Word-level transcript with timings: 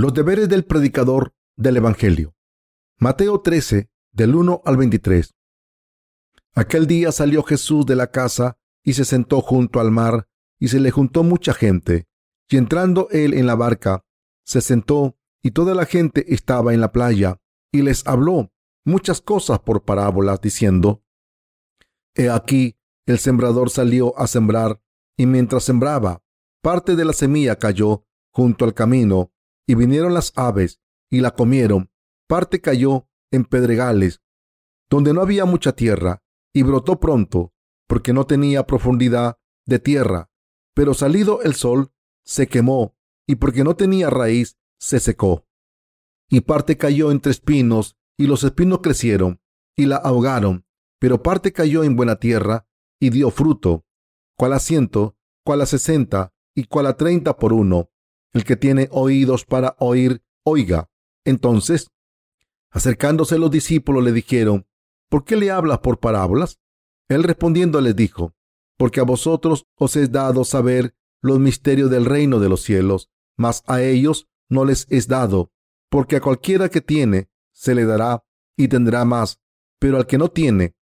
Los 0.00 0.14
deberes 0.14 0.48
del 0.48 0.64
predicador 0.64 1.34
del 1.58 1.76
Evangelio. 1.76 2.34
Mateo 2.96 3.42
13, 3.42 3.90
del 4.12 4.34
1 4.34 4.62
al 4.64 4.78
23. 4.78 5.34
Aquel 6.54 6.86
día 6.86 7.12
salió 7.12 7.42
Jesús 7.42 7.84
de 7.84 7.96
la 7.96 8.10
casa 8.10 8.56
y 8.82 8.94
se 8.94 9.04
sentó 9.04 9.42
junto 9.42 9.78
al 9.78 9.90
mar, 9.90 10.26
y 10.58 10.68
se 10.68 10.80
le 10.80 10.90
juntó 10.90 11.22
mucha 11.22 11.52
gente. 11.52 12.08
Y 12.48 12.56
entrando 12.56 13.08
él 13.10 13.34
en 13.34 13.46
la 13.46 13.56
barca, 13.56 14.02
se 14.42 14.62
sentó, 14.62 15.18
y 15.42 15.50
toda 15.50 15.74
la 15.74 15.84
gente 15.84 16.32
estaba 16.32 16.72
en 16.72 16.80
la 16.80 16.92
playa, 16.92 17.38
y 17.70 17.82
les 17.82 18.06
habló 18.06 18.50
muchas 18.86 19.20
cosas 19.20 19.58
por 19.58 19.84
parábolas, 19.84 20.40
diciendo, 20.40 21.04
He 22.14 22.30
aquí, 22.30 22.78
el 23.04 23.18
sembrador 23.18 23.68
salió 23.68 24.18
a 24.18 24.26
sembrar, 24.28 24.80
y 25.18 25.26
mientras 25.26 25.64
sembraba, 25.64 26.22
parte 26.62 26.96
de 26.96 27.04
la 27.04 27.12
semilla 27.12 27.58
cayó 27.58 28.06
junto 28.32 28.64
al 28.64 28.72
camino, 28.72 29.34
y 29.66 29.74
vinieron 29.74 30.14
las 30.14 30.32
aves 30.36 30.80
y 31.10 31.20
la 31.20 31.32
comieron. 31.32 31.90
Parte 32.28 32.60
cayó 32.60 33.08
en 33.32 33.44
pedregales, 33.44 34.20
donde 34.88 35.12
no 35.12 35.22
había 35.22 35.44
mucha 35.44 35.72
tierra, 35.72 36.22
y 36.52 36.62
brotó 36.62 37.00
pronto, 37.00 37.52
porque 37.86 38.12
no 38.12 38.26
tenía 38.26 38.66
profundidad 38.66 39.38
de 39.66 39.78
tierra. 39.78 40.30
Pero 40.74 40.94
salido 40.94 41.42
el 41.42 41.54
sol, 41.54 41.92
se 42.24 42.48
quemó, 42.48 42.96
y 43.26 43.36
porque 43.36 43.64
no 43.64 43.76
tenía 43.76 44.10
raíz, 44.10 44.56
se 44.78 45.00
secó. 45.00 45.46
Y 46.28 46.42
parte 46.42 46.76
cayó 46.76 47.10
entre 47.10 47.32
espinos, 47.32 47.96
y 48.16 48.26
los 48.26 48.44
espinos 48.44 48.80
crecieron, 48.80 49.40
y 49.76 49.86
la 49.86 49.96
ahogaron. 49.96 50.64
Pero 51.00 51.22
parte 51.22 51.52
cayó 51.52 51.82
en 51.82 51.96
buena 51.96 52.16
tierra, 52.16 52.66
y 53.00 53.10
dio 53.10 53.30
fruto, 53.30 53.84
cual 54.36 54.52
a 54.52 54.58
ciento, 54.58 55.16
cual 55.44 55.62
a 55.62 55.66
sesenta, 55.66 56.32
y 56.54 56.64
cual 56.64 56.86
a 56.86 56.96
treinta 56.96 57.36
por 57.36 57.52
uno. 57.52 57.90
El 58.32 58.44
que 58.44 58.56
tiene 58.56 58.88
oídos 58.90 59.44
para 59.44 59.76
oír, 59.78 60.22
oiga. 60.44 60.88
Entonces, 61.24 61.90
acercándose 62.70 63.38
los 63.38 63.50
discípulos, 63.50 64.04
le 64.04 64.12
dijeron, 64.12 64.66
¿por 65.08 65.24
qué 65.24 65.36
le 65.36 65.50
hablas 65.50 65.80
por 65.80 65.98
parábolas? 65.98 66.58
Él 67.08 67.24
respondiendo 67.24 67.80
les 67.80 67.96
dijo, 67.96 68.34
porque 68.76 69.00
a 69.00 69.04
vosotros 69.04 69.66
os 69.76 69.96
es 69.96 70.12
dado 70.12 70.44
saber 70.44 70.94
los 71.20 71.38
misterios 71.38 71.90
del 71.90 72.04
reino 72.04 72.38
de 72.38 72.48
los 72.48 72.62
cielos, 72.62 73.10
mas 73.36 73.62
a 73.66 73.82
ellos 73.82 74.28
no 74.48 74.64
les 74.64 74.86
es 74.90 75.08
dado, 75.08 75.50
porque 75.90 76.16
a 76.16 76.20
cualquiera 76.20 76.68
que 76.68 76.80
tiene, 76.80 77.28
se 77.52 77.74
le 77.74 77.84
dará 77.84 78.24
y 78.56 78.68
tendrá 78.68 79.04
más, 79.04 79.40
pero 79.78 79.96
al 79.96 80.06
que 80.06 80.18
no 80.18 80.28
tiene, 80.28 80.76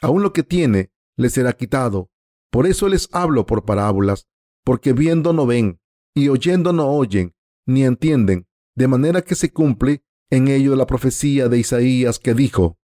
aun 0.00 0.22
lo 0.22 0.32
que 0.32 0.42
tiene, 0.42 0.92
le 1.16 1.30
será 1.30 1.52
quitado. 1.54 2.10
Por 2.50 2.66
eso 2.66 2.88
les 2.88 3.08
hablo 3.12 3.46
por 3.46 3.64
parábolas, 3.64 4.28
porque 4.64 4.92
viendo 4.92 5.32
no 5.32 5.46
ven, 5.46 5.79
y 6.14 6.28
oyendo 6.28 6.72
no 6.72 6.88
oyen, 6.88 7.34
ni 7.66 7.84
entienden, 7.84 8.46
de 8.74 8.88
manera 8.88 9.22
que 9.22 9.34
se 9.34 9.52
cumple 9.52 10.02
en 10.30 10.48
ello 10.48 10.76
la 10.76 10.86
profecía 10.86 11.48
de 11.48 11.58
Isaías 11.58 12.18
que 12.18 12.34
dijo, 12.34 12.78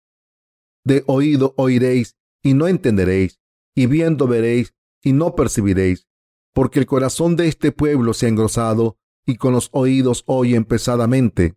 De 0.83 1.03
oído 1.07 1.53
oiréis 1.57 2.15
y 2.43 2.53
no 2.53 2.67
entenderéis, 2.67 3.39
y 3.75 3.87
viendo 3.87 4.27
veréis 4.27 4.73
y 5.03 5.13
no 5.13 5.35
percibiréis, 5.35 6.07
porque 6.53 6.79
el 6.79 6.85
corazón 6.85 7.35
de 7.35 7.47
este 7.47 7.71
pueblo 7.71 8.13
se 8.13 8.25
ha 8.25 8.29
engrosado 8.29 8.97
y 9.25 9.35
con 9.35 9.53
los 9.53 9.69
oídos 9.71 10.23
oyen 10.27 10.65
pesadamente, 10.65 11.55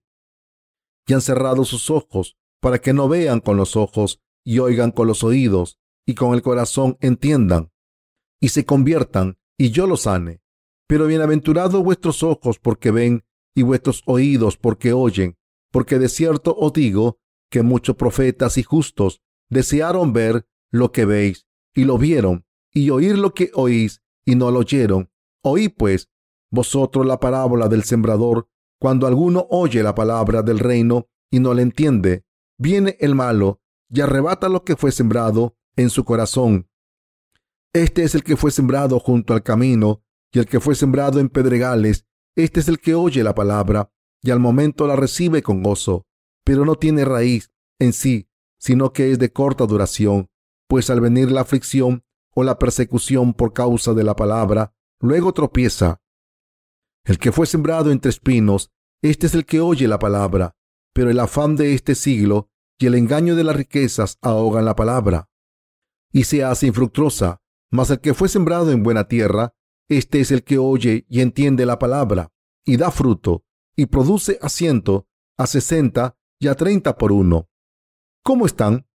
y 1.07 1.15
han 1.15 1.21
cerrado 1.21 1.65
sus 1.65 1.91
ojos 1.91 2.37
para 2.61 2.81
que 2.81 2.93
no 2.93 3.09
vean 3.09 3.41
con 3.41 3.57
los 3.57 3.77
ojos 3.77 4.21
y 4.45 4.59
oigan 4.59 4.91
con 4.91 5.07
los 5.07 5.25
oídos 5.25 5.79
y 6.07 6.15
con 6.15 6.35
el 6.35 6.43
corazón 6.43 6.97
entiendan 7.01 7.71
y 8.41 8.49
se 8.51 8.65
conviertan 8.65 9.39
y 9.57 9.71
yo 9.71 9.87
los 9.87 10.03
sane. 10.03 10.41
Pero 10.89 11.07
bienaventurados 11.07 11.85
vuestros 11.85 12.23
ojos 12.23 12.59
porque 12.59 12.91
ven 12.91 13.23
y 13.55 13.63
vuestros 13.63 14.03
oídos 14.07 14.57
porque 14.57 14.95
oyen, 14.95 15.37
porque 15.71 15.99
de 15.99 16.09
cierto 16.09 16.57
os 16.57 16.73
digo 16.73 17.19
que 17.51 17.63
muchos 17.63 17.95
profetas 17.95 18.57
y 18.57 18.63
justos 18.63 19.21
desearon 19.51 20.15
ver 20.15 20.49
lo 20.71 20.91
que 20.91 21.05
veis 21.05 21.47
y 21.75 21.85
lo 21.85 21.99
vieron, 21.99 22.47
y 22.73 22.89
oír 22.89 23.19
lo 23.19 23.35
que 23.35 23.51
oís 23.53 24.03
y 24.25 24.35
no 24.35 24.51
lo 24.51 24.61
oyeron. 24.61 25.11
Oí 25.43 25.69
pues 25.69 26.09
vosotros 26.51 27.05
la 27.05 27.21
parábola 27.21 27.69
del 27.69 27.85
sembrador, 27.85 28.49
cuando 28.81 29.07
alguno 29.07 29.47
oye 29.51 29.83
la 29.83 29.95
palabra 29.95 30.41
del 30.41 30.59
reino 30.59 31.07
y 31.31 31.41
no 31.41 31.53
le 31.53 31.61
entiende, 31.61 32.25
viene 32.57 32.97
el 33.01 33.15
malo 33.15 33.61
y 33.91 34.01
arrebata 34.01 34.49
lo 34.49 34.65
que 34.65 34.75
fue 34.75 34.91
sembrado 34.91 35.55
en 35.77 35.91
su 35.91 36.07
corazón. 36.07 36.71
Este 37.75 38.05
es 38.05 38.15
el 38.15 38.23
que 38.23 38.37
fue 38.39 38.51
sembrado 38.51 38.99
junto 38.99 39.35
al 39.35 39.43
camino, 39.43 40.03
y 40.33 40.39
el 40.39 40.47
que 40.47 40.61
fue 40.61 40.75
sembrado 40.75 41.21
en 41.21 41.29
pedregales, 41.29 42.07
este 42.37 42.61
es 42.61 42.69
el 42.69 42.79
que 42.79 42.95
oye 42.95 43.23
la 43.23 43.35
palabra 43.35 43.91
y 44.23 44.31
al 44.31 44.41
momento 44.41 44.87
la 44.87 44.97
recibe 44.97 45.43
con 45.43 45.63
gozo, 45.63 46.07
pero 46.45 46.65
no 46.65 46.75
tiene 46.75 47.05
raíz 47.05 47.51
en 47.79 47.93
sí, 47.93 48.29
sino 48.59 48.93
que 48.93 49.13
es 49.13 49.19
de 49.19 49.33
corta 49.33 49.67
duración, 49.67 50.29
pues 50.69 50.91
al 50.91 51.01
venir 51.01 51.31
la 51.31 51.43
aflicción 51.43 52.05
o 52.35 52.45
la 52.45 52.59
persecución 52.59 53.35
por 53.35 53.53
causa 53.53 53.95
de 53.95 54.05
la 54.05 54.17
palabra, 54.17 54.75
luego 55.01 55.33
tropieza. 55.33 56.01
El 57.05 57.19
que 57.19 57.33
fue 57.33 57.47
sembrado 57.47 57.91
entre 57.91 58.11
espinos, 58.11 58.71
este 59.03 59.27
es 59.27 59.35
el 59.35 59.47
que 59.47 59.61
oye 59.61 59.89
la 59.89 59.99
palabra, 59.99 60.57
pero 60.93 61.11
el 61.11 61.21
afán 61.21 61.57
de 61.57 61.75
este 61.75 61.95
siglo 61.95 62.51
y 62.79 62.87
el 62.87 62.95
engaño 62.95 63.35
de 63.35 63.45
las 63.45 63.57
riquezas 63.57 64.19
ahogan 64.21 64.65
la 64.65 64.77
palabra, 64.77 65.29
y 66.13 66.25
se 66.25 66.45
hace 66.45 66.67
infructuosa. 66.67 67.41
Mas 67.71 67.91
el 67.91 68.01
que 68.01 68.15
fue 68.15 68.29
sembrado 68.29 68.71
en 68.71 68.83
buena 68.83 69.09
tierra, 69.09 69.55
este 69.89 70.21
es 70.21 70.31
el 70.31 70.45
que 70.45 70.59
oye 70.59 71.07
y 71.09 71.21
entiende 71.21 71.67
la 71.67 71.79
palabra, 71.79 72.33
y 72.65 72.77
da 72.77 72.91
fruto, 72.91 73.45
y 73.77 73.87
produce 73.87 74.39
a 74.43 74.49
ciento, 74.49 75.09
a 75.39 75.47
sesenta 75.47 76.17
y 76.39 76.49
a 76.49 76.55
treinta 76.55 76.97
por 76.97 77.13
uno. 77.13 77.49
¿Cómo 78.23 78.47
están? 78.47 78.87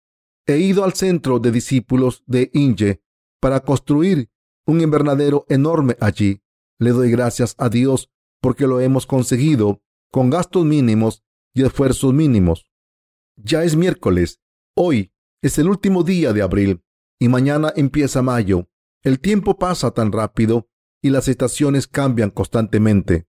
He 0.47 0.59
ido 0.59 0.85
al 0.85 0.93
centro 0.93 1.39
de 1.39 1.53
discípulos 1.53 2.23
de 2.27 2.51
Inge 2.53 3.03
para 3.41 3.61
construir 3.61 4.31
un 4.67 4.81
invernadero 4.81 5.47
enorme 5.49 5.97
allí. 6.01 6.43
Le 6.79 6.91
doy 6.91 7.11
gracias 7.11 7.55
a 7.59 7.69
Dios 7.69 8.11
porque 8.41 8.67
lo 8.67 8.81
hemos 8.81 9.07
conseguido 9.07 9.83
con 10.11 10.31
gastos 10.31 10.65
mínimos 10.65 11.25
y 11.55 11.65
esfuerzos 11.65 12.13
mínimos. 12.13 12.69
Ya 13.37 13.65
es 13.65 13.77
miércoles. 13.77 14.41
Hoy 14.77 15.13
es 15.43 15.59
el 15.59 15.69
último 15.69 16.03
día 16.03 16.33
de 16.33 16.43
abril 16.43 16.85
y 17.19 17.29
mañana 17.29 17.73
empieza 17.77 18.21
mayo. 18.21 18.69
El 19.03 19.21
tiempo 19.21 19.57
pasa 19.57 19.93
tan 19.93 20.13
rápido 20.13 20.69
y 21.03 21.11
las 21.11 21.29
estaciones 21.29 21.89
cambian 21.89 22.31
constantemente. 22.31 23.27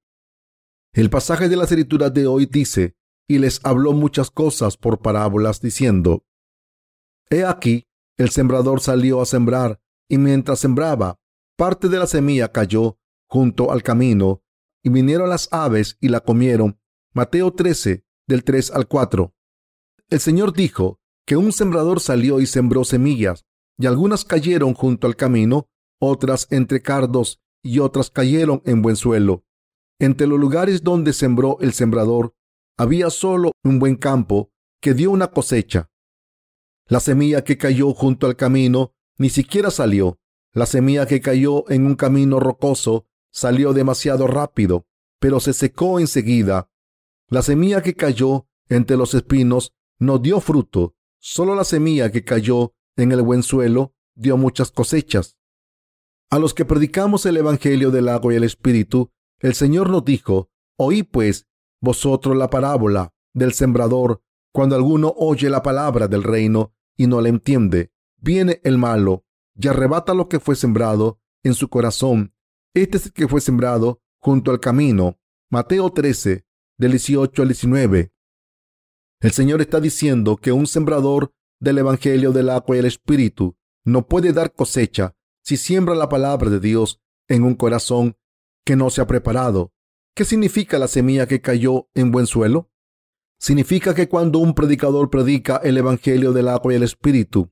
El 0.94 1.10
pasaje 1.10 1.50
de 1.50 1.56
la 1.56 1.64
escritura 1.64 2.12
de 2.12 2.28
hoy 2.28 2.46
dice, 2.46 2.96
y 3.28 3.40
les 3.40 3.60
habló 3.64 3.94
muchas 3.94 4.30
cosas 4.30 4.78
por 4.78 5.00
parábolas, 5.00 5.60
diciendo, 5.60 6.24
He 7.30 7.44
aquí, 7.44 7.88
el 8.16 8.30
sembrador 8.30 8.80
salió 8.80 9.22
a 9.22 9.26
sembrar, 9.26 9.82
y 10.08 10.20
mientras 10.20 10.60
sembraba, 10.60 11.20
parte 11.58 11.90
de 11.90 11.98
la 11.98 12.06
semilla 12.06 12.52
cayó 12.52 13.00
junto 13.28 13.72
al 13.72 13.82
camino, 13.82 14.44
y 14.84 14.90
vinieron 14.90 15.30
las 15.30 15.52
aves 15.52 15.98
y 16.00 16.10
la 16.10 16.20
comieron. 16.20 16.80
Mateo 17.14 17.54
13, 17.54 18.06
del 18.28 18.44
3 18.44 18.72
al 18.72 18.88
4. 18.88 19.34
El 20.10 20.20
Señor 20.20 20.54
dijo 20.54 21.00
que 21.26 21.38
un 21.38 21.52
sembrador 21.52 22.00
salió 22.02 22.40
y 22.40 22.46
sembró 22.46 22.84
semillas, 22.84 23.46
y 23.80 23.88
algunas 23.88 24.26
cayeron 24.26 24.76
junto 24.76 25.08
al 25.08 25.16
camino, 25.16 25.70
otras 26.00 26.48
entre 26.52 26.82
cardos 26.82 27.43
y 27.64 27.80
otras 27.80 28.10
cayeron 28.10 28.62
en 28.66 28.82
buen 28.82 28.96
suelo. 28.96 29.46
Entre 30.00 30.28
los 30.28 30.40
lugares 30.40 30.84
donde 30.84 31.14
sembró 31.14 31.58
el 31.62 31.74
sembrador 31.74 32.36
había 32.78 33.10
solo 33.10 33.54
un 33.64 33.80
buen 33.80 33.96
campo 33.96 34.52
que 34.82 34.94
dio 34.94 35.12
una 35.12 35.28
cosecha. 35.28 35.90
La 36.88 37.00
semilla 37.00 37.44
que 37.44 37.58
cayó 37.58 37.94
junto 37.94 38.28
al 38.28 38.36
camino 38.36 38.94
ni 39.18 39.30
siquiera 39.30 39.72
salió. 39.72 40.20
La 40.52 40.66
semilla 40.66 41.06
que 41.06 41.22
cayó 41.22 41.70
en 41.72 41.86
un 41.86 41.96
camino 41.96 42.40
rocoso 42.40 43.08
salió 43.32 43.74
demasiado 43.74 44.28
rápido, 44.28 44.86
pero 45.20 45.40
se 45.40 45.54
secó 45.54 46.00
enseguida. 46.00 46.70
La 47.30 47.42
semilla 47.42 47.82
que 47.82 47.96
cayó 47.96 48.48
entre 48.70 48.98
los 48.98 49.14
espinos 49.14 49.74
no 49.98 50.20
dio 50.20 50.42
fruto. 50.42 50.96
Solo 51.20 51.56
la 51.56 51.64
semilla 51.64 52.12
que 52.12 52.24
cayó 52.24 52.74
en 52.98 53.12
el 53.12 53.22
buen 53.22 53.42
suelo 53.42 53.96
dio 54.16 54.38
muchas 54.38 54.72
cosechas. 54.72 55.38
A 56.34 56.40
los 56.40 56.56
que 56.56 56.66
predicamos 56.66 57.28
el 57.28 57.38
Evangelio 57.38 57.92
del 57.92 58.10
agua 58.10 58.34
y 58.34 58.38
el 58.38 58.44
Espíritu, 58.44 59.12
el 59.40 59.54
Señor 59.54 59.92
nos 59.92 60.04
dijo, 60.04 60.50
Oí 60.80 61.04
pues 61.04 61.46
vosotros 61.80 62.36
la 62.36 62.50
parábola 62.50 63.14
del 63.36 63.54
sembrador, 63.54 64.24
cuando 64.52 64.76
alguno 64.76 65.14
oye 65.16 65.48
la 65.52 65.62
palabra 65.62 66.08
del 66.08 66.24
reino 66.24 66.74
y 66.98 67.06
no 67.06 67.22
la 67.22 67.30
entiende, 67.30 67.92
viene 68.18 68.60
el 68.64 68.80
malo 68.80 69.26
y 69.54 69.68
arrebata 69.68 70.16
lo 70.16 70.28
que 70.28 70.40
fue 70.40 70.56
sembrado 70.56 71.20
en 71.44 71.54
su 71.54 71.70
corazón. 71.70 72.34
Este 72.74 72.98
es 72.98 73.06
el 73.06 73.14
que 73.14 73.28
fue 73.28 73.40
sembrado 73.40 74.02
junto 74.20 74.50
al 74.50 74.60
camino. 74.60 75.20
Mateo 75.52 75.92
13, 75.92 76.48
del 76.80 76.92
18 76.94 77.44
al 77.44 77.48
19. 77.48 78.12
El 79.22 79.32
Señor 79.34 79.62
está 79.62 79.80
diciendo 79.80 80.38
que 80.38 80.52
un 80.52 80.66
sembrador 80.66 81.32
del 81.60 81.78
Evangelio 81.78 82.32
del 82.32 82.50
agua 82.50 82.76
y 82.76 82.80
el 82.80 82.86
Espíritu 82.86 83.56
no 83.86 84.08
puede 84.08 84.34
dar 84.34 84.52
cosecha 84.52 85.16
si 85.44 85.58
siembra 85.58 85.94
la 85.96 86.10
palabra 86.10 86.50
de 86.50 86.60
Dios 86.60 87.02
en 87.28 87.44
un 87.44 87.56
corazón 87.56 88.18
que 88.66 88.76
no 88.76 88.90
se 88.90 89.02
ha 89.02 89.08
preparado. 89.08 89.74
¿Qué 90.16 90.26
significa 90.26 90.80
la 90.80 90.88
semilla 90.88 91.28
que 91.28 91.42
cayó 91.42 91.90
en 91.94 92.12
buen 92.12 92.28
suelo? 92.28 92.72
Significa 93.40 93.94
que 93.94 94.08
cuando 94.08 94.40
un 94.40 94.54
predicador 94.54 95.10
predica 95.10 95.58
el 95.58 95.78
Evangelio 95.78 96.32
del 96.32 96.48
agua 96.48 96.74
y 96.74 96.78
el 96.78 96.84
Espíritu, 96.84 97.52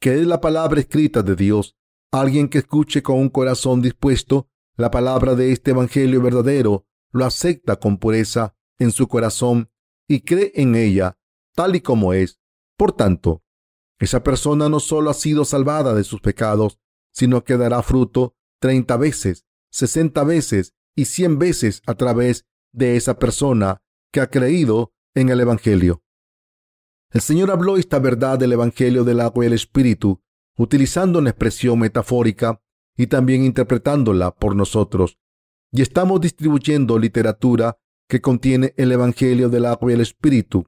que 0.00 0.14
es 0.14 0.26
la 0.26 0.40
palabra 0.40 0.80
escrita 0.80 1.22
de 1.22 1.36
Dios, 1.36 1.76
alguien 2.10 2.48
que 2.48 2.58
escuche 2.58 3.02
con 3.02 3.18
un 3.18 3.28
corazón 3.28 3.82
dispuesto 3.82 4.48
la 4.76 4.90
palabra 4.90 5.34
de 5.34 5.52
este 5.52 5.72
Evangelio 5.72 6.22
verdadero, 6.22 6.86
lo 7.10 7.24
acepta 7.24 7.76
con 7.76 7.98
pureza 7.98 8.54
en 8.78 8.92
su 8.92 9.08
corazón 9.08 9.70
y 10.08 10.20
cree 10.20 10.52
en 10.54 10.74
ella 10.74 11.18
tal 11.54 11.74
y 11.74 11.80
como 11.80 12.12
es. 12.12 12.38
Por 12.76 12.92
tanto, 12.92 13.42
esa 13.98 14.22
persona 14.22 14.68
no 14.68 14.78
solo 14.78 15.10
ha 15.10 15.14
sido 15.14 15.44
salvada 15.44 15.94
de 15.94 16.04
sus 16.04 16.20
pecados, 16.20 16.78
sino 17.16 17.44
que 17.44 17.56
dará 17.56 17.82
fruto 17.82 18.36
treinta 18.60 18.98
veces, 18.98 19.46
sesenta 19.70 20.22
veces 20.22 20.74
y 20.94 21.06
cien 21.06 21.38
veces 21.38 21.80
a 21.86 21.94
través 21.94 22.44
de 22.72 22.96
esa 22.96 23.18
persona 23.18 23.82
que 24.12 24.20
ha 24.20 24.28
creído 24.28 24.92
en 25.14 25.30
el 25.30 25.40
Evangelio. 25.40 26.02
El 27.10 27.22
Señor 27.22 27.50
habló 27.50 27.78
esta 27.78 27.98
verdad 27.98 28.38
del 28.38 28.52
Evangelio 28.52 29.02
del 29.02 29.20
agua 29.20 29.44
y 29.44 29.46
el 29.46 29.54
Espíritu, 29.54 30.20
utilizando 30.58 31.18
una 31.18 31.30
expresión 31.30 31.78
metafórica 31.78 32.60
y 32.98 33.06
también 33.06 33.44
interpretándola 33.44 34.34
por 34.34 34.54
nosotros. 34.54 35.18
Y 35.72 35.80
estamos 35.80 36.20
distribuyendo 36.20 36.98
literatura 36.98 37.78
que 38.08 38.20
contiene 38.20 38.74
el 38.76 38.92
Evangelio 38.92 39.48
del 39.48 39.64
agua 39.64 39.90
y 39.90 39.94
el 39.94 40.02
Espíritu. 40.02 40.66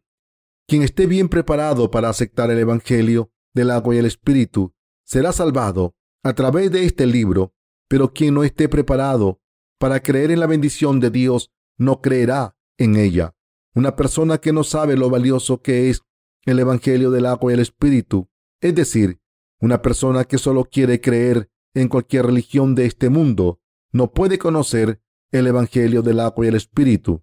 Quien 0.66 0.82
esté 0.82 1.06
bien 1.06 1.28
preparado 1.28 1.90
para 1.90 2.08
aceptar 2.08 2.50
el 2.50 2.58
Evangelio 2.58 3.30
del 3.54 3.70
agua 3.70 3.94
y 3.94 3.98
el 3.98 4.06
Espíritu 4.06 4.72
será 5.04 5.32
salvado 5.32 5.94
a 6.22 6.34
través 6.34 6.70
de 6.70 6.84
este 6.84 7.06
libro, 7.06 7.54
pero 7.88 8.12
quien 8.12 8.34
no 8.34 8.44
esté 8.44 8.68
preparado 8.68 9.40
para 9.78 10.00
creer 10.00 10.30
en 10.30 10.40
la 10.40 10.46
bendición 10.46 11.00
de 11.00 11.10
Dios 11.10 11.52
no 11.76 12.00
creerá 12.00 12.56
en 12.76 12.96
ella. 12.96 13.34
Una 13.74 13.96
persona 13.96 14.38
que 14.38 14.52
no 14.52 14.64
sabe 14.64 14.96
lo 14.96 15.10
valioso 15.10 15.62
que 15.62 15.90
es 15.90 16.02
el 16.44 16.58
Evangelio 16.58 17.10
del 17.10 17.26
agua 17.26 17.52
y 17.52 17.54
el 17.54 17.60
Espíritu, 17.60 18.28
es 18.60 18.74
decir, 18.74 19.20
una 19.60 19.82
persona 19.82 20.24
que 20.24 20.38
solo 20.38 20.64
quiere 20.64 21.00
creer 21.00 21.50
en 21.74 21.88
cualquier 21.88 22.26
religión 22.26 22.74
de 22.74 22.86
este 22.86 23.08
mundo, 23.08 23.60
no 23.92 24.12
puede 24.12 24.38
conocer 24.38 25.00
el 25.30 25.46
Evangelio 25.46 26.02
del 26.02 26.20
agua 26.20 26.44
y 26.44 26.48
el 26.48 26.54
Espíritu, 26.56 27.22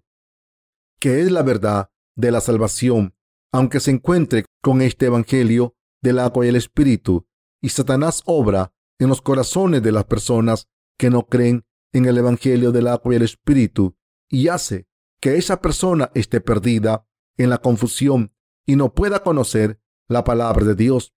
que 0.98 1.20
es 1.20 1.30
la 1.30 1.42
verdad 1.42 1.90
de 2.14 2.30
la 2.30 2.40
salvación, 2.40 3.14
aunque 3.52 3.80
se 3.80 3.90
encuentre 3.90 4.44
con 4.62 4.80
este 4.80 5.06
Evangelio 5.06 5.76
del 6.02 6.18
agua 6.18 6.46
y 6.46 6.48
el 6.48 6.56
Espíritu, 6.56 7.26
y 7.60 7.70
Satanás 7.70 8.22
obra 8.26 8.72
en 8.98 9.08
los 9.08 9.20
corazones 9.20 9.82
de 9.82 9.92
las 9.92 10.04
personas 10.04 10.68
que 10.98 11.10
no 11.10 11.26
creen 11.26 11.64
en 11.92 12.06
el 12.06 12.18
Evangelio 12.18 12.72
del 12.72 12.88
agua 12.88 13.12
y 13.12 13.16
el 13.16 13.22
Espíritu, 13.22 13.96
y 14.28 14.48
hace 14.48 14.86
que 15.20 15.36
esa 15.36 15.60
persona 15.60 16.10
esté 16.14 16.40
perdida 16.40 17.06
en 17.36 17.50
la 17.50 17.58
confusión 17.58 18.32
y 18.66 18.76
no 18.76 18.94
pueda 18.94 19.22
conocer 19.22 19.80
la 20.08 20.24
palabra 20.24 20.64
de 20.64 20.74
Dios. 20.74 21.14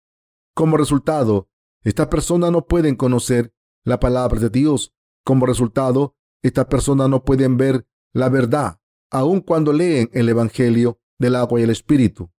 Como 0.53 0.77
resultado, 0.77 1.49
estas 1.83 2.07
personas 2.07 2.51
no 2.51 2.65
pueden 2.65 2.95
conocer 2.95 3.53
la 3.83 3.99
palabra 3.99 4.39
de 4.39 4.49
Dios. 4.49 4.93
Como 5.23 5.45
resultado, 5.45 6.15
estas 6.41 6.65
personas 6.65 7.09
no 7.09 7.23
pueden 7.23 7.57
ver 7.57 7.87
la 8.13 8.29
verdad, 8.29 8.79
aun 9.09 9.41
cuando 9.41 9.73
leen 9.73 10.09
el 10.13 10.29
Evangelio 10.29 10.99
del 11.17 11.35
agua 11.35 11.59
y 11.59 11.63
el 11.63 11.69
Espíritu. 11.69 12.31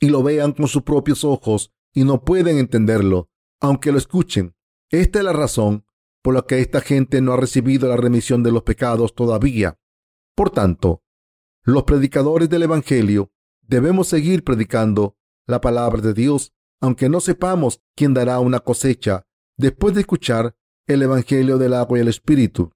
Y 0.00 0.08
lo 0.08 0.22
vean 0.22 0.52
con 0.52 0.68
sus 0.68 0.82
propios 0.82 1.24
ojos 1.24 1.72
y 1.92 2.04
no 2.04 2.24
pueden 2.24 2.58
entenderlo, 2.58 3.30
aunque 3.64 3.92
lo 3.92 3.98
escuchen. 3.98 4.54
Esta 4.90 5.20
es 5.20 5.24
la 5.24 5.32
razón 5.32 5.86
por 6.22 6.34
la 6.34 6.42
que 6.42 6.60
esta 6.60 6.82
gente 6.82 7.22
no 7.22 7.32
ha 7.32 7.38
recibido 7.38 7.88
la 7.88 7.96
remisión 7.96 8.42
de 8.42 8.52
los 8.52 8.62
pecados 8.62 9.14
todavía. 9.14 9.78
Por 10.36 10.50
tanto, 10.50 11.02
los 11.62 11.84
predicadores 11.84 12.50
del 12.50 12.64
Evangelio 12.64 13.32
debemos 13.62 14.08
seguir 14.08 14.44
predicando 14.44 15.16
la 15.46 15.62
palabra 15.62 16.02
de 16.02 16.12
Dios, 16.12 16.52
aunque 16.80 17.08
no 17.08 17.20
sepamos 17.20 17.80
quién 17.96 18.12
dará 18.12 18.38
una 18.38 18.60
cosecha 18.60 19.26
después 19.56 19.94
de 19.94 20.02
escuchar 20.02 20.54
el 20.86 21.00
Evangelio 21.00 21.56
del 21.56 21.72
agua 21.72 21.96
y 21.96 22.02
el 22.02 22.08
Espíritu. 22.08 22.70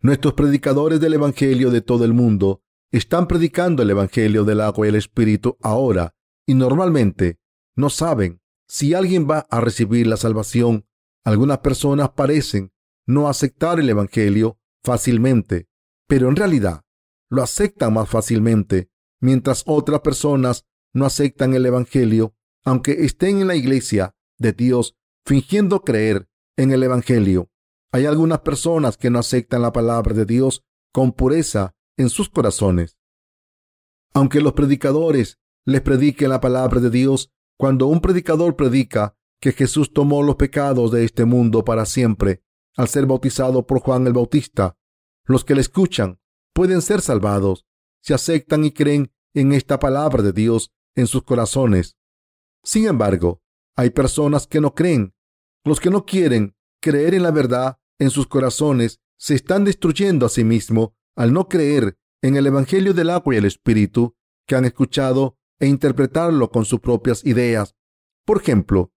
Nuestros 0.00 0.34
predicadores 0.34 1.00
del 1.00 1.14
Evangelio 1.14 1.72
de 1.72 1.80
todo 1.80 2.04
el 2.04 2.12
mundo 2.12 2.62
están 2.92 3.26
predicando 3.26 3.82
el 3.82 3.90
Evangelio 3.90 4.44
del 4.44 4.60
agua 4.60 4.86
y 4.86 4.90
el 4.90 4.94
Espíritu 4.94 5.58
ahora 5.60 6.14
y 6.46 6.54
normalmente 6.54 7.40
no 7.74 7.90
saben 7.90 8.40
si 8.68 8.94
alguien 8.94 9.28
va 9.28 9.46
a 9.50 9.60
recibir 9.60 10.06
la 10.06 10.16
salvación. 10.16 10.86
Algunas 11.24 11.58
personas 11.58 12.10
parecen 12.10 12.72
no 13.06 13.28
aceptar 13.28 13.80
el 13.80 13.88
Evangelio 13.88 14.58
fácilmente 14.82 15.68
pero 16.08 16.28
en 16.28 16.36
realidad 16.36 16.84
lo 17.30 17.42
aceptan 17.42 17.92
más 17.92 18.08
fácilmente, 18.08 18.90
mientras 19.20 19.62
otras 19.66 20.00
personas 20.00 20.66
no 20.94 21.04
aceptan 21.04 21.54
el 21.54 21.66
Evangelio, 21.66 22.34
aunque 22.64 23.04
estén 23.04 23.42
en 23.42 23.46
la 23.46 23.54
iglesia 23.54 24.16
de 24.38 24.52
Dios 24.52 24.96
fingiendo 25.24 25.82
creer 25.82 26.28
en 26.56 26.72
el 26.72 26.82
Evangelio. 26.82 27.50
Hay 27.92 28.06
algunas 28.06 28.40
personas 28.40 28.96
que 28.96 29.10
no 29.10 29.18
aceptan 29.18 29.62
la 29.62 29.72
palabra 29.72 30.14
de 30.14 30.24
Dios 30.24 30.64
con 30.92 31.12
pureza 31.12 31.74
en 31.98 32.08
sus 32.08 32.30
corazones. 32.30 32.96
Aunque 34.14 34.40
los 34.40 34.54
predicadores 34.54 35.38
les 35.66 35.82
prediquen 35.82 36.30
la 36.30 36.40
palabra 36.40 36.80
de 36.80 36.88
Dios, 36.88 37.30
cuando 37.58 37.88
un 37.88 38.00
predicador 38.00 38.56
predica 38.56 39.16
que 39.40 39.52
Jesús 39.52 39.92
tomó 39.92 40.22
los 40.22 40.36
pecados 40.36 40.92
de 40.92 41.04
este 41.04 41.24
mundo 41.24 41.64
para 41.64 41.84
siempre 41.86 42.42
al 42.76 42.88
ser 42.88 43.06
bautizado 43.06 43.66
por 43.66 43.80
Juan 43.80 44.06
el 44.06 44.12
Bautista, 44.12 44.76
los 45.24 45.44
que 45.44 45.54
le 45.54 45.60
escuchan 45.60 46.20
pueden 46.54 46.80
ser 46.80 47.00
salvados 47.00 47.66
si 48.00 48.14
aceptan 48.14 48.64
y 48.64 48.70
creen 48.70 49.12
en 49.34 49.52
esta 49.52 49.78
palabra 49.78 50.22
de 50.22 50.32
Dios 50.32 50.72
en 50.94 51.06
sus 51.06 51.24
corazones. 51.24 51.96
Sin 52.62 52.86
embargo, 52.86 53.42
hay 53.76 53.90
personas 53.90 54.46
que 54.46 54.60
no 54.60 54.74
creen. 54.74 55.14
Los 55.64 55.80
que 55.80 55.90
no 55.90 56.06
quieren 56.06 56.56
creer 56.80 57.14
en 57.14 57.24
la 57.24 57.32
verdad 57.32 57.78
en 57.98 58.10
sus 58.10 58.28
corazones 58.28 59.00
se 59.18 59.34
están 59.34 59.64
destruyendo 59.64 60.26
a 60.26 60.28
sí 60.28 60.44
mismos 60.44 60.90
al 61.16 61.32
no 61.32 61.48
creer 61.48 61.98
en 62.22 62.36
el 62.36 62.46
Evangelio 62.46 62.94
del 62.94 63.10
agua 63.10 63.34
y 63.34 63.38
el 63.38 63.44
Espíritu 63.44 64.16
que 64.46 64.54
han 64.54 64.64
escuchado 64.64 65.36
e 65.58 65.66
interpretarlo 65.66 66.50
con 66.50 66.64
sus 66.64 66.80
propias 66.80 67.24
ideas. 67.24 67.74
Por 68.24 68.40
ejemplo, 68.40 68.92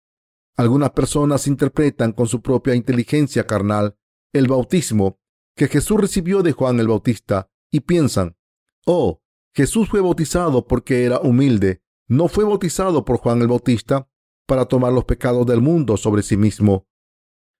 algunas 0.55 0.91
personas 0.91 1.47
interpretan 1.47 2.11
con 2.11 2.27
su 2.27 2.41
propia 2.41 2.75
inteligencia 2.75 3.47
carnal 3.47 3.97
el 4.33 4.47
bautismo 4.47 5.19
que 5.55 5.67
Jesús 5.67 5.99
recibió 5.99 6.43
de 6.43 6.51
Juan 6.51 6.79
el 6.79 6.87
Bautista 6.87 7.49
y 7.71 7.81
piensan, 7.81 8.37
oh, 8.85 9.21
Jesús 9.53 9.89
fue 9.89 10.01
bautizado 10.01 10.65
porque 10.67 11.05
era 11.05 11.19
humilde, 11.19 11.81
no 12.07 12.27
fue 12.27 12.43
bautizado 12.43 13.05
por 13.05 13.17
Juan 13.17 13.41
el 13.41 13.47
Bautista 13.47 14.09
para 14.45 14.65
tomar 14.65 14.93
los 14.93 15.05
pecados 15.05 15.45
del 15.45 15.61
mundo 15.61 15.97
sobre 15.97 16.23
sí 16.23 16.37
mismo. 16.37 16.87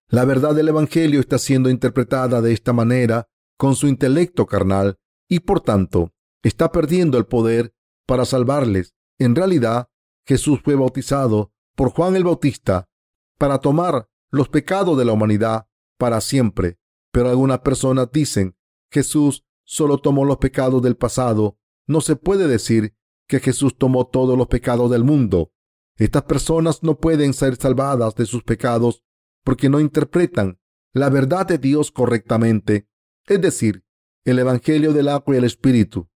La 0.10 0.26
verdad 0.26 0.54
del 0.54 0.68
Evangelio 0.68 1.22
está 1.22 1.38
siendo 1.38 1.70
interpretada 1.70 2.42
de 2.42 2.52
esta 2.52 2.74
manera 2.74 3.30
con 3.58 3.76
su 3.76 3.88
intelecto 3.88 4.46
carnal 4.46 5.00
y 5.30 5.40
por 5.40 5.62
tanto 5.62 6.14
está 6.44 6.72
perdiendo 6.72 7.18
el 7.18 7.26
poder 7.26 7.74
para 8.12 8.26
salvarles. 8.26 8.94
En 9.20 9.38
realidad, 9.38 9.88
Jesús 10.28 10.60
fue 10.62 10.76
bautizado 10.76 11.54
por 11.78 11.92
Juan 11.92 12.18
el 12.18 12.26
Bautista 12.26 12.90
para 13.38 13.60
tomar 13.60 14.10
los 14.32 14.50
pecados 14.50 14.98
de 14.98 15.06
la 15.06 15.14
humanidad 15.14 15.70
para 15.98 16.20
siempre. 16.20 16.78
Pero 17.14 17.30
algunas 17.30 17.60
personas 17.60 18.10
dicen, 18.12 18.58
Jesús 18.92 19.46
solo 19.64 19.98
tomó 19.98 20.26
los 20.26 20.40
pecados 20.40 20.82
del 20.82 20.98
pasado. 20.98 21.58
No 21.88 22.02
se 22.02 22.18
puede 22.18 22.50
decir 22.50 22.98
que 23.30 23.40
Jesús 23.40 23.78
tomó 23.78 24.06
todos 24.06 24.38
los 24.38 24.48
pecados 24.48 24.92
del 24.92 25.06
mundo. 25.06 25.54
Estas 25.96 26.24
personas 26.24 26.84
no 26.84 26.98
pueden 26.98 27.34
ser 27.34 27.56
salvadas 27.56 28.14
de 28.16 28.26
sus 28.26 28.44
pecados 28.44 29.06
porque 29.46 29.70
no 29.70 29.80
interpretan 29.80 30.60
la 30.92 31.10
verdad 31.10 31.48
de 31.48 31.60
Dios 31.60 31.92
correctamente, 31.92 32.90
es 33.26 33.40
decir, 33.40 33.86
el 34.26 34.38
Evangelio 34.38 34.92
del 34.92 35.08
agua 35.08 35.34
y 35.34 35.38
el 35.38 35.46
Espíritu. 35.46 36.10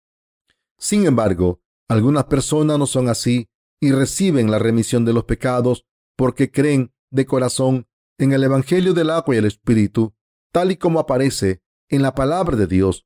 Sin 0.78 1.04
embargo, 1.04 1.61
algunas 1.92 2.24
personas 2.24 2.78
no 2.78 2.86
son 2.86 3.10
así 3.10 3.48
y 3.78 3.92
reciben 3.92 4.50
la 4.50 4.58
remisión 4.58 5.04
de 5.04 5.12
los 5.12 5.24
pecados 5.24 5.84
porque 6.16 6.50
creen 6.50 6.90
de 7.10 7.26
corazón 7.26 7.86
en 8.18 8.32
el 8.32 8.42
Evangelio 8.44 8.94
del 8.94 9.10
agua 9.10 9.34
y 9.34 9.38
el 9.38 9.44
Espíritu 9.44 10.14
tal 10.52 10.70
y 10.70 10.76
como 10.76 11.00
aparece 11.00 11.60
en 11.90 12.00
la 12.00 12.14
palabra 12.14 12.56
de 12.56 12.66
Dios. 12.66 13.04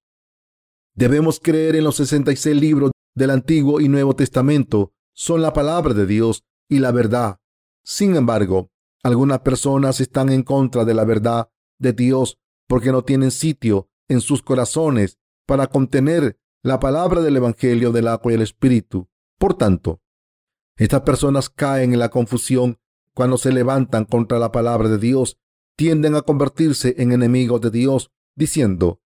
Debemos 0.94 1.40
creer 1.40 1.74
en 1.74 1.82
los 1.82 1.96
66 1.96 2.54
libros 2.54 2.92
del 3.16 3.30
Antiguo 3.30 3.80
y 3.80 3.88
Nuevo 3.88 4.14
Testamento. 4.14 4.92
Son 5.12 5.42
la 5.42 5.52
palabra 5.52 5.92
de 5.92 6.06
Dios 6.06 6.44
y 6.68 6.78
la 6.78 6.92
verdad. 6.92 7.40
Sin 7.84 8.14
embargo, 8.14 8.70
algunas 9.02 9.40
personas 9.40 10.00
están 10.00 10.30
en 10.30 10.44
contra 10.44 10.84
de 10.84 10.94
la 10.94 11.04
verdad 11.04 11.50
de 11.80 11.92
Dios 11.92 12.38
porque 12.68 12.92
no 12.92 13.02
tienen 13.02 13.32
sitio 13.32 13.88
en 14.06 14.20
sus 14.20 14.42
corazones 14.42 15.18
para 15.44 15.66
contener 15.66 16.38
la 16.66 16.80
palabra 16.80 17.20
del 17.20 17.36
Evangelio 17.36 17.92
del 17.92 18.08
agua 18.08 18.32
y 18.32 18.34
el 18.34 18.42
Espíritu. 18.42 19.08
Por 19.38 19.54
tanto, 19.54 20.02
estas 20.76 21.02
personas 21.02 21.48
caen 21.48 21.92
en 21.92 22.00
la 22.00 22.08
confusión 22.08 22.80
cuando 23.14 23.38
se 23.38 23.52
levantan 23.52 24.04
contra 24.04 24.40
la 24.40 24.50
palabra 24.50 24.88
de 24.88 24.98
Dios 24.98 25.38
tienden 25.76 26.16
a 26.16 26.22
convertirse 26.22 26.96
en 26.98 27.12
enemigos 27.12 27.60
de 27.60 27.70
Dios, 27.70 28.10
diciendo, 28.34 29.00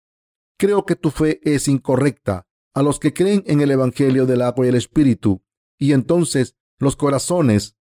creo 0.57 0.87
que 0.87 0.97
tu 0.97 1.11
fe 1.11 1.39
es 1.43 1.69
incorrecta. 1.69 2.47
A 2.73 2.83
los 2.83 2.99
que 2.99 3.13
creen 3.13 3.43
en 3.47 3.61
el 3.61 3.73
Evangelio 3.73 4.25
del 4.25 4.41
agua 4.41 4.65
y 4.65 4.71
el 4.71 4.77
Espíritu, 4.77 5.43
y 5.77 5.93
entonces 5.93 6.57
los 6.79 6.97
corazones 6.97 7.77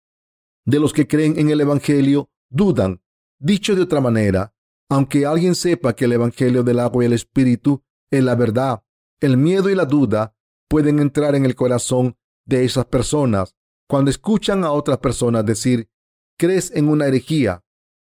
de 0.65 0.79
los 0.81 0.91
que 0.91 1.07
creen 1.07 1.39
en 1.39 1.51
el 1.51 1.61
Evangelio 1.61 2.29
dudan. 2.49 3.01
Dicho 3.37 3.75
de 3.75 3.83
otra 3.83 4.01
manera, 4.01 4.53
aunque 4.89 5.25
alguien 5.25 5.55
sepa 5.55 5.95
que 5.95 6.03
el 6.03 6.13
Evangelio 6.13 6.63
del 6.63 6.79
agua 6.79 7.03
y 7.03 7.07
el 7.07 7.13
Espíritu 7.13 7.81
es 8.11 8.23
la 8.23 8.35
verdad, 8.35 8.83
el 9.21 9.37
miedo 9.37 9.69
y 9.69 9.75
la 9.75 9.85
duda 9.85 10.35
pueden 10.67 10.99
entrar 10.99 11.35
en 11.35 11.45
el 11.45 11.55
corazón 11.55 12.17
de 12.45 12.65
esas 12.65 12.85
personas 12.85 13.55
cuando 13.89 14.11
escuchan 14.11 14.63
a 14.63 14.71
otras 14.71 14.99
personas 14.99 15.43
decir, 15.43 15.89
crees 16.37 16.71
en 16.75 16.87
una 16.89 17.07
herejía. 17.07 17.63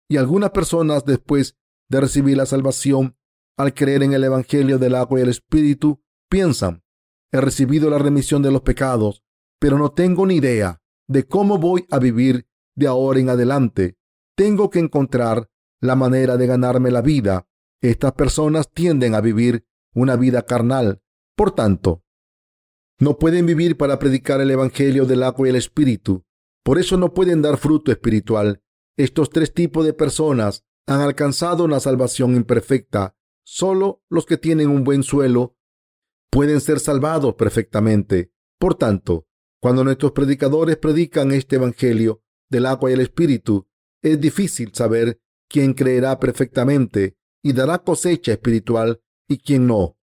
Y 0.08 0.16
algunas 0.16 0.50
personas 0.50 1.04
después 1.04 1.58
de 1.90 2.00
recibir 2.00 2.38
la 2.38 2.46
salvación, 2.46 3.16
al 3.58 3.74
creer 3.74 4.02
en 4.02 4.14
el 4.14 4.24
Evangelio 4.24 4.78
del 4.78 4.94
agua 4.94 5.20
y 5.20 5.22
el 5.22 5.28
Espíritu, 5.28 6.02
piensan, 6.30 6.82
he 7.30 7.40
recibido 7.40 7.90
la 7.90 7.98
remisión 7.98 8.40
de 8.42 8.50
los 8.50 8.62
pecados, 8.62 9.22
pero 9.60 9.78
no 9.78 9.92
tengo 9.92 10.24
ni 10.26 10.36
idea 10.36 10.80
de 11.06 11.26
cómo 11.26 11.58
voy 11.58 11.86
a 11.90 11.98
vivir 11.98 12.48
de 12.74 12.86
ahora 12.86 13.20
en 13.20 13.28
adelante. 13.28 13.98
Tengo 14.34 14.70
que 14.70 14.78
encontrar 14.78 15.50
la 15.80 15.96
manera 15.96 16.38
de 16.38 16.46
ganarme 16.46 16.90
la 16.90 17.02
vida. 17.02 17.46
Estas 17.82 18.12
personas 18.12 18.70
tienden 18.72 19.14
a 19.14 19.20
vivir 19.20 19.66
una 19.94 20.16
vida 20.16 20.46
carnal. 20.46 21.02
Por 21.36 21.52
tanto, 21.52 22.04
no 22.98 23.18
pueden 23.18 23.46
vivir 23.46 23.76
para 23.76 23.98
predicar 23.98 24.40
el 24.40 24.50
Evangelio 24.50 25.04
del 25.04 25.22
agua 25.24 25.46
y 25.46 25.50
el 25.50 25.56
Espíritu. 25.56 26.24
Por 26.62 26.78
eso 26.78 26.96
no 26.96 27.12
pueden 27.12 27.42
dar 27.42 27.56
fruto 27.58 27.90
espiritual. 27.90 28.62
Estos 28.96 29.30
tres 29.30 29.52
tipos 29.52 29.84
de 29.84 29.92
personas 29.92 30.64
han 30.86 31.00
alcanzado 31.00 31.64
una 31.64 31.80
salvación 31.80 32.36
imperfecta. 32.36 33.16
Solo 33.44 34.02
los 34.08 34.26
que 34.26 34.38
tienen 34.38 34.68
un 34.68 34.84
buen 34.84 35.02
suelo 35.02 35.56
pueden 36.30 36.60
ser 36.60 36.78
salvados 36.78 37.34
perfectamente. 37.34 38.32
Por 38.58 38.76
tanto, 38.76 39.26
cuando 39.60 39.82
nuestros 39.82 40.12
predicadores 40.12 40.76
predican 40.76 41.32
este 41.32 41.56
Evangelio 41.56 42.22
del 42.48 42.66
agua 42.66 42.90
y 42.90 42.94
el 42.94 43.00
Espíritu, 43.00 43.66
es 44.02 44.20
difícil 44.20 44.72
saber 44.72 45.20
quién 45.48 45.74
creerá 45.74 46.18
perfectamente 46.20 47.16
y 47.42 47.52
dará 47.52 47.78
cosecha 47.78 48.32
espiritual 48.32 49.02
y 49.28 49.38
quién 49.38 49.66
no. 49.66 49.93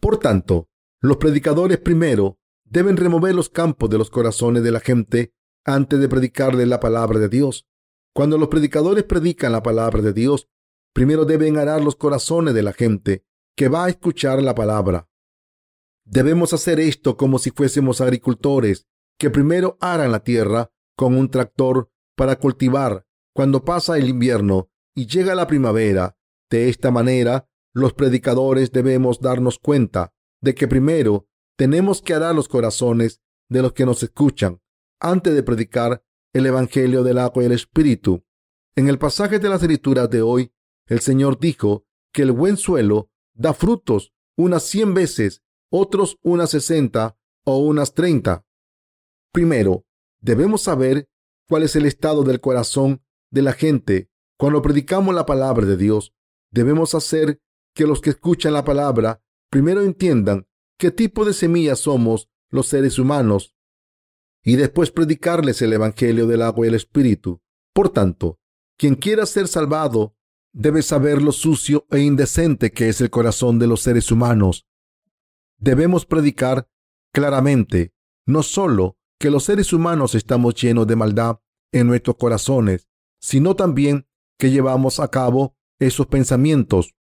Por 0.00 0.18
tanto, 0.18 0.68
los 1.00 1.16
predicadores 1.16 1.78
primero 1.78 2.38
deben 2.64 2.96
remover 2.96 3.34
los 3.34 3.48
campos 3.48 3.90
de 3.90 3.98
los 3.98 4.10
corazones 4.10 4.62
de 4.62 4.72
la 4.72 4.80
gente 4.80 5.32
antes 5.64 6.00
de 6.00 6.08
predicarle 6.08 6.66
la 6.66 6.80
palabra 6.80 7.18
de 7.18 7.28
Dios. 7.28 7.66
Cuando 8.14 8.38
los 8.38 8.48
predicadores 8.48 9.04
predican 9.04 9.52
la 9.52 9.62
palabra 9.62 10.02
de 10.02 10.12
Dios, 10.12 10.48
primero 10.92 11.24
deben 11.24 11.58
arar 11.58 11.82
los 11.82 11.96
corazones 11.96 12.54
de 12.54 12.62
la 12.62 12.72
gente 12.72 13.24
que 13.56 13.68
va 13.68 13.84
a 13.84 13.88
escuchar 13.88 14.42
la 14.42 14.54
palabra. 14.54 15.08
Debemos 16.04 16.52
hacer 16.52 16.80
esto 16.80 17.16
como 17.16 17.38
si 17.38 17.50
fuésemos 17.50 18.00
agricultores 18.00 18.86
que 19.18 19.30
primero 19.30 19.76
aran 19.80 20.12
la 20.12 20.20
tierra 20.20 20.70
con 20.96 21.16
un 21.16 21.30
tractor 21.30 21.90
para 22.16 22.38
cultivar 22.38 23.06
cuando 23.34 23.64
pasa 23.64 23.98
el 23.98 24.08
invierno 24.08 24.70
y 24.94 25.06
llega 25.06 25.34
la 25.34 25.46
primavera. 25.46 26.16
De 26.50 26.68
esta 26.70 26.90
manera, 26.90 27.48
los 27.78 27.94
predicadores 27.94 28.72
debemos 28.72 29.20
darnos 29.20 29.58
cuenta 29.58 30.12
de 30.40 30.54
que 30.54 30.68
primero 30.68 31.28
tenemos 31.56 32.02
que 32.02 32.14
arar 32.14 32.34
los 32.34 32.48
corazones 32.48 33.20
de 33.48 33.62
los 33.62 33.72
que 33.72 33.86
nos 33.86 34.02
escuchan 34.02 34.60
antes 35.00 35.34
de 35.34 35.42
predicar 35.42 36.04
el 36.32 36.46
Evangelio 36.46 37.02
del 37.02 37.18
agua 37.18 37.42
y 37.42 37.46
el 37.46 37.52
Espíritu. 37.52 38.24
En 38.76 38.88
el 38.88 38.98
pasaje 38.98 39.38
de 39.38 39.48
las 39.48 39.62
escrituras 39.62 40.10
de 40.10 40.22
hoy, 40.22 40.52
el 40.86 41.00
Señor 41.00 41.38
dijo 41.38 41.86
que 42.12 42.22
el 42.22 42.32
buen 42.32 42.56
suelo 42.56 43.10
da 43.34 43.54
frutos 43.54 44.12
unas 44.36 44.62
cien 44.64 44.94
veces, 44.94 45.42
otros 45.70 46.18
unas 46.22 46.50
sesenta 46.50 47.16
o 47.44 47.58
unas 47.58 47.94
treinta. 47.94 48.44
Primero, 49.32 49.84
debemos 50.20 50.62
saber 50.62 51.08
cuál 51.48 51.62
es 51.62 51.76
el 51.76 51.86
estado 51.86 52.22
del 52.24 52.40
corazón 52.40 53.02
de 53.30 53.42
la 53.42 53.52
gente 53.52 54.10
cuando 54.36 54.62
predicamos 54.62 55.14
la 55.14 55.26
palabra 55.26 55.66
de 55.66 55.76
Dios. 55.76 56.14
Debemos 56.50 56.94
hacer 56.94 57.40
que 57.78 57.86
los 57.86 58.00
que 58.00 58.10
escuchan 58.10 58.54
la 58.54 58.64
palabra 58.64 59.22
primero 59.50 59.82
entiendan 59.82 60.48
qué 60.78 60.90
tipo 60.90 61.24
de 61.24 61.32
semillas 61.32 61.78
somos 61.78 62.28
los 62.50 62.66
seres 62.66 62.98
humanos 62.98 63.54
y 64.42 64.56
después 64.56 64.90
predicarles 64.90 65.62
el 65.62 65.72
Evangelio 65.72 66.26
del 66.26 66.42
agua 66.42 66.66
y 66.66 66.70
el 66.70 66.74
Espíritu. 66.74 67.40
Por 67.72 67.90
tanto, 67.90 68.40
quien 68.76 68.96
quiera 68.96 69.26
ser 69.26 69.46
salvado 69.46 70.16
debe 70.52 70.82
saber 70.82 71.22
lo 71.22 71.30
sucio 71.30 71.86
e 71.92 72.00
indecente 72.00 72.72
que 72.72 72.88
es 72.88 73.00
el 73.00 73.10
corazón 73.10 73.60
de 73.60 73.68
los 73.68 73.80
seres 73.80 74.10
humanos. 74.10 74.66
Debemos 75.56 76.04
predicar 76.04 76.68
claramente 77.12 77.94
no 78.26 78.42
solo 78.42 78.98
que 79.20 79.30
los 79.30 79.44
seres 79.44 79.72
humanos 79.72 80.16
estamos 80.16 80.56
llenos 80.56 80.88
de 80.88 80.96
maldad 80.96 81.38
en 81.70 81.86
nuestros 81.86 82.16
corazones, 82.16 82.88
sino 83.20 83.54
también 83.54 84.08
que 84.36 84.50
llevamos 84.50 84.98
a 84.98 85.06
cabo 85.06 85.56
esos 85.78 86.08
pensamientos. 86.08 86.97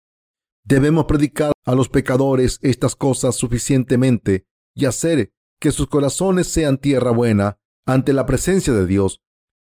Debemos 0.63 1.05
predicar 1.05 1.53
a 1.65 1.75
los 1.75 1.89
pecadores 1.89 2.59
estas 2.61 2.95
cosas 2.95 3.35
suficientemente 3.35 4.45
y 4.75 4.85
hacer 4.85 5.33
que 5.59 5.71
sus 5.71 5.87
corazones 5.87 6.47
sean 6.47 6.77
tierra 6.77 7.11
buena 7.11 7.59
ante 7.85 8.13
la 8.13 8.25
presencia 8.25 8.73
de 8.73 8.85
Dios. 8.85 9.21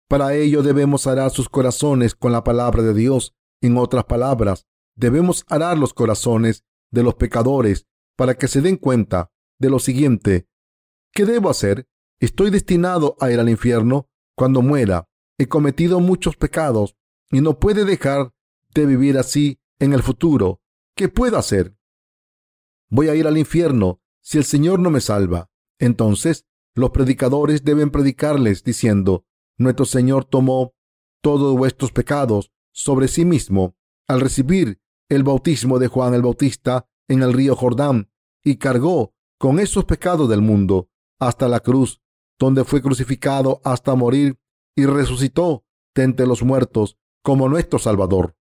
Para 0.08 0.34
ello 0.34 0.62
debemos 0.62 1.06
arar 1.06 1.30
sus 1.30 1.48
corazones 1.48 2.14
con 2.14 2.32
la 2.32 2.44
palabra 2.44 2.82
de 2.82 2.94
Dios. 2.94 3.34
En 3.60 3.76
otras 3.76 4.04
palabras, 4.04 4.66
debemos 4.96 5.44
arar 5.48 5.78
los 5.78 5.94
corazones 5.94 6.64
de 6.90 7.02
los 7.02 7.14
pecadores 7.14 7.86
para 8.16 8.34
que 8.34 8.48
se 8.48 8.60
den 8.60 8.76
cuenta 8.76 9.30
de 9.58 9.70
lo 9.70 9.78
siguiente. 9.78 10.48
¿Qué 11.12 11.24
debo 11.24 11.50
hacer? 11.50 11.86
Estoy 12.20 12.50
destinado 12.50 13.16
a 13.20 13.30
ir 13.30 13.40
al 13.40 13.48
infierno 13.48 14.08
cuando 14.34 14.62
muera. 14.62 15.08
He 15.38 15.46
cometido 15.46 16.00
muchos 16.00 16.36
pecados 16.36 16.96
y 17.30 17.40
no 17.40 17.58
puede 17.58 17.84
dejar 17.84 18.32
de 18.74 18.86
vivir 18.86 19.18
así 19.18 19.60
en 19.78 19.92
el 19.92 20.02
futuro. 20.02 20.61
¿Qué 20.94 21.08
puedo 21.08 21.38
hacer? 21.38 21.76
Voy 22.90 23.08
a 23.08 23.14
ir 23.14 23.26
al 23.26 23.38
infierno 23.38 24.02
si 24.20 24.38
el 24.38 24.44
Señor 24.44 24.78
no 24.78 24.90
me 24.90 25.00
salva. 25.00 25.50
Entonces, 25.78 26.46
los 26.74 26.90
predicadores 26.90 27.64
deben 27.64 27.90
predicarles 27.90 28.62
diciendo, 28.62 29.24
Nuestro 29.56 29.86
Señor 29.86 30.24
tomó 30.24 30.74
todos 31.22 31.56
vuestros 31.56 31.92
pecados 31.92 32.52
sobre 32.72 33.08
sí 33.08 33.24
mismo 33.24 33.76
al 34.06 34.20
recibir 34.20 34.80
el 35.08 35.22
bautismo 35.22 35.78
de 35.78 35.88
Juan 35.88 36.14
el 36.14 36.22
Bautista 36.22 36.88
en 37.08 37.22
el 37.22 37.32
río 37.32 37.56
Jordán 37.56 38.10
y 38.44 38.56
cargó 38.56 39.14
con 39.38 39.58
esos 39.60 39.84
pecados 39.84 40.28
del 40.28 40.42
mundo 40.42 40.90
hasta 41.18 41.48
la 41.48 41.60
cruz, 41.60 42.02
donde 42.38 42.64
fue 42.64 42.82
crucificado 42.82 43.60
hasta 43.64 43.94
morir 43.94 44.38
y 44.74 44.86
resucitó 44.86 45.64
de 45.94 46.02
entre 46.02 46.26
los 46.26 46.42
muertos 46.42 46.98
como 47.22 47.48
nuestro 47.48 47.78
Salvador. 47.78 48.36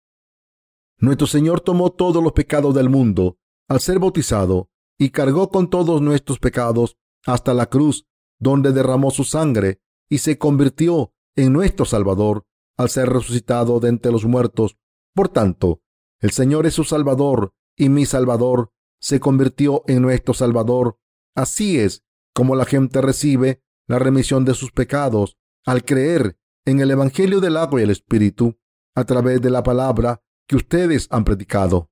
Nuestro 1.00 1.26
Señor 1.26 1.60
tomó 1.60 1.90
todos 1.90 2.22
los 2.22 2.32
pecados 2.32 2.74
del 2.74 2.88
mundo 2.88 3.38
al 3.68 3.80
ser 3.80 3.98
bautizado 4.00 4.70
y 4.98 5.10
cargó 5.10 5.50
con 5.50 5.70
todos 5.70 6.02
nuestros 6.02 6.40
pecados 6.40 6.96
hasta 7.24 7.54
la 7.54 7.66
cruz, 7.66 8.06
donde 8.40 8.72
derramó 8.72 9.10
su 9.10 9.24
sangre 9.24 9.80
y 10.08 10.18
se 10.18 10.38
convirtió 10.38 11.12
en 11.36 11.52
nuestro 11.52 11.84
Salvador 11.84 12.46
al 12.76 12.88
ser 12.88 13.08
resucitado 13.08 13.78
de 13.78 13.90
entre 13.90 14.10
los 14.10 14.24
muertos. 14.24 14.76
Por 15.14 15.28
tanto, 15.28 15.82
el 16.20 16.30
Señor 16.32 16.66
es 16.66 16.74
su 16.74 16.84
Salvador 16.84 17.52
y 17.76 17.88
mi 17.88 18.04
Salvador 18.06 18.72
se 19.00 19.20
convirtió 19.20 19.84
en 19.86 20.02
nuestro 20.02 20.34
Salvador. 20.34 20.98
Así 21.36 21.78
es 21.78 22.02
como 22.34 22.56
la 22.56 22.64
gente 22.64 23.00
recibe 23.00 23.62
la 23.86 24.00
remisión 24.00 24.44
de 24.44 24.54
sus 24.54 24.72
pecados 24.72 25.36
al 25.64 25.84
creer 25.84 26.38
en 26.64 26.80
el 26.80 26.90
Evangelio 26.90 27.40
del 27.40 27.56
agua 27.56 27.80
y 27.80 27.84
el 27.84 27.90
Espíritu 27.90 28.58
a 28.96 29.04
través 29.04 29.40
de 29.40 29.50
la 29.50 29.62
palabra 29.62 30.22
que 30.48 30.56
ustedes 30.56 31.06
han 31.10 31.24
predicado. 31.24 31.90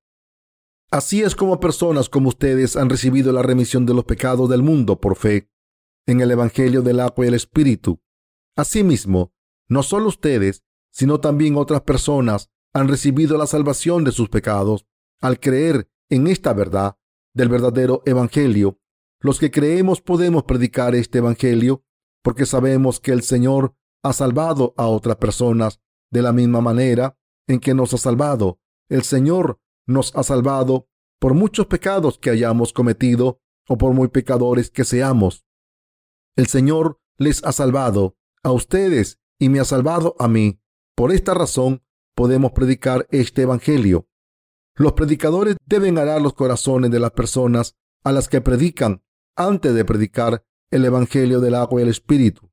Así 0.91 1.23
es 1.23 1.37
como 1.37 1.61
personas 1.61 2.09
como 2.09 2.31
ustedes 2.31 2.77
han 2.77 2.89
recibido 2.89 3.33
la 3.33 3.43
remisión 3.43 3.87
de 3.87 3.95
los 3.95 4.05
pecados 4.05 4.49
del 4.49 4.63
mundo 4.63 5.01
por 5.01 5.17
fe 5.17 5.51
en 6.07 6.21
el 6.21 6.31
Evangelio 6.31 6.83
del 6.83 7.01
agua 7.01 7.25
y 7.25 7.29
el 7.29 7.35
Espíritu. 7.35 8.01
Asimismo, 8.57 9.33
no 9.69 9.83
solo 9.83 10.09
ustedes, 10.09 10.63
sino 10.91 11.21
también 11.21 11.57
otras 11.57 11.83
personas 11.83 12.51
han 12.73 12.89
recibido 12.89 13.37
la 13.37 13.47
salvación 13.47 14.05
de 14.05 14.13
sus 14.13 14.29
pecados 14.29 14.87
al 15.21 15.41
creer 15.41 15.91
en 16.09 16.27
esta 16.27 16.53
verdad 16.53 16.97
del 17.35 17.49
verdadero 17.49 18.03
Evangelio. 18.07 18.81
Los 19.21 19.39
que 19.39 19.51
creemos 19.51 20.01
podemos 20.01 20.45
predicar 20.45 20.95
este 20.95 21.19
Evangelio 21.19 21.85
porque 22.23 22.47
sabemos 22.47 23.01
que 23.01 23.13
el 23.13 23.23
Señor 23.23 23.75
ha 24.03 24.13
salvado 24.13 24.73
a 24.77 24.87
otras 24.87 25.17
personas 25.17 25.81
de 26.11 26.23
la 26.23 26.33
misma 26.33 26.61
manera 26.61 27.19
en 27.47 27.61
que 27.61 27.75
nos 27.75 27.95
ha 27.95 27.99
salvado. 27.99 28.61
El 28.89 29.03
Señor 29.03 29.61
nos 29.87 30.15
ha 30.17 30.23
salvado 30.23 30.89
por 31.19 31.35
muchos 31.35 31.67
pecados 31.67 32.19
que 32.19 32.31
hayamos 32.31 32.73
cometido 32.73 33.41
o 33.69 33.79
por 33.79 33.95
muy 33.95 34.09
pecadores 34.09 34.71
que 34.71 34.85
seamos. 34.85 35.45
El 36.37 36.47
Señor 36.47 37.01
les 37.17 37.43
ha 37.45 37.53
salvado 37.53 38.17
a 38.43 38.53
ustedes 38.53 39.21
y 39.39 39.49
me 39.49 39.61
ha 39.61 39.65
salvado 39.65 40.15
a 40.19 40.29
mí. 40.29 40.61
Por 40.95 41.13
esta 41.13 41.35
razón 41.35 41.83
podemos 42.15 42.53
predicar 42.53 43.07
este 43.11 43.43
Evangelio. 43.43 44.09
Los 44.75 44.93
predicadores 44.93 45.57
deben 45.65 45.99
arar 45.99 46.21
los 46.21 46.35
corazones 46.35 46.91
de 46.91 47.01
las 47.01 47.13
personas 47.13 47.77
a 48.05 48.13
las 48.13 48.29
que 48.29 48.41
predican 48.41 49.03
antes 49.35 49.75
de 49.75 49.85
predicar 49.85 50.45
el 50.71 50.85
Evangelio 50.85 51.41
del 51.41 51.55
agua 51.55 51.81
y 51.81 51.85
el 51.85 51.89
Espíritu. 51.89 52.51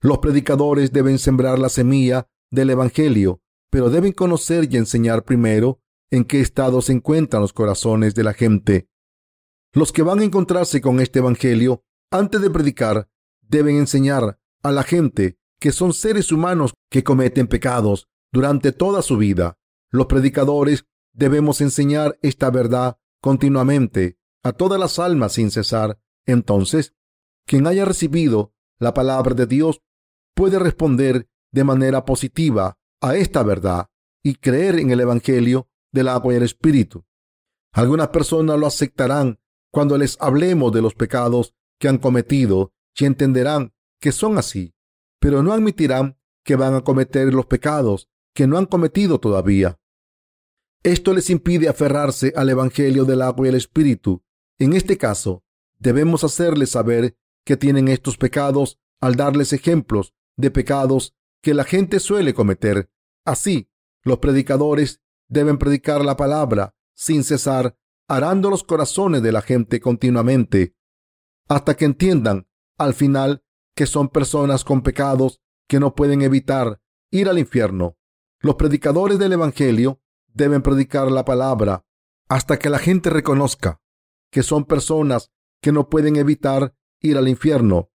Los 0.00 0.18
predicadores 0.18 0.92
deben 0.92 1.18
sembrar 1.18 1.58
la 1.58 1.68
semilla 1.68 2.28
del 2.50 2.70
Evangelio, 2.70 3.40
pero 3.72 3.88
deben 3.88 4.12
conocer 4.12 4.68
y 4.70 4.76
enseñar 4.76 5.24
primero 5.24 5.80
en 6.10 6.24
qué 6.26 6.42
estado 6.42 6.82
se 6.82 6.92
encuentran 6.92 7.40
los 7.40 7.54
corazones 7.54 8.14
de 8.14 8.22
la 8.22 8.34
gente. 8.34 8.90
Los 9.72 9.92
que 9.92 10.02
van 10.02 10.18
a 10.18 10.24
encontrarse 10.24 10.82
con 10.82 11.00
este 11.00 11.20
Evangelio 11.20 11.82
antes 12.10 12.42
de 12.42 12.50
predicar 12.50 13.08
deben 13.40 13.76
enseñar 13.76 14.38
a 14.62 14.72
la 14.72 14.82
gente 14.82 15.38
que 15.58 15.72
son 15.72 15.94
seres 15.94 16.30
humanos 16.32 16.74
que 16.90 17.02
cometen 17.02 17.46
pecados 17.46 18.08
durante 18.30 18.72
toda 18.72 19.00
su 19.00 19.16
vida. 19.16 19.58
Los 19.90 20.04
predicadores 20.04 20.84
debemos 21.14 21.62
enseñar 21.62 22.18
esta 22.20 22.50
verdad 22.50 22.98
continuamente 23.22 24.18
a 24.42 24.52
todas 24.52 24.78
las 24.78 24.98
almas 24.98 25.32
sin 25.32 25.50
cesar. 25.50 25.98
Entonces, 26.26 26.94
quien 27.46 27.66
haya 27.66 27.86
recibido 27.86 28.52
la 28.78 28.92
palabra 28.92 29.34
de 29.34 29.46
Dios 29.46 29.80
puede 30.34 30.58
responder 30.58 31.26
de 31.52 31.64
manera 31.64 32.04
positiva 32.04 32.76
a 33.02 33.16
esta 33.16 33.42
verdad 33.42 33.90
y 34.22 34.36
creer 34.36 34.78
en 34.78 34.90
el 34.90 35.00
Evangelio 35.00 35.68
del 35.92 36.08
agua 36.08 36.32
y 36.32 36.36
el 36.36 36.44
Espíritu. 36.44 37.04
Algunas 37.72 38.08
personas 38.08 38.58
lo 38.58 38.66
aceptarán 38.66 39.40
cuando 39.70 39.98
les 39.98 40.16
hablemos 40.20 40.72
de 40.72 40.80
los 40.80 40.94
pecados 40.94 41.54
que 41.78 41.88
han 41.88 41.98
cometido 41.98 42.72
y 42.96 43.04
entenderán 43.04 43.74
que 44.00 44.12
son 44.12 44.38
así, 44.38 44.74
pero 45.18 45.42
no 45.42 45.52
admitirán 45.52 46.18
que 46.44 46.56
van 46.56 46.74
a 46.74 46.82
cometer 46.82 47.34
los 47.34 47.46
pecados 47.46 48.08
que 48.34 48.46
no 48.46 48.56
han 48.56 48.66
cometido 48.66 49.18
todavía. 49.18 49.78
Esto 50.82 51.12
les 51.12 51.30
impide 51.30 51.68
aferrarse 51.68 52.32
al 52.36 52.50
Evangelio 52.50 53.04
del 53.04 53.22
agua 53.22 53.46
y 53.46 53.50
el 53.50 53.56
Espíritu. 53.56 54.22
En 54.58 54.72
este 54.72 54.96
caso, 54.96 55.44
debemos 55.78 56.24
hacerles 56.24 56.70
saber 56.70 57.16
que 57.44 57.56
tienen 57.56 57.88
estos 57.88 58.16
pecados 58.16 58.78
al 59.00 59.16
darles 59.16 59.52
ejemplos 59.52 60.14
de 60.36 60.50
pecados 60.50 61.14
que 61.42 61.54
la 61.54 61.64
gente 61.64 62.00
suele 62.00 62.34
cometer. 62.34 62.90
Así, 63.24 63.68
los 64.02 64.18
predicadores 64.18 65.02
deben 65.28 65.58
predicar 65.58 66.04
la 66.04 66.16
palabra 66.16 66.74
sin 66.94 67.24
cesar, 67.24 67.76
arando 68.08 68.50
los 68.50 68.64
corazones 68.64 69.22
de 69.22 69.32
la 69.32 69.42
gente 69.42 69.80
continuamente, 69.80 70.76
hasta 71.48 71.76
que 71.76 71.84
entiendan 71.84 72.48
al 72.78 72.94
final 72.94 73.44
que 73.74 73.86
son 73.86 74.08
personas 74.08 74.64
con 74.64 74.82
pecados 74.82 75.40
que 75.68 75.80
no 75.80 75.94
pueden 75.94 76.22
evitar 76.22 76.80
ir 77.10 77.28
al 77.28 77.38
infierno. 77.38 77.96
Los 78.40 78.56
predicadores 78.56 79.18
del 79.18 79.32
Evangelio 79.32 80.00
deben 80.26 80.62
predicar 80.62 81.10
la 81.10 81.24
palabra 81.24 81.84
hasta 82.28 82.58
que 82.58 82.70
la 82.70 82.78
gente 82.78 83.10
reconozca 83.10 83.80
que 84.30 84.42
son 84.42 84.64
personas 84.64 85.30
que 85.60 85.72
no 85.72 85.88
pueden 85.88 86.16
evitar 86.16 86.74
ir 87.00 87.18
al 87.18 87.28
infierno. 87.28 87.91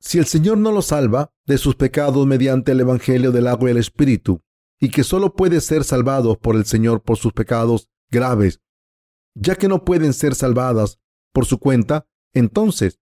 Si 0.00 0.18
el 0.18 0.26
Señor 0.26 0.58
no 0.58 0.72
los 0.72 0.86
salva 0.86 1.32
de 1.46 1.58
sus 1.58 1.74
pecados 1.74 2.26
mediante 2.26 2.72
el 2.72 2.80
Evangelio 2.80 3.32
del 3.32 3.48
agua 3.48 3.68
y 3.68 3.72
el 3.72 3.78
Espíritu, 3.78 4.42
y 4.80 4.90
que 4.90 5.02
solo 5.02 5.34
puede 5.34 5.60
ser 5.60 5.84
salvados 5.84 6.38
por 6.38 6.54
el 6.56 6.64
Señor 6.64 7.02
por 7.02 7.16
sus 7.16 7.32
pecados 7.32 7.88
graves, 8.10 8.60
ya 9.34 9.56
que 9.56 9.68
no 9.68 9.84
pueden 9.84 10.12
ser 10.12 10.34
salvadas 10.34 11.00
por 11.32 11.46
su 11.46 11.58
cuenta, 11.58 12.06
entonces 12.32 13.00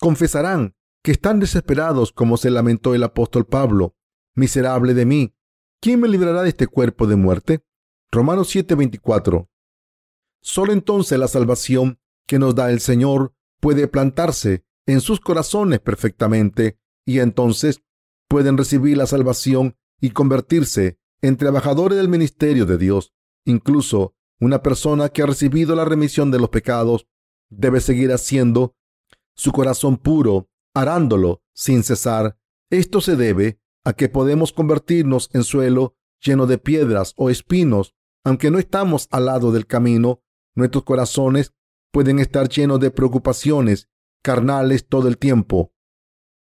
confesarán 0.00 0.74
que 1.02 1.12
están 1.12 1.40
desesperados 1.40 2.12
como 2.12 2.36
se 2.36 2.50
lamentó 2.50 2.94
el 2.94 3.02
apóstol 3.02 3.46
Pablo. 3.46 3.94
Miserable 4.34 4.94
de 4.94 5.04
mí, 5.04 5.34
¿quién 5.80 6.00
me 6.00 6.08
librará 6.08 6.42
de 6.42 6.50
este 6.50 6.66
cuerpo 6.66 7.06
de 7.06 7.16
muerte? 7.16 7.64
Romanos 8.10 8.48
7:24. 8.54 9.48
Solo 10.40 10.72
entonces 10.72 11.18
la 11.18 11.28
salvación 11.28 11.98
que 12.26 12.38
nos 12.38 12.54
da 12.54 12.70
el 12.70 12.80
Señor 12.80 13.34
puede 13.60 13.88
plantarse 13.88 14.64
en 14.88 15.02
sus 15.02 15.20
corazones 15.20 15.80
perfectamente 15.80 16.78
y 17.04 17.18
entonces 17.18 17.82
pueden 18.26 18.56
recibir 18.56 18.96
la 18.96 19.06
salvación 19.06 19.76
y 20.00 20.10
convertirse 20.10 20.98
en 21.20 21.36
trabajadores 21.36 21.98
del 21.98 22.08
ministerio 22.08 22.64
de 22.64 22.78
Dios. 22.78 23.12
Incluso 23.44 24.14
una 24.40 24.62
persona 24.62 25.10
que 25.10 25.22
ha 25.22 25.26
recibido 25.26 25.76
la 25.76 25.84
remisión 25.84 26.30
de 26.30 26.38
los 26.38 26.48
pecados 26.48 27.06
debe 27.50 27.80
seguir 27.80 28.12
haciendo 28.12 28.76
su 29.34 29.52
corazón 29.52 29.98
puro, 29.98 30.48
arándolo 30.74 31.42
sin 31.52 31.82
cesar. 31.82 32.38
Esto 32.70 33.02
se 33.02 33.14
debe 33.14 33.60
a 33.84 33.92
que 33.92 34.08
podemos 34.08 34.52
convertirnos 34.52 35.28
en 35.34 35.44
suelo 35.44 35.96
lleno 36.18 36.46
de 36.46 36.56
piedras 36.56 37.12
o 37.18 37.28
espinos. 37.28 37.94
Aunque 38.24 38.50
no 38.50 38.58
estamos 38.58 39.06
al 39.10 39.26
lado 39.26 39.52
del 39.52 39.66
camino, 39.66 40.22
nuestros 40.54 40.84
corazones 40.84 41.52
pueden 41.92 42.20
estar 42.20 42.48
llenos 42.48 42.80
de 42.80 42.90
preocupaciones 42.90 43.90
carnales 44.22 44.86
todo 44.86 45.08
el 45.08 45.18
tiempo. 45.18 45.72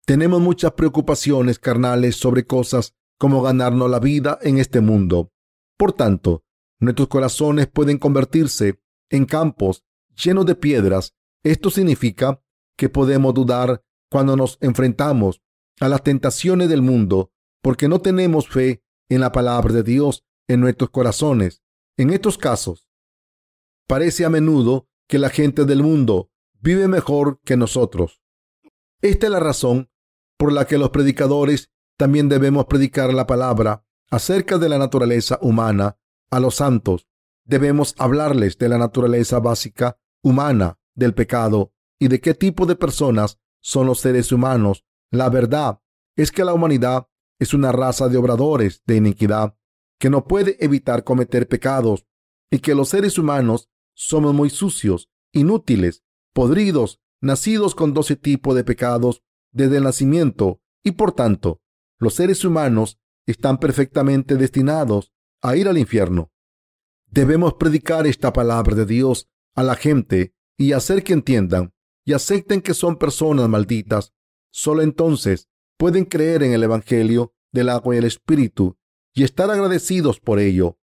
Tenemos 0.06 0.42
muchas 0.42 0.74
preocupaciones 0.74 1.60
carnales 1.60 2.16
sobre 2.18 2.46
cosas 2.46 2.94
como 3.18 3.42
ganarnos 3.42 3.90
la 3.90 4.00
vida 4.00 4.38
en 4.42 4.58
este 4.58 4.82
mundo. 4.82 5.32
Por 5.78 5.94
tanto, 5.94 6.44
nuestros 6.80 7.08
corazones 7.08 7.68
pueden 7.68 7.98
convertirse 7.98 8.82
en 9.10 9.26
campos 9.26 9.86
llenos 10.16 10.46
de 10.46 10.56
piedras. 10.56 11.16
Esto 11.44 11.70
significa 11.70 12.42
que 12.78 12.90
podemos 12.90 13.34
dudar 13.34 13.84
cuando 14.10 14.36
nos 14.36 14.58
enfrentamos 14.62 15.42
a 15.80 15.88
las 15.88 16.04
tentaciones 16.04 16.70
del 16.70 16.82
mundo 16.82 17.32
porque 17.62 17.88
no 17.88 18.02
tenemos 18.02 18.48
fe 18.48 18.84
en 19.10 19.22
la 19.22 19.32
palabra 19.32 19.74
de 19.74 19.84
Dios 19.84 20.26
en 20.48 20.60
nuestros 20.60 20.90
corazones. 20.90 21.64
En 21.98 22.10
estos 22.12 22.38
casos, 22.38 22.90
parece 23.88 24.26
a 24.26 24.30
menudo 24.30 24.90
que 25.08 25.20
la 25.20 25.30
gente 25.30 25.66
del 25.66 25.84
mundo 25.84 26.32
vive 26.64 26.88
mejor 26.88 27.42
que 27.44 27.58
nosotros. 27.58 28.22
Esta 29.02 29.28
es 29.28 29.32
la 29.32 29.42
razón 29.42 29.92
por 30.38 30.54
la 30.54 30.66
que 30.66 30.78
los 30.78 30.92
predicadores 30.92 31.70
también 31.98 32.30
debemos 32.30 32.66
predicar 32.66 33.14
la 33.14 33.28
palabra 33.28 33.86
acerca 34.10 34.58
de 34.58 34.70
la 34.70 34.78
naturaleza 34.78 35.38
humana 35.42 35.98
a 36.32 36.40
los 36.40 36.56
santos. 36.56 37.10
Debemos 37.44 37.96
hablarles 37.98 38.58
de 38.58 38.70
la 38.70 38.78
naturaleza 38.78 39.40
básica 39.40 40.00
humana 40.24 40.80
del 40.96 41.14
pecado 41.14 41.74
y 42.00 42.08
de 42.08 42.22
qué 42.22 42.34
tipo 42.34 42.66
de 42.66 42.78
personas 42.78 43.40
son 43.62 43.86
los 43.86 44.00
seres 44.00 44.32
humanos. 44.32 44.86
La 45.12 45.30
verdad 45.30 45.82
es 46.16 46.32
que 46.32 46.46
la 46.46 46.54
humanidad 46.54 47.10
es 47.40 47.54
una 47.54 47.74
raza 47.74 48.08
de 48.08 48.18
obradores 48.18 48.84
de 48.86 48.96
iniquidad 48.96 49.58
que 50.00 50.10
no 50.10 50.26
puede 50.26 50.56
evitar 50.64 51.04
cometer 51.04 51.46
pecados 51.46 52.06
y 52.50 52.60
que 52.60 52.74
los 52.74 52.88
seres 52.88 53.18
humanos 53.18 53.70
somos 53.94 54.34
muy 54.34 54.50
sucios, 54.50 55.10
inútiles, 55.34 56.04
podridos, 56.34 57.00
nacidos 57.22 57.76
con 57.76 57.94
doce 57.94 58.16
tipos 58.16 58.56
de 58.56 58.64
pecados 58.64 59.24
desde 59.52 59.78
el 59.78 59.84
nacimiento 59.84 60.62
y 60.84 60.92
por 60.92 61.14
tanto 61.14 61.62
los 62.00 62.16
seres 62.16 62.44
humanos 62.44 63.00
están 63.26 63.60
perfectamente 63.60 64.36
destinados 64.36 65.14
a 65.42 65.56
ir 65.56 65.68
al 65.68 65.78
infierno. 65.78 66.32
Debemos 67.10 67.54
predicar 67.54 68.08
esta 68.08 68.34
palabra 68.34 68.76
de 68.76 68.86
Dios 68.86 69.30
a 69.56 69.64
la 69.64 69.76
gente 69.76 70.34
y 70.58 70.74
hacer 70.74 71.04
que 71.04 71.14
entiendan 71.14 71.74
y 72.06 72.14
acepten 72.14 72.62
que 72.62 72.74
son 72.74 72.98
personas 72.98 73.48
malditas. 73.48 74.14
Solo 74.52 74.82
entonces 74.82 75.48
pueden 75.78 76.06
creer 76.06 76.44
en 76.44 76.54
el 76.54 76.64
Evangelio 76.64 77.34
del 77.52 77.70
agua 77.70 77.96
y 77.96 78.00
el 78.00 78.06
Espíritu 78.06 78.78
y 79.14 79.24
estar 79.24 79.50
agradecidos 79.50 80.20
por 80.20 80.40
ello. 80.40 80.78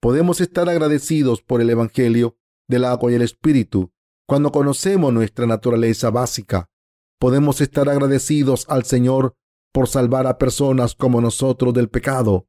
Podemos 0.00 0.40
estar 0.40 0.68
agradecidos 0.68 1.42
por 1.42 1.60
el 1.60 1.70
Evangelio 1.70 2.38
del 2.68 2.84
agua 2.84 3.12
y 3.12 3.16
el 3.16 3.22
Espíritu 3.22 3.91
cuando 4.26 4.52
conocemos 4.52 5.12
nuestra 5.12 5.46
naturaleza 5.46 6.10
básica. 6.10 6.70
Podemos 7.18 7.60
estar 7.60 7.88
agradecidos 7.88 8.66
al 8.68 8.84
Señor 8.84 9.36
por 9.72 9.88
salvar 9.88 10.26
a 10.26 10.38
personas 10.38 10.94
como 10.94 11.20
nosotros 11.20 11.72
del 11.74 11.88
pecado. 11.88 12.48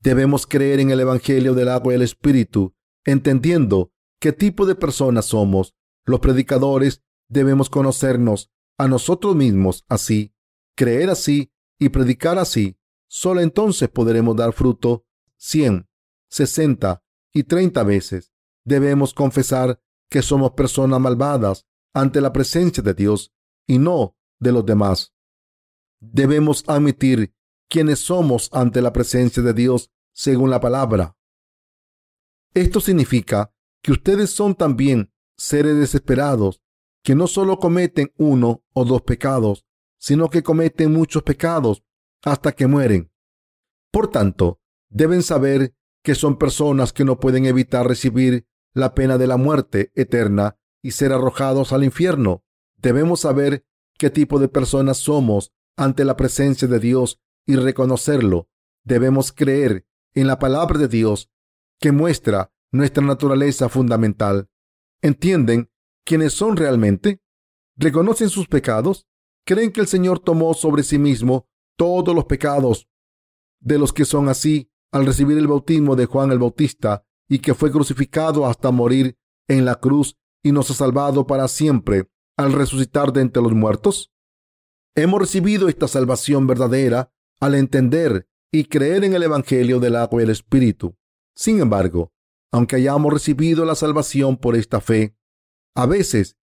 Debemos 0.00 0.46
creer 0.46 0.80
en 0.80 0.90
el 0.90 1.00
Evangelio 1.00 1.54
del 1.54 1.68
agua 1.68 1.92
y 1.92 1.96
el 1.96 2.02
Espíritu, 2.02 2.74
entendiendo 3.04 3.92
qué 4.18 4.32
tipo 4.32 4.66
de 4.66 4.74
personas 4.74 5.26
somos. 5.26 5.74
Los 6.04 6.20
predicadores 6.20 7.02
debemos 7.28 7.68
conocernos 7.68 8.50
a 8.78 8.88
nosotros 8.88 9.36
mismos 9.36 9.84
así, 9.88 10.34
creer 10.74 11.10
así 11.10 11.52
y 11.78 11.90
predicar 11.90 12.38
así. 12.38 12.78
Solo 13.08 13.40
entonces 13.40 13.88
podremos 13.88 14.36
dar 14.36 14.52
fruto 14.52 15.04
cien, 15.36 15.88
sesenta 16.30 17.02
y 17.32 17.44
treinta 17.44 17.82
veces. 17.82 18.32
Debemos 18.64 19.14
confesar 19.14 19.80
que 20.10 20.20
somos 20.20 20.50
personas 20.52 21.00
malvadas 21.00 21.66
ante 21.94 22.20
la 22.20 22.32
presencia 22.32 22.82
de 22.82 22.92
Dios 22.92 23.32
y 23.66 23.78
no 23.78 24.16
de 24.38 24.52
los 24.52 24.66
demás 24.66 25.14
debemos 26.00 26.64
admitir 26.66 27.34
quiénes 27.68 28.00
somos 28.00 28.48
ante 28.52 28.82
la 28.82 28.92
presencia 28.92 29.42
de 29.42 29.52
Dios 29.52 29.90
según 30.12 30.50
la 30.50 30.60
palabra. 30.60 31.16
Esto 32.54 32.80
significa 32.80 33.52
que 33.82 33.92
ustedes 33.92 34.30
son 34.30 34.54
también 34.54 35.12
seres 35.36 35.76
desesperados 35.76 36.60
que 37.02 37.14
no 37.14 37.26
solo 37.26 37.58
cometen 37.58 38.12
uno 38.16 38.62
o 38.72 38.84
dos 38.84 39.02
pecados, 39.02 39.64
sino 39.98 40.28
que 40.28 40.42
cometen 40.42 40.92
muchos 40.92 41.22
pecados 41.22 41.82
hasta 42.22 42.52
que 42.52 42.66
mueren. 42.66 43.10
Por 43.90 44.08
tanto, 44.08 44.60
deben 44.88 45.22
saber 45.22 45.74
que 46.02 46.14
son 46.14 46.36
personas 46.36 46.92
que 46.92 47.04
no 47.04 47.20
pueden 47.20 47.46
evitar 47.46 47.86
recibir 47.86 48.46
la 48.72 48.94
pena 48.94 49.18
de 49.18 49.26
la 49.26 49.36
muerte 49.36 49.92
eterna 49.94 50.56
y 50.82 50.92
ser 50.92 51.12
arrojados 51.12 51.72
al 51.72 51.84
infierno. 51.84 52.44
Debemos 52.76 53.20
saber 53.20 53.66
qué 53.98 54.10
tipo 54.10 54.38
de 54.38 54.48
personas 54.48 54.98
somos 54.98 55.52
ante 55.76 56.04
la 56.04 56.16
presencia 56.16 56.68
de 56.68 56.78
Dios 56.78 57.20
y 57.46 57.56
reconocerlo. 57.56 58.48
Debemos 58.84 59.32
creer 59.32 59.86
en 60.14 60.26
la 60.26 60.38
palabra 60.38 60.78
de 60.78 60.88
Dios 60.88 61.30
que 61.78 61.92
muestra 61.92 62.52
nuestra 62.72 63.04
naturaleza 63.04 63.68
fundamental. 63.68 64.48
¿Entienden 65.02 65.70
quiénes 66.04 66.32
son 66.32 66.56
realmente? 66.56 67.20
¿Reconocen 67.76 68.28
sus 68.28 68.46
pecados? 68.46 69.06
¿Creen 69.44 69.72
que 69.72 69.80
el 69.80 69.86
Señor 69.86 70.20
tomó 70.20 70.54
sobre 70.54 70.82
sí 70.82 70.98
mismo 70.98 71.48
todos 71.76 72.14
los 72.14 72.26
pecados 72.26 72.88
de 73.60 73.78
los 73.78 73.92
que 73.92 74.04
son 74.04 74.28
así 74.28 74.70
al 74.92 75.06
recibir 75.06 75.38
el 75.38 75.46
bautismo 75.46 75.96
de 75.96 76.06
Juan 76.06 76.32
el 76.32 76.38
Bautista 76.38 77.06
y 77.30 77.38
que 77.38 77.54
fue 77.54 77.70
crucificado 77.70 78.44
hasta 78.44 78.72
morir 78.72 79.16
en 79.48 79.64
la 79.64 79.76
cruz 79.76 80.18
y 80.42 80.52
nos 80.52 80.70
ha 80.70 80.74
salvado 80.74 81.26
para 81.26 81.46
siempre 81.48 82.10
al 82.36 82.52
resucitar 82.52 83.12
de 83.12 83.22
entre 83.22 83.42
los 83.42 83.52
muertos? 83.52 84.12
Hemos 84.96 85.20
recibido 85.20 85.68
esta 85.68 85.86
salvación 85.86 86.48
verdadera 86.48 87.12
al 87.40 87.54
entender 87.54 88.28
y 88.52 88.64
creer 88.64 89.04
en 89.04 89.14
el 89.14 89.22
Evangelio 89.22 89.78
del 89.78 89.94
agua 89.94 90.20
y 90.20 90.24
el 90.24 90.30
Espíritu. 90.30 90.96
Sin 91.36 91.60
embargo, 91.60 92.12
aunque 92.50 92.76
hayamos 92.76 93.12
recibido 93.12 93.64
la 93.64 93.76
salvación 93.76 94.36
por 94.36 94.56
esta 94.56 94.80
fe, 94.80 95.16
a 95.76 95.86
veces 95.86 96.36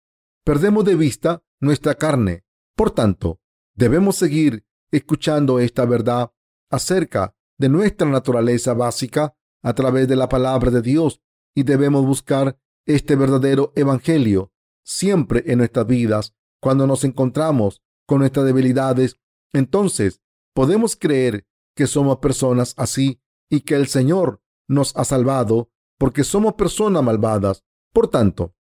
perdemos 0.43 0.86
de 0.86 0.95
vista 0.95 1.43
nuestra 1.60 1.95
carne. 1.95 2.45
Por 2.76 2.91
tanto, 2.91 3.41
debemos 3.74 4.17
seguir 4.17 4.67
escuchando 4.91 5.60
esta 5.60 5.86
verdad 5.86 6.32
acerca 6.69 7.36
de 7.58 7.69
nuestra 7.69 8.08
naturaleza 8.08 8.76
básica 8.76 9.36
a 9.65 9.73
través 9.73 10.08
de 10.08 10.15
la 10.15 10.30
palabra 10.30 10.69
de 10.69 10.84
Dios 10.84 11.21
y 11.56 11.63
debemos 11.63 12.06
buscar 12.06 12.60
este 12.86 13.15
verdadero 13.15 13.73
evangelio 13.75 14.51
siempre 14.86 15.43
en 15.47 15.58
nuestras 15.58 15.88
vidas 15.88 16.36
cuando 16.62 16.86
nos 16.86 17.04
encontramos 17.04 17.82
con 18.08 18.19
nuestras 18.19 18.45
debilidades. 18.45 19.19
Entonces 19.54 20.21
podemos 20.54 20.95
creer 20.95 21.47
que 21.75 21.88
somos 21.88 22.19
personas 22.19 22.75
así 22.78 23.19
y 23.49 23.62
que 23.62 23.73
el 23.73 23.88
Señor 23.88 24.39
nos 24.67 24.95
ha 24.95 25.04
salvado 25.04 25.71
porque 25.97 26.23
somos 26.23 26.54
personas 26.54 27.01
malvadas. 27.01 27.63
Por 27.91 28.08
tanto, 28.10 28.54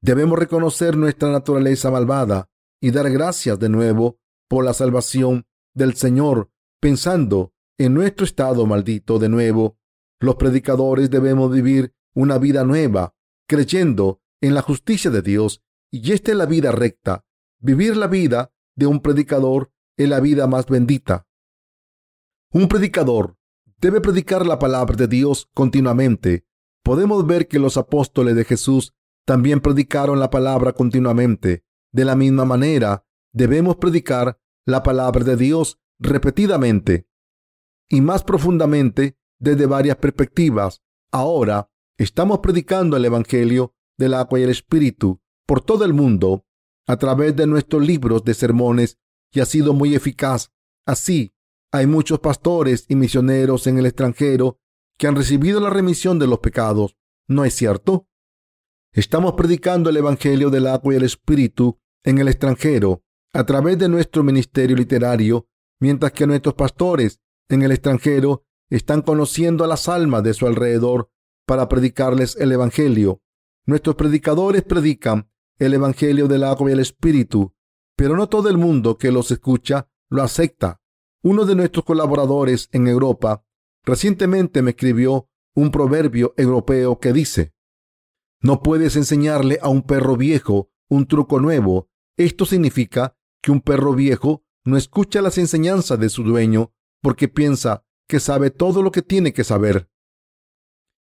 debemos 0.00 0.38
reconocer 0.38 0.96
nuestra 0.96 1.30
naturaleza 1.32 1.90
malvada 1.90 2.48
y 2.80 2.92
dar 2.92 3.10
gracias 3.10 3.58
de 3.58 3.68
nuevo 3.68 4.20
por 4.48 4.64
la 4.64 4.72
salvación 4.72 5.46
del 5.74 5.94
Señor, 5.94 6.50
pensando 6.80 7.52
en 7.76 7.94
nuestro 7.94 8.24
estado 8.24 8.66
maldito 8.66 9.18
de 9.18 9.28
nuevo. 9.28 9.78
Los 10.18 10.36
predicadores 10.36 11.10
debemos 11.10 11.52
vivir 11.52 11.94
una 12.14 12.38
vida 12.38 12.64
nueva, 12.64 13.14
creyendo 13.46 14.20
en 14.40 14.54
la 14.54 14.62
justicia 14.62 15.10
de 15.10 15.22
Dios, 15.22 15.62
y 15.90 16.12
esta 16.12 16.32
es 16.32 16.36
la 16.36 16.46
vida 16.46 16.72
recta. 16.72 17.24
Vivir 17.60 17.96
la 17.96 18.06
vida 18.06 18.52
de 18.74 18.86
un 18.86 19.00
predicador 19.00 19.72
es 19.96 20.08
la 20.08 20.20
vida 20.20 20.46
más 20.46 20.66
bendita. 20.66 21.26
Un 22.52 22.68
predicador 22.68 23.36
debe 23.78 24.00
predicar 24.00 24.46
la 24.46 24.58
palabra 24.58 24.96
de 24.96 25.08
Dios 25.08 25.48
continuamente. 25.54 26.46
Podemos 26.82 27.26
ver 27.26 27.48
que 27.48 27.58
los 27.58 27.76
apóstoles 27.76 28.36
de 28.36 28.44
Jesús 28.44 28.94
también 29.26 29.60
predicaron 29.60 30.20
la 30.20 30.30
palabra 30.30 30.72
continuamente. 30.72 31.64
De 31.92 32.04
la 32.04 32.16
misma 32.16 32.44
manera, 32.44 33.04
debemos 33.32 33.76
predicar 33.76 34.38
la 34.64 34.82
palabra 34.82 35.24
de 35.24 35.36
Dios 35.36 35.78
repetidamente 35.98 37.08
y 37.88 38.00
más 38.00 38.24
profundamente 38.24 39.16
desde 39.38 39.66
varias 39.66 39.96
perspectivas. 39.96 40.82
Ahora 41.12 41.70
estamos 41.98 42.40
predicando 42.40 42.96
el 42.96 43.04
Evangelio 43.04 43.74
del 43.98 44.14
agua 44.14 44.40
y 44.40 44.42
el 44.42 44.50
Espíritu 44.50 45.20
por 45.46 45.62
todo 45.62 45.84
el 45.84 45.94
mundo 45.94 46.44
a 46.86 46.96
través 46.96 47.34
de 47.36 47.46
nuestros 47.46 47.86
libros 47.86 48.24
de 48.24 48.34
sermones 48.34 48.98
y 49.32 49.40
ha 49.40 49.46
sido 49.46 49.72
muy 49.72 49.94
eficaz. 49.94 50.50
Así, 50.86 51.34
hay 51.72 51.86
muchos 51.86 52.20
pastores 52.20 52.86
y 52.88 52.94
misioneros 52.94 53.66
en 53.66 53.78
el 53.78 53.86
extranjero 53.86 54.58
que 54.98 55.06
han 55.06 55.16
recibido 55.16 55.60
la 55.60 55.70
remisión 55.70 56.18
de 56.18 56.26
los 56.26 56.38
pecados. 56.38 56.96
¿No 57.28 57.44
es 57.44 57.54
cierto? 57.54 58.08
Estamos 58.92 59.34
predicando 59.34 59.90
el 59.90 59.96
Evangelio 59.96 60.48
del 60.48 60.66
agua 60.68 60.94
y 60.94 60.96
el 60.96 61.02
Espíritu 61.02 61.78
en 62.04 62.18
el 62.18 62.28
extranjero 62.28 63.02
a 63.34 63.44
través 63.44 63.78
de 63.78 63.88
nuestro 63.88 64.22
ministerio 64.22 64.76
literario, 64.76 65.48
mientras 65.80 66.12
que 66.12 66.26
nuestros 66.26 66.54
pastores 66.54 67.20
en 67.50 67.62
el 67.62 67.72
extranjero 67.72 68.45
están 68.70 69.02
conociendo 69.02 69.64
a 69.64 69.66
las 69.66 69.88
almas 69.88 70.22
de 70.22 70.34
su 70.34 70.46
alrededor 70.46 71.10
para 71.46 71.68
predicarles 71.68 72.36
el 72.36 72.52
Evangelio. 72.52 73.22
Nuestros 73.64 73.96
predicadores 73.96 74.62
predican 74.62 75.30
el 75.58 75.74
Evangelio 75.74 76.28
del 76.28 76.44
agua 76.44 76.70
y 76.70 76.72
el 76.74 76.80
Espíritu, 76.80 77.54
pero 77.96 78.16
no 78.16 78.28
todo 78.28 78.48
el 78.48 78.58
mundo 78.58 78.98
que 78.98 79.12
los 79.12 79.30
escucha 79.30 79.88
lo 80.10 80.22
acepta. 80.22 80.80
Uno 81.22 81.44
de 81.44 81.54
nuestros 81.54 81.84
colaboradores 81.84 82.68
en 82.72 82.86
Europa 82.86 83.44
recientemente 83.84 84.62
me 84.62 84.70
escribió 84.70 85.28
un 85.54 85.70
proverbio 85.70 86.34
europeo 86.36 86.98
que 86.98 87.12
dice, 87.12 87.54
no 88.40 88.62
puedes 88.62 88.96
enseñarle 88.96 89.58
a 89.62 89.68
un 89.68 89.82
perro 89.82 90.16
viejo 90.16 90.70
un 90.88 91.06
truco 91.06 91.40
nuevo. 91.40 91.88
Esto 92.16 92.44
significa 92.44 93.16
que 93.42 93.50
un 93.50 93.60
perro 93.60 93.94
viejo 93.94 94.44
no 94.64 94.76
escucha 94.76 95.22
las 95.22 95.38
enseñanzas 95.38 95.98
de 95.98 96.08
su 96.08 96.22
dueño 96.22 96.72
porque 97.00 97.28
piensa 97.28 97.85
que 98.08 98.20
sabe 98.20 98.50
todo 98.50 98.82
lo 98.82 98.90
que 98.90 99.02
tiene 99.02 99.32
que 99.32 99.44
saber. 99.44 99.88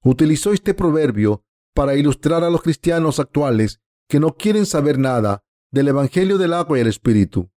Utilizó 0.03 0.53
este 0.53 0.74
proverbio 0.74 1.44
para 1.74 1.96
ilustrar 1.96 2.44
a 2.44 2.51
los 2.51 2.62
cristianos 2.62 3.20
actuales 3.20 3.81
que 4.09 4.20
no 4.20 4.35
quieren 4.35 4.66
saber 4.66 4.98
nada 4.98 5.44
del 5.70 5.88
Evangelio 5.88 6.38
del 6.38 6.55
agua 6.55 6.79
y 6.79 6.81
el 6.81 6.87
Espíritu. 6.87 7.51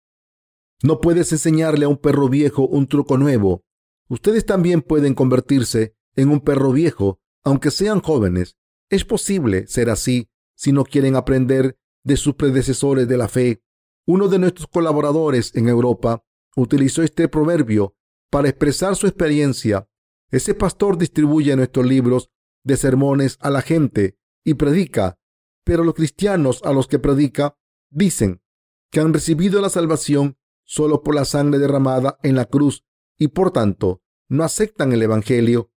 No 0.83 1.01
puedes 1.01 1.31
enseñarle 1.33 1.85
a 1.85 1.89
un 1.89 1.99
perro 1.99 2.29
viejo 2.29 2.67
un 2.67 2.87
truco 2.89 3.19
nuevo. 3.19 3.65
Ustedes 4.09 4.47
también 4.47 4.83
pueden 4.83 5.15
convertirse 5.15 5.95
en 6.17 6.31
un 6.31 6.41
perro 6.41 6.73
viejo, 6.73 7.21
aunque 7.45 7.71
sean 7.71 8.01
jóvenes. 8.01 8.57
Es 8.89 9.05
posible 9.05 9.67
ser 9.69 9.91
así 9.91 10.29
si 10.57 10.73
no 10.73 10.85
quieren 10.85 11.17
aprender 11.17 11.79
de 12.03 12.17
sus 12.17 12.35
predecesores 12.35 13.07
de 13.07 13.17
la 13.17 13.29
fe. 13.29 13.63
Uno 14.07 14.29
de 14.29 14.39
nuestros 14.39 14.67
colaboradores 14.67 15.55
en 15.55 15.69
Europa 15.69 16.25
utilizó 16.57 17.03
este 17.03 17.29
proverbio 17.29 17.95
para 18.31 18.49
expresar 18.49 18.97
su 18.97 19.07
experiencia. 19.07 19.89
Ese 20.31 20.55
pastor 20.55 20.97
distribuye 20.97 21.55
nuestros 21.57 21.87
libros 21.87 22.31
de 22.65 22.77
sermones 22.77 23.37
a 23.41 23.51
la 23.51 23.63
gente 23.63 24.17
y 24.45 24.55
predica, 24.55 25.19
pero 25.65 25.85
los 25.85 25.95
cristianos 25.95 26.63
a 26.65 26.73
los 26.73 26.87
que 26.87 26.99
predica 26.99 27.57
dicen 27.91 28.41
que 28.91 29.01
han 29.01 29.13
recibido 29.13 29.61
la 29.61 29.69
salvación 29.69 30.39
solo 30.65 31.03
por 31.03 31.15
la 31.15 31.25
sangre 31.25 31.59
derramada 31.59 32.19
en 32.23 32.37
la 32.37 32.45
cruz 32.45 32.85
y 33.19 33.29
por 33.29 33.51
tanto 33.51 34.03
no 34.29 34.45
aceptan 34.45 34.93
el 34.93 35.03
Evangelio 35.03 35.73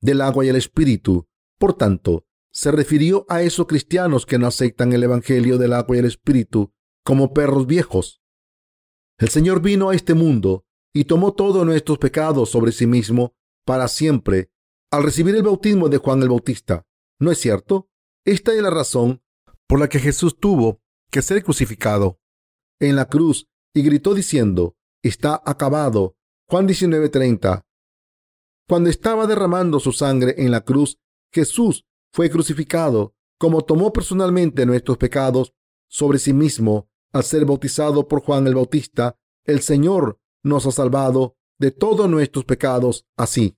del 0.00 0.20
agua 0.20 0.44
y 0.44 0.48
el 0.48 0.56
Espíritu. 0.56 1.26
Por 1.58 1.74
tanto, 1.74 2.26
se 2.50 2.70
refirió 2.70 3.24
a 3.28 3.42
esos 3.42 3.66
cristianos 3.66 4.26
que 4.26 4.38
no 4.38 4.46
aceptan 4.46 4.92
el 4.92 5.02
Evangelio 5.02 5.58
del 5.58 5.72
agua 5.72 5.96
y 5.96 6.00
el 6.00 6.04
Espíritu 6.04 6.72
como 7.02 7.32
perros 7.32 7.66
viejos. 7.66 8.22
El 9.16 9.30
Señor 9.30 9.62
vino 9.62 9.90
a 9.90 9.94
este 9.94 10.14
mundo 10.14 10.66
y 10.98 11.04
tomó 11.04 11.32
todos 11.32 11.64
nuestros 11.64 11.96
pecados 11.98 12.50
sobre 12.50 12.72
sí 12.72 12.84
mismo 12.84 13.32
para 13.64 13.86
siempre 13.86 14.50
al 14.90 15.04
recibir 15.04 15.36
el 15.36 15.44
bautismo 15.44 15.88
de 15.88 15.98
Juan 15.98 16.20
el 16.22 16.28
Bautista. 16.28 16.88
¿No 17.20 17.30
es 17.30 17.38
cierto? 17.38 17.88
Esta 18.24 18.52
es 18.52 18.60
la 18.60 18.70
razón 18.70 19.22
por 19.68 19.78
la 19.78 19.88
que 19.88 20.00
Jesús 20.00 20.40
tuvo 20.40 20.80
que 21.08 21.22
ser 21.22 21.44
crucificado 21.44 22.18
en 22.80 22.96
la 22.96 23.04
cruz 23.04 23.46
y 23.72 23.82
gritó 23.82 24.12
diciendo, 24.12 24.74
está 25.00 25.40
acabado. 25.46 26.16
Juan 26.48 26.66
19:30. 26.66 27.64
Cuando 28.68 28.90
estaba 28.90 29.28
derramando 29.28 29.78
su 29.78 29.92
sangre 29.92 30.34
en 30.38 30.50
la 30.50 30.62
cruz, 30.62 30.98
Jesús 31.32 31.86
fue 32.12 32.28
crucificado, 32.28 33.14
como 33.38 33.62
tomó 33.62 33.92
personalmente 33.92 34.66
nuestros 34.66 34.98
pecados 34.98 35.54
sobre 35.88 36.18
sí 36.18 36.32
mismo 36.32 36.90
al 37.12 37.22
ser 37.22 37.44
bautizado 37.44 38.08
por 38.08 38.20
Juan 38.20 38.48
el 38.48 38.56
Bautista, 38.56 39.16
el 39.44 39.60
Señor 39.60 40.18
nos 40.42 40.66
ha 40.66 40.72
salvado 40.72 41.36
de 41.58 41.70
todos 41.70 42.08
nuestros 42.08 42.44
pecados 42.44 43.06
así. 43.16 43.56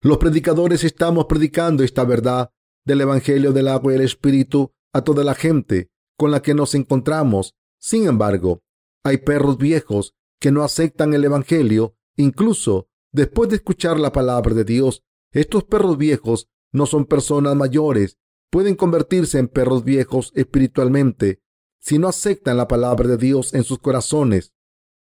Los 0.00 0.18
predicadores 0.18 0.84
estamos 0.84 1.26
predicando 1.26 1.82
esta 1.82 2.04
verdad 2.04 2.50
del 2.84 3.00
Evangelio 3.00 3.52
del 3.52 3.68
agua 3.68 3.92
y 3.92 3.96
el 3.96 4.02
Espíritu 4.02 4.72
a 4.92 5.02
toda 5.02 5.24
la 5.24 5.34
gente 5.34 5.88
con 6.16 6.30
la 6.30 6.42
que 6.42 6.54
nos 6.54 6.74
encontramos. 6.74 7.54
Sin 7.78 8.06
embargo, 8.06 8.62
hay 9.02 9.18
perros 9.18 9.58
viejos 9.58 10.14
que 10.40 10.50
no 10.50 10.62
aceptan 10.62 11.14
el 11.14 11.24
Evangelio, 11.24 11.96
incluso 12.16 12.88
después 13.12 13.48
de 13.48 13.56
escuchar 13.56 13.98
la 13.98 14.12
palabra 14.12 14.54
de 14.54 14.64
Dios. 14.64 15.02
Estos 15.32 15.64
perros 15.64 15.96
viejos 15.98 16.48
no 16.72 16.86
son 16.86 17.06
personas 17.06 17.56
mayores, 17.56 18.18
pueden 18.50 18.74
convertirse 18.74 19.38
en 19.38 19.48
perros 19.48 19.84
viejos 19.84 20.32
espiritualmente 20.34 21.40
si 21.80 21.98
no 21.98 22.08
aceptan 22.08 22.56
la 22.56 22.66
palabra 22.66 23.08
de 23.08 23.16
Dios 23.16 23.52
en 23.52 23.62
sus 23.62 23.78
corazones 23.78 24.53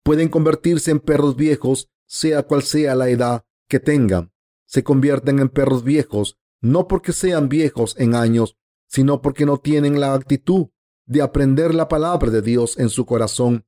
pueden 0.03 0.29
convertirse 0.29 0.91
en 0.91 0.99
perros 0.99 1.35
viejos, 1.35 1.89
sea 2.05 2.43
cual 2.43 2.63
sea 2.63 2.95
la 2.95 3.09
edad 3.09 3.45
que 3.67 3.79
tengan. 3.79 4.31
se 4.65 4.85
convierten 4.85 5.39
en 5.39 5.49
perros 5.49 5.83
viejos, 5.83 6.37
no 6.61 6.87
porque 6.87 7.11
sean 7.11 7.49
viejos 7.49 7.93
en 7.97 8.15
años, 8.15 8.55
sino 8.87 9.21
porque 9.21 9.45
no 9.45 9.57
tienen 9.57 9.99
la 9.99 10.13
actitud 10.13 10.67
de 11.05 11.21
aprender 11.21 11.75
la 11.75 11.89
palabra 11.89 12.29
de 12.29 12.41
Dios 12.41 12.79
en 12.79 12.87
su 12.87 13.05
corazón. 13.05 13.65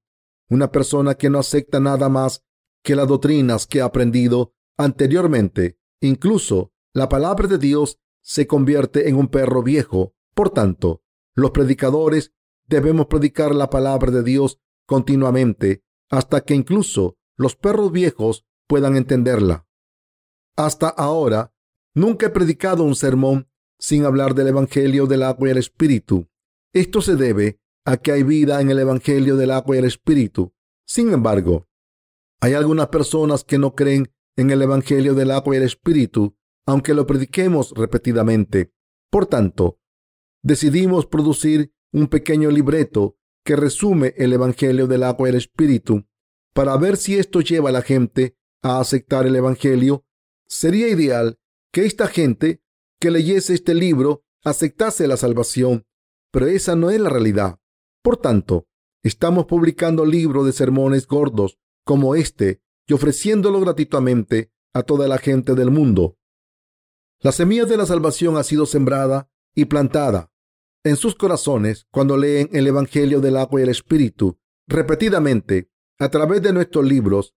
Una 0.49 0.71
persona 0.71 1.15
que 1.15 1.29
no 1.29 1.39
acepta 1.39 1.81
nada 1.81 2.07
más 2.07 2.45
que 2.83 2.95
las 2.95 3.05
doctrinas 3.07 3.67
que 3.67 3.81
ha 3.81 3.85
aprendido 3.85 4.53
anteriormente, 4.77 5.77
incluso 5.99 6.71
la 6.93 7.09
palabra 7.09 7.49
de 7.49 7.57
Dios, 7.57 7.99
se 8.21 8.47
convierte 8.47 9.09
en 9.09 9.17
un 9.17 9.27
perro 9.27 9.61
viejo. 9.61 10.15
Por 10.33 10.51
tanto, 10.51 11.03
los 11.35 11.51
predicadores 11.51 12.31
debemos 12.67 13.07
predicar 13.07 13.53
la 13.53 13.69
palabra 13.69 14.09
de 14.09 14.23
Dios 14.23 14.61
continuamente 14.85 15.83
hasta 16.09 16.41
que 16.41 16.55
incluso 16.55 17.17
los 17.37 17.55
perros 17.55 17.91
viejos 17.91 18.45
puedan 18.67 18.95
entenderla. 18.95 19.67
Hasta 20.55 20.89
ahora, 20.89 21.53
nunca 21.95 22.27
he 22.27 22.29
predicado 22.29 22.83
un 22.83 22.95
sermón 22.95 23.49
sin 23.79 24.05
hablar 24.05 24.35
del 24.35 24.47
Evangelio 24.47 25.07
del 25.07 25.23
agua 25.23 25.47
y 25.47 25.51
el 25.51 25.57
Espíritu. 25.57 26.27
Esto 26.73 27.01
se 27.01 27.15
debe 27.15 27.59
a 27.85 27.97
que 27.97 28.11
hay 28.11 28.23
vida 28.23 28.61
en 28.61 28.69
el 28.69 28.79
Evangelio 28.79 29.35
del 29.35 29.51
agua 29.51 29.75
y 29.75 29.79
el 29.79 29.85
Espíritu. 29.85 30.53
Sin 30.85 31.11
embargo, 31.11 31.67
hay 32.39 32.53
algunas 32.53 32.87
personas 32.87 33.43
que 33.43 33.57
no 33.57 33.75
creen 33.75 34.11
en 34.35 34.51
el 34.51 34.61
Evangelio 34.61 35.13
del 35.13 35.31
agua 35.31 35.55
y 35.55 35.57
el 35.57 35.63
Espíritu, 35.63 36.35
aunque 36.65 36.93
lo 36.93 37.05
prediquemos 37.05 37.73
repetidamente. 37.75 38.73
Por 39.09 39.25
tanto, 39.25 39.79
decidimos 40.41 41.05
producir 41.05 41.73
un 41.91 42.07
pequeño 42.07 42.49
libreto 42.49 43.17
que 43.43 43.55
resume 43.55 44.13
el 44.17 44.33
Evangelio 44.33 44.87
del 44.87 45.03
agua 45.03 45.27
y 45.27 45.31
el 45.31 45.37
Espíritu 45.37 46.05
para 46.53 46.77
ver 46.77 46.97
si 46.97 47.17
esto 47.17 47.41
lleva 47.41 47.69
a 47.69 47.73
la 47.73 47.81
gente 47.81 48.37
a 48.61 48.79
aceptar 48.79 49.25
el 49.25 49.35
Evangelio. 49.35 50.05
Sería 50.47 50.87
ideal 50.87 51.39
que 51.71 51.85
esta 51.85 52.07
gente 52.07 52.61
que 52.99 53.11
leyese 53.11 53.53
este 53.53 53.73
libro 53.73 54.23
aceptase 54.43 55.07
la 55.07 55.17
salvación, 55.17 55.85
pero 56.31 56.47
esa 56.47 56.75
no 56.75 56.89
es 56.89 56.99
la 56.99 57.09
realidad. 57.09 57.59
Por 58.01 58.17
tanto, 58.17 58.67
estamos 59.03 59.45
publicando 59.45 60.05
libros 60.05 60.45
de 60.45 60.53
sermones 60.53 61.07
gordos 61.07 61.57
como 61.83 62.15
este 62.15 62.61
y 62.87 62.93
ofreciéndolo 62.93 63.59
gratuitamente 63.59 64.51
a 64.73 64.83
toda 64.83 65.07
la 65.07 65.17
gente 65.17 65.55
del 65.55 65.71
mundo. 65.71 66.17
La 67.19 67.31
semilla 67.31 67.65
de 67.65 67.77
la 67.77 67.85
salvación 67.85 68.37
ha 68.37 68.43
sido 68.43 68.65
sembrada 68.65 69.29
y 69.55 69.65
plantada 69.65 70.32
en 70.83 70.97
sus 70.97 71.15
corazones 71.15 71.87
cuando 71.91 72.17
leen 72.17 72.49
el 72.51 72.67
Evangelio 72.67 73.21
del 73.21 73.37
agua 73.37 73.59
y 73.59 73.63
el 73.63 73.69
Espíritu 73.69 74.37
repetidamente 74.67 75.69
a 75.99 76.09
través 76.09 76.41
de 76.41 76.53
nuestros 76.53 76.85
libros. 76.85 77.33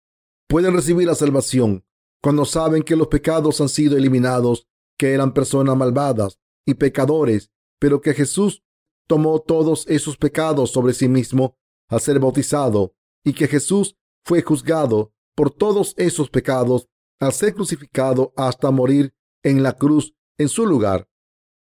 Pueden 0.49 0.75
recibir 0.75 1.07
la 1.07 1.15
salvación 1.15 1.85
cuando 2.23 2.45
saben 2.45 2.83
que 2.83 2.97
los 2.97 3.09
pecados 3.09 3.61
han 3.61 3.69
sido 3.69 3.97
eliminados, 3.97 4.67
que 4.99 5.13
eran 5.13 5.33
personas 5.33 5.77
malvadas 5.77 6.39
y 6.65 6.75
pecadores, 6.75 7.51
pero 7.79 8.01
que 8.01 8.15
Jesús 8.15 8.65
tomó 9.07 9.41
todos 9.41 9.87
esos 9.87 10.17
pecados 10.17 10.71
sobre 10.71 10.95
sí 10.95 11.09
mismo 11.09 11.57
al 11.89 12.01
ser 12.01 12.19
bautizado 12.19 12.95
y 13.25 13.33
que 13.33 13.47
Jesús 13.47 13.97
fue 14.25 14.43
juzgado 14.43 15.13
por 15.37 15.51
todos 15.51 15.95
esos 15.97 16.31
pecados 16.31 16.89
al 17.21 17.33
ser 17.33 17.55
crucificado 17.55 18.33
hasta 18.37 18.71
morir 18.71 19.15
en 19.45 19.63
la 19.63 19.75
cruz 19.75 20.15
en 20.39 20.49
su 20.49 20.67
lugar. 20.67 21.09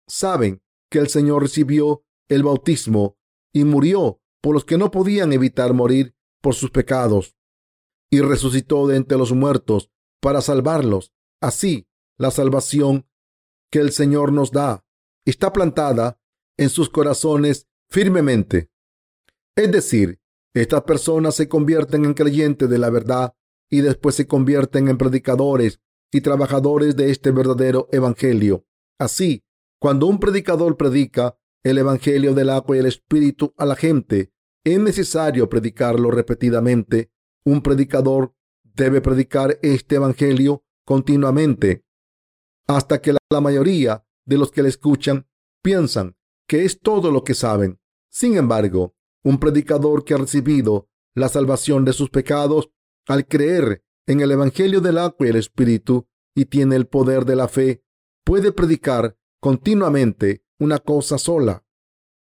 Saben 0.08 0.63
que 0.94 1.00
el 1.00 1.08
Señor 1.10 1.42
recibió 1.42 2.04
el 2.30 2.44
bautismo 2.44 3.18
y 3.52 3.64
murió 3.64 4.22
por 4.44 4.54
los 4.54 4.64
que 4.64 4.78
no 4.78 4.92
podían 4.92 5.34
evitar 5.34 5.74
morir 5.74 6.16
por 6.40 6.54
sus 6.54 6.70
pecados 6.70 7.36
y 8.12 8.22
resucitó 8.22 8.86
de 8.86 8.98
entre 8.98 9.18
los 9.18 9.32
muertos 9.32 9.90
para 10.22 10.40
salvarlos. 10.42 11.12
Así, 11.42 11.88
la 12.20 12.30
salvación 12.30 13.08
que 13.72 13.80
el 13.80 13.92
Señor 13.92 14.32
nos 14.32 14.52
da 14.52 14.86
está 15.26 15.52
plantada 15.52 16.20
en 16.58 16.70
sus 16.70 16.92
corazones 16.92 17.68
firmemente. 17.90 18.70
Es 19.56 19.72
decir, 19.72 20.20
estas 20.54 20.84
personas 20.84 21.34
se 21.34 21.50
convierten 21.50 22.06
en 22.06 22.14
creyentes 22.14 22.70
de 22.70 22.78
la 22.78 22.92
verdad 22.92 23.34
y 23.68 23.82
después 23.82 24.14
se 24.14 24.28
convierten 24.28 24.90
en 24.90 25.00
predicadores 25.00 25.80
y 26.12 26.22
trabajadores 26.22 26.96
de 26.96 27.10
este 27.10 27.32
verdadero 27.32 27.90
evangelio. 27.92 28.68
Así, 29.00 29.44
cuando 29.84 30.08
un 30.08 30.18
predicador 30.18 30.78
predica 30.78 31.38
el 31.62 31.78
evangelio 31.78 32.34
del 32.34 32.52
agua 32.52 32.78
y 32.78 32.80
el 32.80 32.86
espíritu 32.86 33.54
a 33.58 33.66
la 33.66 33.76
gente, 33.76 34.32
es 34.64 34.80
necesario 34.80 35.50
predicarlo 35.50 36.10
repetidamente. 36.10 37.12
Un 37.44 37.62
predicador 37.62 38.34
debe 38.64 39.02
predicar 39.02 39.60
este 39.62 39.96
evangelio 39.96 40.64
continuamente 40.86 41.86
hasta 42.66 43.02
que 43.02 43.14
la 43.30 43.42
mayoría 43.42 44.08
de 44.24 44.38
los 44.38 44.52
que 44.52 44.64
le 44.64 44.70
escuchan 44.70 45.28
piensan 45.62 46.16
que 46.48 46.64
es 46.64 46.80
todo 46.80 47.12
lo 47.12 47.26
que 47.26 47.34
saben. 47.34 47.82
Sin 48.10 48.38
embargo, 48.38 48.96
un 49.22 49.38
predicador 49.38 50.06
que 50.06 50.14
ha 50.14 50.18
recibido 50.18 50.88
la 51.14 51.28
salvación 51.28 51.84
de 51.84 51.92
sus 51.92 52.10
pecados 52.10 52.72
al 53.06 53.28
creer 53.28 53.84
en 54.08 54.22
el 54.22 54.32
Evangelio 54.32 54.80
del 54.80 54.98
agua 54.98 55.28
y 55.28 55.32
el 55.32 55.36
Espíritu 55.36 56.08
y 56.34 56.46
tiene 56.46 56.78
el 56.78 56.88
poder 56.88 57.26
de 57.26 57.36
la 57.36 57.50
fe, 57.50 57.84
puede 58.24 58.54
predicar 58.54 59.18
continuamente 59.44 60.46
una 60.58 60.80
cosa 60.80 61.18
sola. 61.18 61.66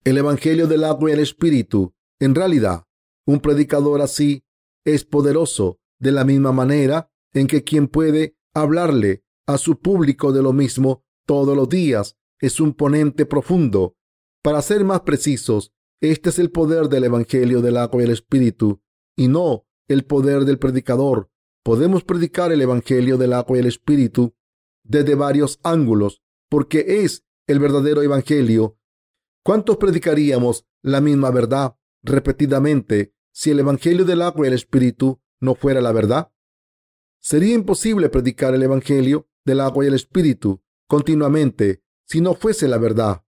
El 0.04 0.18
Evangelio 0.18 0.68
del 0.68 0.84
agua 0.84 1.10
y 1.10 1.14
el 1.14 1.22
Espíritu. 1.22 1.96
En 2.20 2.36
realidad, 2.36 2.84
un 3.26 3.40
predicador 3.40 4.02
así 4.02 4.44
es 4.84 5.06
poderoso 5.06 5.80
de 6.00 6.12
la 6.12 6.26
misma 6.26 6.52
manera 6.52 7.10
en 7.32 7.48
que 7.48 7.64
quien 7.64 7.88
puede 7.88 8.36
hablarle 8.54 9.24
a 9.48 9.58
su 9.58 9.80
público 9.80 10.34
de 10.34 10.42
lo 10.42 10.52
mismo 10.52 11.06
todos 11.26 11.56
los 11.56 11.70
días 11.70 12.18
es 12.42 12.60
un 12.60 12.74
ponente 12.74 13.26
profundo. 13.26 13.96
Para 14.44 14.62
ser 14.62 14.84
más 14.84 15.00
precisos, 15.04 15.72
este 16.02 16.28
es 16.32 16.40
el 16.40 16.52
poder 16.52 16.90
del 16.90 17.06
Evangelio 17.06 17.62
del 17.62 17.78
agua 17.78 18.02
y 18.02 18.04
el 18.04 18.12
Espíritu, 18.12 18.82
y 19.16 19.30
no 19.30 19.66
el 19.88 20.04
poder 20.04 20.44
del 20.44 20.60
predicador. 20.60 21.30
Podemos 21.64 22.04
predicar 22.04 22.52
el 22.52 22.62
Evangelio 22.62 23.16
del 23.16 23.32
agua 23.32 23.56
y 23.56 23.62
el 23.62 23.68
Espíritu 23.68 24.36
desde 24.84 25.16
varios 25.16 25.62
ángulos, 25.64 26.22
porque 26.50 27.04
es 27.04 27.26
el 27.48 27.60
verdadero 27.60 28.02
Evangelio. 28.02 28.78
¿Cuántos 29.44 29.78
predicaríamos 29.78 30.66
la 30.82 31.02
misma 31.02 31.32
verdad 31.32 31.78
repetidamente 32.04 33.14
si 33.32 33.52
el 33.52 33.60
Evangelio 33.60 34.06
del 34.06 34.22
agua 34.22 34.46
y 34.46 34.50
el 34.50 34.54
Espíritu 34.54 35.22
no 35.40 35.56
fuera 35.56 35.82
la 35.82 35.92
verdad? 35.92 36.32
Sería 37.20 37.56
imposible 37.56 38.10
predicar 38.10 38.54
el 38.54 38.64
Evangelio 38.64 39.28
del 39.46 39.62
agua 39.62 39.86
y 39.86 39.88
el 39.88 39.94
Espíritu 39.94 40.62
continuamente 40.88 41.84
si 42.06 42.22
no 42.22 42.34
fuese 42.34 42.68
la 42.68 42.78
verdad. 42.78 43.24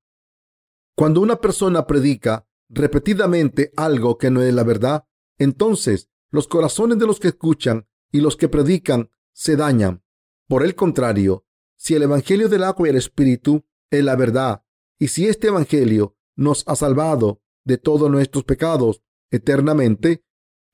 Cuando 0.95 1.21
una 1.21 1.37
persona 1.37 1.85
predica 1.87 2.47
repetidamente 2.69 3.71
algo 3.75 4.17
que 4.17 4.31
no 4.31 4.41
es 4.41 4.53
la 4.53 4.63
verdad, 4.63 5.05
entonces 5.37 6.09
los 6.29 6.47
corazones 6.47 6.99
de 6.99 7.07
los 7.07 7.19
que 7.19 7.29
escuchan 7.29 7.87
y 8.11 8.21
los 8.21 8.35
que 8.35 8.49
predican 8.49 9.09
se 9.33 9.55
dañan. 9.55 10.03
Por 10.47 10.63
el 10.63 10.75
contrario, 10.75 11.45
si 11.79 11.95
el 11.95 12.03
Evangelio 12.03 12.49
del 12.49 12.63
agua 12.63 12.87
y 12.87 12.91
el 12.91 12.97
Espíritu 12.97 13.65
es 13.89 14.03
la 14.03 14.15
verdad, 14.15 14.63
y 14.99 15.07
si 15.07 15.27
este 15.27 15.47
Evangelio 15.47 16.17
nos 16.35 16.63
ha 16.67 16.75
salvado 16.75 17.41
de 17.65 17.77
todos 17.77 18.11
nuestros 18.11 18.43
pecados 18.43 19.01
eternamente, 19.31 20.25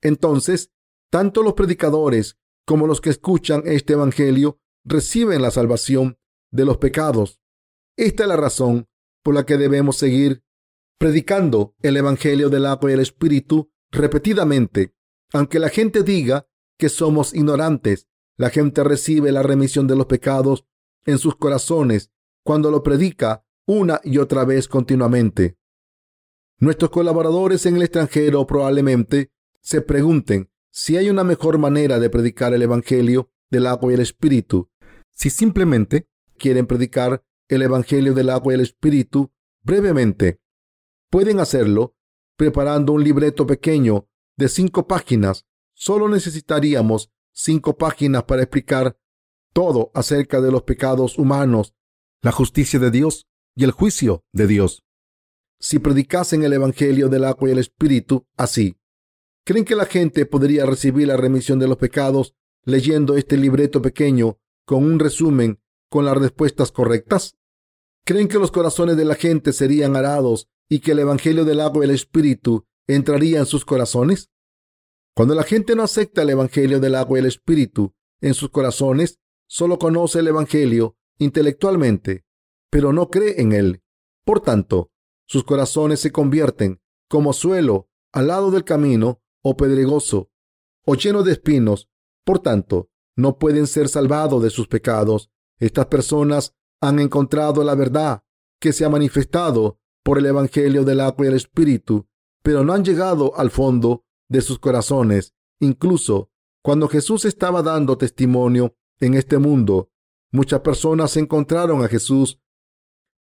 entonces 0.02 0.72
tanto 1.10 1.42
los 1.42 1.54
predicadores 1.54 2.38
como 2.66 2.88
los 2.88 3.00
que 3.00 3.10
escuchan 3.10 3.62
este 3.66 3.92
Evangelio 3.92 4.58
reciben 4.84 5.42
la 5.42 5.52
salvación 5.52 6.18
de 6.50 6.64
los 6.64 6.78
pecados. 6.78 7.40
Esta 7.96 8.24
es 8.24 8.28
la 8.28 8.36
razón 8.36 8.88
por 9.22 9.34
la 9.34 9.46
que 9.46 9.56
debemos 9.56 9.96
seguir 9.96 10.42
predicando 10.98 11.76
el 11.82 11.96
Evangelio 11.96 12.50
del 12.50 12.66
agua 12.66 12.90
y 12.90 12.94
el 12.94 13.00
Espíritu 13.00 13.70
repetidamente. 13.92 14.94
Aunque 15.32 15.60
la 15.60 15.68
gente 15.68 16.02
diga 16.02 16.48
que 16.78 16.88
somos 16.88 17.32
ignorantes, 17.32 18.08
la 18.36 18.50
gente 18.50 18.82
recibe 18.82 19.30
la 19.30 19.42
remisión 19.42 19.86
de 19.86 19.96
los 19.96 20.06
pecados 20.06 20.66
en 21.06 21.18
sus 21.18 21.36
corazones 21.36 22.10
cuando 22.44 22.70
lo 22.70 22.82
predica 22.82 23.44
una 23.66 24.00
y 24.04 24.18
otra 24.18 24.44
vez 24.44 24.68
continuamente. 24.68 25.56
Nuestros 26.58 26.90
colaboradores 26.90 27.66
en 27.66 27.76
el 27.76 27.82
extranjero 27.82 28.46
probablemente 28.46 29.30
se 29.60 29.80
pregunten 29.80 30.50
si 30.70 30.96
hay 30.96 31.10
una 31.10 31.24
mejor 31.24 31.58
manera 31.58 31.98
de 31.98 32.10
predicar 32.10 32.54
el 32.54 32.62
Evangelio 32.62 33.30
del 33.50 33.66
agua 33.66 33.90
y 33.90 33.94
el 33.94 34.00
Espíritu. 34.00 34.70
Si 35.12 35.30
simplemente 35.30 36.08
quieren 36.38 36.66
predicar 36.66 37.24
el 37.48 37.62
Evangelio 37.62 38.14
del 38.14 38.30
agua 38.30 38.52
y 38.52 38.56
el 38.56 38.60
Espíritu 38.60 39.32
brevemente, 39.62 40.40
pueden 41.10 41.40
hacerlo 41.40 41.96
preparando 42.36 42.92
un 42.92 43.02
libreto 43.02 43.46
pequeño 43.46 44.08
de 44.36 44.48
cinco 44.48 44.86
páginas. 44.86 45.46
Solo 45.74 46.08
necesitaríamos 46.08 47.10
cinco 47.32 47.76
páginas 47.76 48.24
para 48.24 48.42
explicar 48.42 48.96
todo 49.56 49.90
acerca 49.94 50.42
de 50.42 50.52
los 50.52 50.64
pecados 50.64 51.16
humanos, 51.16 51.72
la 52.20 52.30
justicia 52.30 52.78
de 52.78 52.90
Dios 52.90 53.26
y 53.54 53.64
el 53.64 53.70
juicio 53.70 54.22
de 54.34 54.46
Dios. 54.46 54.84
Si 55.58 55.78
predicasen 55.78 56.42
el 56.42 56.52
Evangelio 56.52 57.08
del 57.08 57.24
agua 57.24 57.48
y 57.48 57.52
el 57.52 57.58
Espíritu 57.58 58.26
así, 58.36 58.76
¿creen 59.46 59.64
que 59.64 59.74
la 59.74 59.86
gente 59.86 60.26
podría 60.26 60.66
recibir 60.66 61.08
la 61.08 61.16
remisión 61.16 61.58
de 61.58 61.68
los 61.68 61.78
pecados 61.78 62.34
leyendo 62.66 63.16
este 63.16 63.38
libreto 63.38 63.80
pequeño 63.80 64.38
con 64.66 64.84
un 64.84 64.98
resumen 64.98 65.58
con 65.88 66.04
las 66.04 66.18
respuestas 66.18 66.70
correctas? 66.70 67.38
¿Creen 68.04 68.28
que 68.28 68.38
los 68.38 68.50
corazones 68.50 68.98
de 68.98 69.06
la 69.06 69.14
gente 69.14 69.54
serían 69.54 69.96
arados 69.96 70.50
y 70.68 70.80
que 70.80 70.92
el 70.92 70.98
Evangelio 70.98 71.46
del 71.46 71.62
agua 71.62 71.82
y 71.82 71.88
el 71.88 71.94
Espíritu 71.94 72.66
entraría 72.86 73.38
en 73.38 73.46
sus 73.46 73.64
corazones? 73.64 74.28
Cuando 75.14 75.34
la 75.34 75.44
gente 75.44 75.74
no 75.74 75.82
acepta 75.82 76.20
el 76.20 76.28
Evangelio 76.28 76.78
del 76.78 76.94
agua 76.94 77.16
y 77.16 77.20
el 77.20 77.26
Espíritu 77.26 77.94
en 78.20 78.34
sus 78.34 78.50
corazones, 78.50 79.18
solo 79.46 79.78
conoce 79.78 80.20
el 80.20 80.28
Evangelio 80.28 80.96
intelectualmente, 81.18 82.24
pero 82.70 82.92
no 82.92 83.08
cree 83.10 83.40
en 83.40 83.52
él. 83.52 83.82
Por 84.24 84.40
tanto, 84.40 84.90
sus 85.26 85.44
corazones 85.44 86.00
se 86.00 86.12
convierten 86.12 86.80
como 87.08 87.32
suelo 87.32 87.88
al 88.12 88.28
lado 88.28 88.50
del 88.50 88.64
camino 88.64 89.22
o 89.42 89.56
pedregoso 89.56 90.30
o 90.84 90.94
lleno 90.94 91.22
de 91.22 91.32
espinos. 91.32 91.88
Por 92.24 92.38
tanto, 92.40 92.90
no 93.16 93.38
pueden 93.38 93.66
ser 93.66 93.88
salvados 93.88 94.42
de 94.42 94.50
sus 94.50 94.68
pecados. 94.68 95.30
Estas 95.58 95.86
personas 95.86 96.54
han 96.80 96.98
encontrado 96.98 97.64
la 97.64 97.74
verdad 97.74 98.22
que 98.60 98.72
se 98.72 98.84
ha 98.84 98.88
manifestado 98.88 99.78
por 100.02 100.18
el 100.18 100.26
Evangelio 100.26 100.84
del 100.84 101.00
agua 101.00 101.26
y 101.26 101.28
el 101.28 101.34
Espíritu, 101.34 102.06
pero 102.42 102.64
no 102.64 102.72
han 102.72 102.84
llegado 102.84 103.36
al 103.36 103.50
fondo 103.50 104.04
de 104.28 104.40
sus 104.40 104.58
corazones. 104.58 105.34
Incluso 105.60 106.30
cuando 106.62 106.88
Jesús 106.88 107.24
estaba 107.24 107.62
dando 107.62 107.96
testimonio 107.96 108.76
en 109.00 109.14
este 109.14 109.38
mundo, 109.38 109.90
muchas 110.30 110.60
personas 110.60 111.16
encontraron 111.16 111.84
a 111.84 111.88
Jesús, 111.88 112.40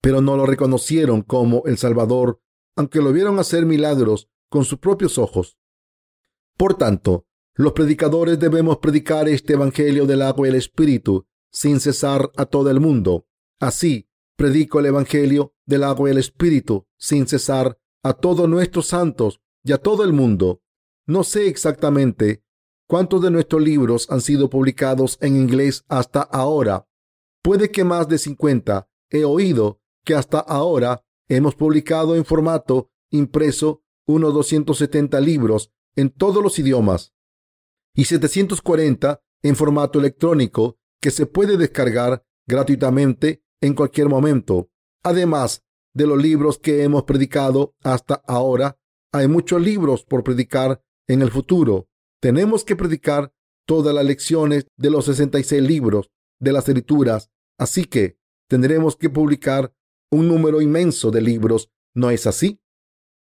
pero 0.01 0.21
no 0.21 0.37
lo 0.37 0.47
reconocieron 0.47 1.23
como 1.23 1.63
el 1.67 1.79
Salvador, 1.79 2.41
aunque 2.77 3.01
lo 3.01 3.13
vieron 3.13 3.39
hacer 3.39 3.67
milagros 3.67 4.29
con 4.49 4.65
sus 4.65 4.79
propios 4.79 5.19
ojos. 5.19 5.59
Por 6.57 6.75
tanto, 6.75 7.27
los 7.55 7.73
predicadores 7.73 8.39
debemos 8.39 8.79
predicar 8.79 9.29
este 9.29 9.55
Evangelio 9.55 10.07
del 10.07 10.23
agua 10.23 10.47
y 10.47 10.51
el 10.51 10.57
Espíritu 10.57 11.27
sin 11.51 11.81
cesar 11.81 12.31
a 12.37 12.47
todo 12.47 12.71
el 12.71 12.81
mundo. 12.81 13.27
Así, 13.61 14.09
predico 14.37 14.81
el 14.81 14.87
Evangelio 14.87 15.55
del 15.67 15.85
agua 15.85 16.09
y 16.09 16.13
el 16.13 16.19
Espíritu 16.19 16.87
sin 16.97 17.27
cesar 17.27 17.79
a 18.03 18.15
todos 18.15 18.49
nuestros 18.49 18.87
santos 18.87 19.41
y 19.63 19.73
a 19.73 19.79
todo 19.79 20.03
el 20.05 20.13
mundo. 20.13 20.63
No 21.07 21.25
sé 21.25 21.47
exactamente 21.47 22.42
cuántos 22.93 23.23
de 23.23 23.31
nuestros 23.31 23.63
libros 23.63 24.07
han 24.11 24.21
sido 24.21 24.51
publicados 24.51 25.17
en 25.23 25.35
inglés 25.35 25.83
hasta 25.89 26.21
ahora. 26.21 26.87
Puede 27.41 27.71
que 27.71 27.85
más 27.85 28.07
de 28.07 28.19
50. 28.19 28.87
He 29.09 29.25
oído 29.25 29.81
que 30.05 30.15
hasta 30.15 30.41
ahora 30.41 31.03
hemos 31.27 31.55
publicado 31.55 32.17
en 32.17 32.27
formato 32.27 32.91
impreso 33.09 33.83
unos 34.07 34.35
270 34.35 35.19
libros 35.21 35.73
en 35.97 36.11
todos 36.11 36.43
los 36.43 36.59
idiomas 36.59 37.15
y 37.95 38.05
740 38.05 39.23
en 39.43 39.57
formato 39.57 39.99
electrónico 39.99 40.77
que 41.01 41.11
se 41.11 41.25
puede 41.25 41.57
descargar 41.57 42.27
gratuitamente 42.47 43.43
en 43.63 43.73
cualquier 43.73 44.11
momento. 44.11 44.69
Además 45.03 45.65
de 45.95 46.07
los 46.07 46.23
libros 46.23 46.59
que 46.59 46.83
hemos 46.83 47.05
predicado 47.05 47.75
hasta 47.83 48.17
ahora, 48.27 48.77
hay 49.13 49.29
muchos 49.29 49.63
libros 49.63 50.05
por 50.05 50.23
predicar 50.23 50.85
en 51.09 51.23
el 51.23 51.31
futuro. 51.31 51.89
Tenemos 52.23 52.65
que 52.65 52.77
predicar 52.77 53.35
todas 53.67 53.93
las 53.93 54.05
lecciones 54.05 54.69
de 54.77 54.91
los 54.91 55.07
66 55.07 55.61
libros 55.61 56.13
de 56.39 56.53
las 56.53 56.69
escrituras, 56.69 57.33
así 57.59 57.85
que 57.85 58.17
tendremos 58.49 58.95
que 58.95 59.11
publicar 59.11 59.75
un 60.09 60.29
número 60.29 60.61
inmenso 60.61 61.11
de 61.11 61.21
libros. 61.21 61.73
¿No 61.95 62.11
es 62.11 62.29
así? 62.29 62.63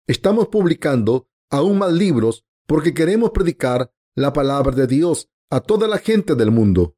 Estamos 0.08 0.48
publicando 0.48 1.28
aún 1.48 1.78
más 1.78 1.92
libros 1.92 2.44
porque 2.66 2.92
queremos 2.92 3.30
predicar 3.30 3.92
la 4.16 4.32
palabra 4.32 4.74
de 4.74 4.88
Dios 4.88 5.30
a 5.48 5.60
toda 5.60 5.86
la 5.86 5.98
gente 5.98 6.34
del 6.34 6.50
mundo. 6.50 6.96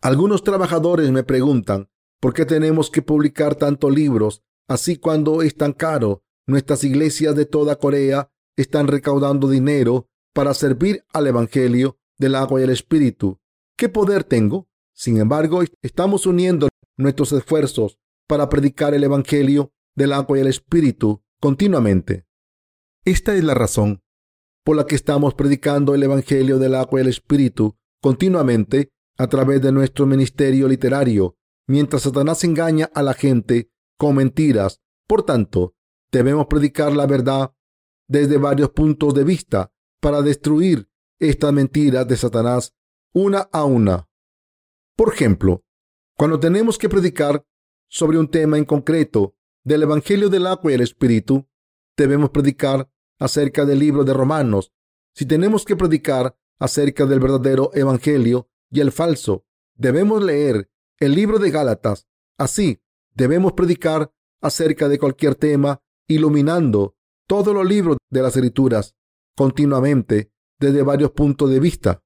Algunos 0.00 0.44
trabajadores 0.44 1.10
me 1.10 1.24
preguntan 1.24 1.90
por 2.20 2.34
qué 2.34 2.46
tenemos 2.46 2.88
que 2.88 3.02
publicar 3.02 3.56
tantos 3.56 3.92
libros 3.92 4.44
así 4.68 4.96
cuando 4.98 5.42
es 5.42 5.56
tan 5.56 5.72
caro. 5.72 6.22
Nuestras 6.46 6.84
iglesias 6.84 7.34
de 7.34 7.46
toda 7.46 7.80
Corea 7.80 8.30
están 8.56 8.86
recaudando 8.86 9.48
dinero 9.48 10.08
para 10.34 10.52
servir 10.52 11.06
al 11.12 11.28
Evangelio 11.28 11.98
del 12.18 12.34
agua 12.34 12.60
y 12.60 12.64
el 12.64 12.70
Espíritu. 12.70 13.40
¿Qué 13.78 13.88
poder 13.88 14.24
tengo? 14.24 14.68
Sin 14.92 15.18
embargo, 15.18 15.62
estamos 15.80 16.26
uniendo 16.26 16.68
nuestros 16.96 17.32
esfuerzos 17.32 17.98
para 18.26 18.48
predicar 18.48 18.94
el 18.94 19.04
Evangelio 19.04 19.72
del 19.94 20.12
agua 20.12 20.36
y 20.36 20.40
el 20.42 20.48
Espíritu 20.48 21.22
continuamente. 21.40 22.26
Esta 23.04 23.34
es 23.34 23.44
la 23.44 23.54
razón 23.54 24.02
por 24.64 24.76
la 24.76 24.86
que 24.86 24.94
estamos 24.94 25.34
predicando 25.34 25.94
el 25.94 26.02
Evangelio 26.02 26.58
del 26.58 26.74
agua 26.74 27.00
y 27.00 27.02
el 27.02 27.08
Espíritu 27.08 27.76
continuamente 28.00 28.90
a 29.16 29.28
través 29.28 29.62
de 29.62 29.72
nuestro 29.72 30.06
ministerio 30.06 30.66
literario, 30.66 31.36
mientras 31.68 32.02
Satanás 32.02 32.42
engaña 32.44 32.90
a 32.94 33.02
la 33.02 33.14
gente 33.14 33.70
con 33.98 34.16
mentiras. 34.16 34.80
Por 35.06 35.22
tanto, 35.22 35.74
debemos 36.10 36.46
predicar 36.46 36.92
la 36.92 37.06
verdad 37.06 37.52
desde 38.08 38.38
varios 38.38 38.70
puntos 38.70 39.14
de 39.14 39.24
vista 39.24 39.73
para 40.04 40.20
destruir 40.20 40.86
estas 41.18 41.50
mentiras 41.54 42.06
de 42.06 42.18
Satanás 42.18 42.74
una 43.14 43.48
a 43.50 43.64
una. 43.64 44.06
Por 44.96 45.14
ejemplo, 45.14 45.64
cuando 46.14 46.38
tenemos 46.38 46.76
que 46.76 46.90
predicar 46.90 47.46
sobre 47.88 48.18
un 48.18 48.30
tema 48.30 48.58
en 48.58 48.66
concreto 48.66 49.34
del 49.62 49.84
Evangelio 49.84 50.28
del 50.28 50.46
agua 50.46 50.70
y 50.70 50.74
el 50.74 50.82
Espíritu, 50.82 51.48
debemos 51.96 52.28
predicar 52.28 52.90
acerca 53.18 53.64
del 53.64 53.78
libro 53.78 54.04
de 54.04 54.12
Romanos, 54.12 54.74
si 55.14 55.24
tenemos 55.24 55.64
que 55.64 55.74
predicar 55.74 56.36
acerca 56.58 57.06
del 57.06 57.20
verdadero 57.20 57.70
Evangelio 57.72 58.50
y 58.70 58.80
el 58.80 58.92
falso, 58.92 59.46
debemos 59.74 60.22
leer 60.22 60.70
el 60.98 61.14
libro 61.14 61.38
de 61.38 61.50
Gálatas. 61.50 62.06
Así, 62.36 62.82
debemos 63.14 63.54
predicar 63.54 64.12
acerca 64.42 64.86
de 64.90 64.98
cualquier 64.98 65.34
tema, 65.34 65.80
iluminando 66.06 66.94
todos 67.26 67.54
los 67.54 67.66
libros 67.66 67.96
de 68.10 68.20
las 68.20 68.36
Escrituras 68.36 68.94
continuamente 69.36 70.32
desde 70.58 70.82
varios 70.82 71.10
puntos 71.12 71.50
de 71.50 71.60
vista. 71.60 72.02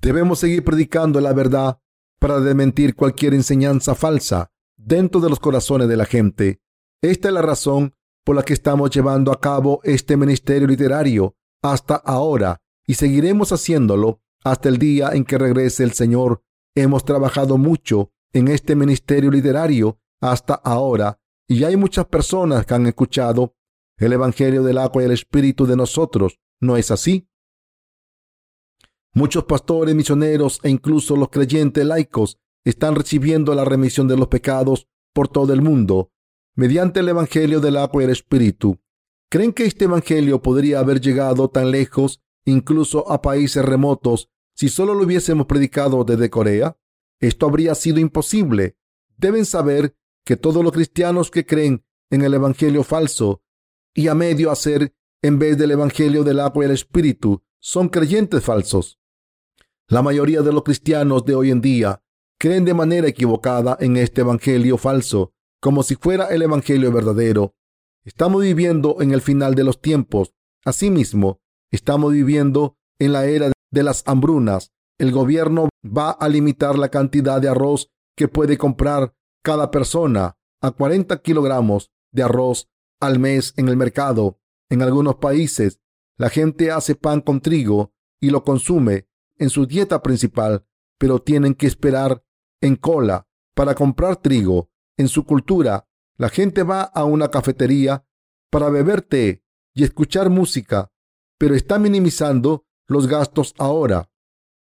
Debemos 0.00 0.40
seguir 0.40 0.64
predicando 0.64 1.20
la 1.20 1.32
verdad 1.32 1.78
para 2.18 2.40
desmentir 2.40 2.94
cualquier 2.94 3.34
enseñanza 3.34 3.94
falsa 3.94 4.52
dentro 4.76 5.20
de 5.20 5.30
los 5.30 5.40
corazones 5.40 5.88
de 5.88 5.96
la 5.96 6.04
gente. 6.04 6.60
Esta 7.02 7.28
es 7.28 7.34
la 7.34 7.42
razón 7.42 7.94
por 8.24 8.36
la 8.36 8.42
que 8.42 8.52
estamos 8.52 8.90
llevando 8.90 9.32
a 9.32 9.40
cabo 9.40 9.80
este 9.84 10.16
ministerio 10.16 10.68
literario 10.68 11.36
hasta 11.62 11.96
ahora 11.96 12.60
y 12.86 12.94
seguiremos 12.94 13.52
haciéndolo 13.52 14.20
hasta 14.44 14.68
el 14.68 14.78
día 14.78 15.10
en 15.12 15.24
que 15.24 15.38
regrese 15.38 15.84
el 15.84 15.92
Señor. 15.92 16.42
Hemos 16.74 17.04
trabajado 17.04 17.58
mucho 17.58 18.12
en 18.32 18.48
este 18.48 18.74
ministerio 18.74 19.30
literario 19.30 20.00
hasta 20.20 20.54
ahora 20.54 21.20
y 21.48 21.64
hay 21.64 21.76
muchas 21.76 22.06
personas 22.06 22.64
que 22.64 22.74
han 22.74 22.86
escuchado 22.86 23.54
el 24.04 24.12
Evangelio 24.12 24.62
del 24.62 24.78
agua 24.78 25.02
y 25.02 25.06
el 25.06 25.12
Espíritu 25.12 25.66
de 25.66 25.76
nosotros. 25.76 26.38
¿No 26.60 26.76
es 26.76 26.90
así? 26.90 27.28
Muchos 29.14 29.44
pastores, 29.44 29.94
misioneros 29.94 30.60
e 30.62 30.70
incluso 30.70 31.16
los 31.16 31.28
creyentes 31.28 31.84
laicos 31.84 32.38
están 32.64 32.94
recibiendo 32.94 33.54
la 33.54 33.64
remisión 33.64 34.08
de 34.08 34.16
los 34.16 34.28
pecados 34.28 34.88
por 35.12 35.28
todo 35.28 35.52
el 35.52 35.60
mundo 35.60 36.12
mediante 36.54 37.00
el 37.00 37.08
Evangelio 37.08 37.60
del 37.60 37.76
agua 37.76 38.02
y 38.02 38.04
el 38.04 38.10
Espíritu. 38.10 38.78
¿Creen 39.30 39.52
que 39.52 39.64
este 39.64 39.86
Evangelio 39.86 40.42
podría 40.42 40.80
haber 40.80 41.00
llegado 41.00 41.48
tan 41.48 41.70
lejos, 41.70 42.20
incluso 42.44 43.10
a 43.10 43.22
países 43.22 43.64
remotos, 43.64 44.28
si 44.54 44.68
solo 44.68 44.94
lo 44.94 45.04
hubiésemos 45.04 45.46
predicado 45.46 46.04
desde 46.04 46.28
Corea? 46.28 46.76
Esto 47.20 47.46
habría 47.46 47.74
sido 47.74 48.00
imposible. 48.00 48.76
Deben 49.16 49.46
saber 49.46 49.96
que 50.24 50.36
todos 50.36 50.62
los 50.62 50.72
cristianos 50.72 51.30
que 51.30 51.46
creen 51.46 51.84
en 52.10 52.22
el 52.22 52.34
Evangelio 52.34 52.84
falso 52.84 53.42
y 53.94 54.08
a 54.08 54.14
medio 54.14 54.50
hacer 54.50 54.94
en 55.22 55.38
vez 55.38 55.56
del 55.58 55.72
Evangelio 55.72 56.24
del 56.24 56.40
agua 56.40 56.64
y 56.64 56.66
el 56.66 56.72
Espíritu 56.72 57.42
son 57.60 57.88
creyentes 57.88 58.42
falsos. 58.42 58.98
La 59.88 60.02
mayoría 60.02 60.42
de 60.42 60.52
los 60.52 60.62
cristianos 60.62 61.24
de 61.24 61.34
hoy 61.34 61.50
en 61.50 61.60
día 61.60 62.02
creen 62.38 62.64
de 62.64 62.74
manera 62.74 63.06
equivocada 63.06 63.76
en 63.80 63.96
este 63.96 64.22
Evangelio 64.22 64.78
falso 64.78 65.32
como 65.60 65.84
si 65.84 65.94
fuera 65.94 66.26
el 66.26 66.42
Evangelio 66.42 66.90
verdadero. 66.90 67.54
Estamos 68.04 68.42
viviendo 68.42 68.96
en 69.00 69.12
el 69.12 69.20
final 69.20 69.54
de 69.54 69.62
los 69.62 69.80
tiempos. 69.80 70.34
Asimismo, 70.64 71.40
estamos 71.70 72.12
viviendo 72.12 72.76
en 72.98 73.12
la 73.12 73.26
era 73.26 73.52
de 73.70 73.82
las 73.84 74.02
hambrunas. 74.06 74.72
El 74.98 75.12
gobierno 75.12 75.68
va 75.86 76.10
a 76.10 76.28
limitar 76.28 76.76
la 76.76 76.88
cantidad 76.88 77.40
de 77.40 77.48
arroz 77.48 77.90
que 78.16 78.26
puede 78.26 78.58
comprar 78.58 79.14
cada 79.44 79.70
persona 79.70 80.36
a 80.60 80.72
40 80.72 81.22
kilogramos 81.22 81.92
de 82.10 82.24
arroz 82.24 82.68
al 83.02 83.18
mes 83.18 83.52
en 83.56 83.68
el 83.68 83.76
mercado. 83.76 84.40
En 84.70 84.80
algunos 84.80 85.16
países, 85.16 85.80
la 86.16 86.30
gente 86.30 86.70
hace 86.70 86.94
pan 86.94 87.20
con 87.20 87.40
trigo 87.40 87.92
y 88.20 88.30
lo 88.30 88.42
consume 88.42 89.08
en 89.36 89.50
su 89.50 89.66
dieta 89.66 90.02
principal, 90.02 90.66
pero 90.98 91.18
tienen 91.20 91.54
que 91.54 91.66
esperar 91.66 92.24
en 92.60 92.76
cola 92.76 93.28
para 93.54 93.74
comprar 93.74 94.16
trigo 94.16 94.70
en 94.96 95.08
su 95.08 95.24
cultura, 95.24 95.88
la 96.16 96.28
gente 96.28 96.62
va 96.62 96.82
a 96.82 97.04
una 97.04 97.30
cafetería 97.30 98.06
para 98.50 98.70
beber 98.70 99.02
té 99.02 99.44
y 99.74 99.84
escuchar 99.84 100.30
música, 100.30 100.92
pero 101.38 101.54
está 101.54 101.78
minimizando 101.78 102.66
los 102.86 103.06
gastos 103.08 103.54
ahora. 103.58 104.10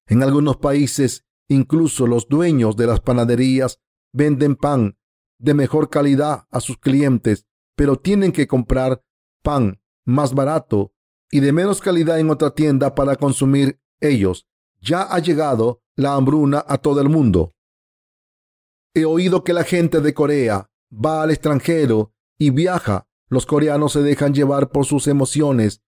En 0.07 0.23
algunos 0.23 0.57
países 0.59 1.27
Incluso 1.53 2.07
los 2.07 2.29
dueños 2.29 2.77
de 2.77 2.87
las 2.87 3.01
panaderías 3.01 3.79
venden 4.11 4.57
pan 4.57 4.97
de 5.39 5.53
mejor 5.53 5.91
calidad 5.91 6.47
a 6.51 6.61
sus 6.61 6.79
clientes, 6.79 7.47
pero 7.77 7.97
tienen 7.97 8.33
que 8.33 8.47
comprar 8.47 9.03
pan 9.43 9.81
más 10.05 10.35
barato 10.35 10.93
y 11.31 11.41
de 11.41 11.53
menos 11.53 11.81
calidad 11.81 12.19
en 12.19 12.31
otra 12.31 12.51
tienda 12.55 12.95
para 12.95 13.17
consumir 13.17 13.81
ellos. 14.01 14.47
Ya 14.81 15.03
ha 15.03 15.19
llegado 15.19 15.83
la 15.97 16.15
hambruna 16.15 16.65
a 16.67 16.79
todo 16.79 17.01
el 17.01 17.09
mundo. 17.09 17.55
He 18.95 19.05
oído 19.05 19.43
que 19.43 19.53
la 19.53 19.65
gente 19.65 20.01
de 20.01 20.13
Corea 20.13 20.71
va 20.93 21.23
al 21.23 21.31
extranjero 21.31 22.15
y 22.39 22.51
viaja. 22.51 23.07
Los 23.29 23.47
coreanos 23.47 23.93
se 23.93 24.03
dejan 24.03 24.35
llevar 24.35 24.71
por 24.71 24.85
sus 24.85 25.07
emociones. 25.07 25.81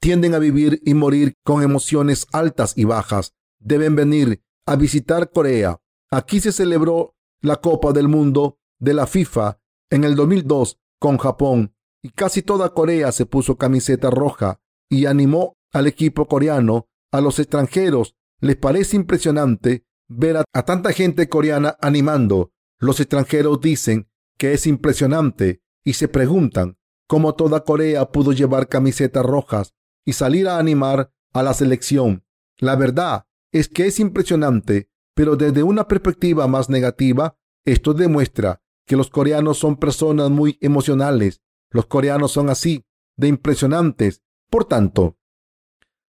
Tienden 0.00 0.34
a 0.34 0.38
vivir 0.38 0.80
y 0.84 0.94
morir 0.94 1.34
con 1.44 1.62
emociones 1.62 2.26
altas 2.32 2.72
y 2.76 2.84
bajas. 2.84 3.34
Deben 3.58 3.96
venir 3.96 4.42
a 4.64 4.76
visitar 4.76 5.30
Corea. 5.30 5.78
Aquí 6.10 6.40
se 6.40 6.52
celebró 6.52 7.14
la 7.42 7.56
Copa 7.56 7.92
del 7.92 8.08
Mundo 8.08 8.58
de 8.78 8.94
la 8.94 9.06
FIFA 9.06 9.60
en 9.90 10.04
el 10.04 10.14
2002 10.16 10.78
con 10.98 11.18
Japón 11.18 11.74
y 12.02 12.10
casi 12.10 12.42
toda 12.42 12.70
Corea 12.70 13.12
se 13.12 13.26
puso 13.26 13.56
camiseta 13.56 14.10
roja 14.10 14.60
y 14.88 15.06
animó 15.06 15.56
al 15.72 15.86
equipo 15.86 16.26
coreano. 16.26 16.88
A 17.12 17.20
los 17.20 17.38
extranjeros 17.38 18.16
les 18.40 18.56
parece 18.56 18.96
impresionante 18.96 19.86
ver 20.08 20.36
a, 20.36 20.62
tanta 20.62 20.92
gente 20.92 21.28
coreana 21.28 21.76
animando. 21.80 22.52
Los 22.78 23.00
extranjeros 23.00 23.60
dicen 23.60 24.08
que 24.38 24.52
es 24.52 24.66
impresionante 24.66 25.62
y 25.84 25.94
se 25.94 26.08
preguntan 26.08 26.78
cómo 27.06 27.34
toda 27.34 27.64
Corea 27.64 28.10
pudo 28.10 28.32
llevar 28.32 28.68
camisetas 28.68 29.24
rojas 29.24 29.74
y 30.04 30.12
salir 30.12 30.48
a 30.48 30.58
animar 30.58 31.12
a 31.32 31.42
la 31.42 31.54
selección. 31.54 32.24
La 32.58 32.76
verdad 32.76 33.26
es 33.52 33.68
que 33.68 33.86
es 33.86 34.00
impresionante, 34.00 34.90
pero 35.14 35.36
desde 35.36 35.62
una 35.62 35.88
perspectiva 35.88 36.46
más 36.46 36.68
negativa, 36.68 37.36
esto 37.64 37.94
demuestra 37.94 38.62
que 38.86 38.96
los 38.96 39.10
coreanos 39.10 39.58
son 39.58 39.76
personas 39.76 40.30
muy 40.30 40.58
emocionales. 40.60 41.42
Los 41.70 41.86
coreanos 41.86 42.32
son 42.32 42.48
así, 42.48 42.86
de 43.16 43.28
impresionantes. 43.28 44.22
Por 44.48 44.64
tanto, 44.64 45.18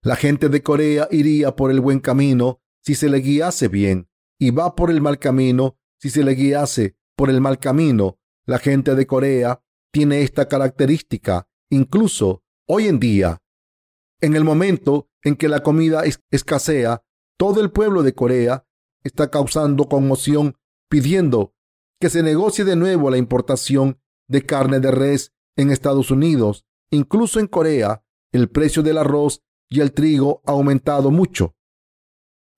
la 0.02 0.16
gente 0.16 0.50
de 0.50 0.62
Corea 0.62 1.08
iría 1.10 1.56
por 1.56 1.72
el 1.72 1.80
buen 1.82 2.00
camino 2.00 2.62
si 2.84 2.94
se 2.94 3.10
le 3.10 3.20
guiase 3.20 3.70
bien, 3.70 4.10
y 4.38 4.52
va 4.52 4.76
por 4.76 4.92
el 4.92 5.02
mal 5.02 5.18
camino 5.18 5.80
si 6.00 6.12
se 6.12 6.24
le 6.24 6.34
guiase 6.34 6.98
por 7.16 7.30
el 7.30 7.42
mal 7.42 7.58
camino. 7.58 8.20
La 8.46 8.60
gente 8.60 8.94
de 8.94 9.08
Corea 9.08 9.64
tiene 9.92 10.22
esta 10.22 10.48
característica, 10.48 11.48
incluso 11.72 12.44
hoy 12.68 12.88
en 12.88 13.00
día. 13.00 13.42
En 14.22 14.36
el 14.36 14.44
momento 14.44 15.10
en 15.24 15.36
que 15.36 15.48
la 15.48 15.64
comida 15.64 16.04
escasea, 16.30 17.04
todo 17.38 17.62
el 17.62 17.72
pueblo 17.72 18.04
de 18.04 18.14
Corea 18.14 18.68
está 19.04 19.32
causando 19.32 19.90
conmoción 19.90 20.58
pidiendo 20.90 21.55
que 22.00 22.10
se 22.10 22.24
negocie 22.24 22.66
de 22.66 22.76
nuevo 22.76 23.10
la 23.10 23.18
importación 23.18 24.00
de 24.28 24.46
carne 24.46 24.80
de 24.80 24.92
res 24.92 25.34
en 25.56 25.72
Estados 25.72 26.12
Unidos. 26.12 26.66
Incluso 26.92 27.40
en 27.40 27.48
Corea, 27.48 28.04
el 28.32 28.50
precio 28.50 28.84
del 28.84 28.98
arroz 28.98 29.42
y 29.70 29.82
el 29.82 29.94
trigo 29.94 30.42
ha 30.46 30.52
aumentado 30.52 31.12
mucho. 31.12 31.56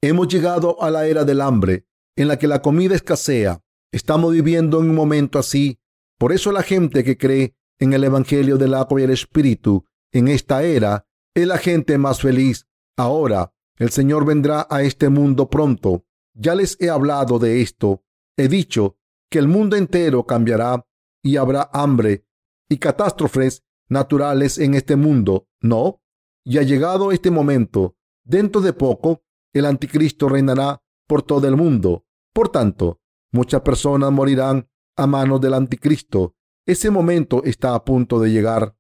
Hemos 0.02 0.28
llegado 0.28 0.82
a 0.82 0.92
la 0.92 1.08
era 1.08 1.24
del 1.24 1.42
hambre, 1.42 1.88
en 2.16 2.28
la 2.28 2.38
que 2.38 2.48
la 2.48 2.62
comida 2.62 2.96
escasea. 2.96 3.64
Estamos 3.92 4.34
viviendo 4.34 4.80
en 4.80 4.90
un 4.90 4.96
momento 4.96 5.40
así. 5.40 5.80
Por 6.18 6.34
eso 6.34 6.52
la 6.52 6.64
gente 6.64 7.04
que 7.04 7.18
cree 7.18 7.56
en 7.80 7.94
el 7.94 8.04
Evangelio 8.04 8.58
del 8.58 8.74
agua 8.74 9.02
y 9.02 9.04
el 9.04 9.12
Espíritu 9.12 9.86
en 10.12 10.28
esta 10.28 10.64
era 10.64 11.08
es 11.36 11.48
la 11.48 11.58
gente 11.58 11.98
más 11.98 12.22
feliz. 12.22 12.68
Ahora, 12.98 13.54
el 13.78 13.92
Señor 13.92 14.26
vendrá 14.26 14.66
a 14.70 14.82
este 14.82 15.10
mundo 15.10 15.50
pronto. 15.50 16.06
Ya 16.34 16.56
les 16.56 16.80
he 16.82 16.90
hablado 16.90 17.38
de 17.40 17.62
esto. 17.62 18.04
He 18.36 18.48
dicho 18.48 18.98
que 19.30 19.40
el 19.40 19.48
mundo 19.48 19.76
entero 19.76 20.26
cambiará 20.26 20.86
y 21.24 21.38
habrá 21.38 21.70
hambre 21.74 22.26
y 22.70 22.78
catástrofes 22.78 23.64
naturales 23.90 24.58
en 24.58 24.74
este 24.74 24.96
mundo. 24.96 25.48
No, 25.62 26.02
y 26.44 26.58
ha 26.58 26.64
llegado 26.64 27.12
este 27.12 27.32
momento. 27.32 27.96
Dentro 28.24 28.62
de 28.62 28.74
poco, 28.74 29.24
el 29.54 29.66
anticristo 29.66 30.30
reinará 30.30 30.82
por 31.08 31.24
todo 31.24 31.48
el 31.48 31.56
mundo. 31.56 32.06
Por 32.34 32.50
tanto, 32.50 33.00
muchas 33.32 33.62
personas 33.62 34.12
morirán 34.12 34.70
a 34.96 35.08
manos 35.08 35.42
del 35.42 35.54
anticristo. 35.54 36.36
Ese 36.66 36.90
momento 36.90 37.44
está 37.44 37.74
a 37.74 37.84
punto 37.84 38.20
de 38.20 38.32
llegar. 38.32 38.76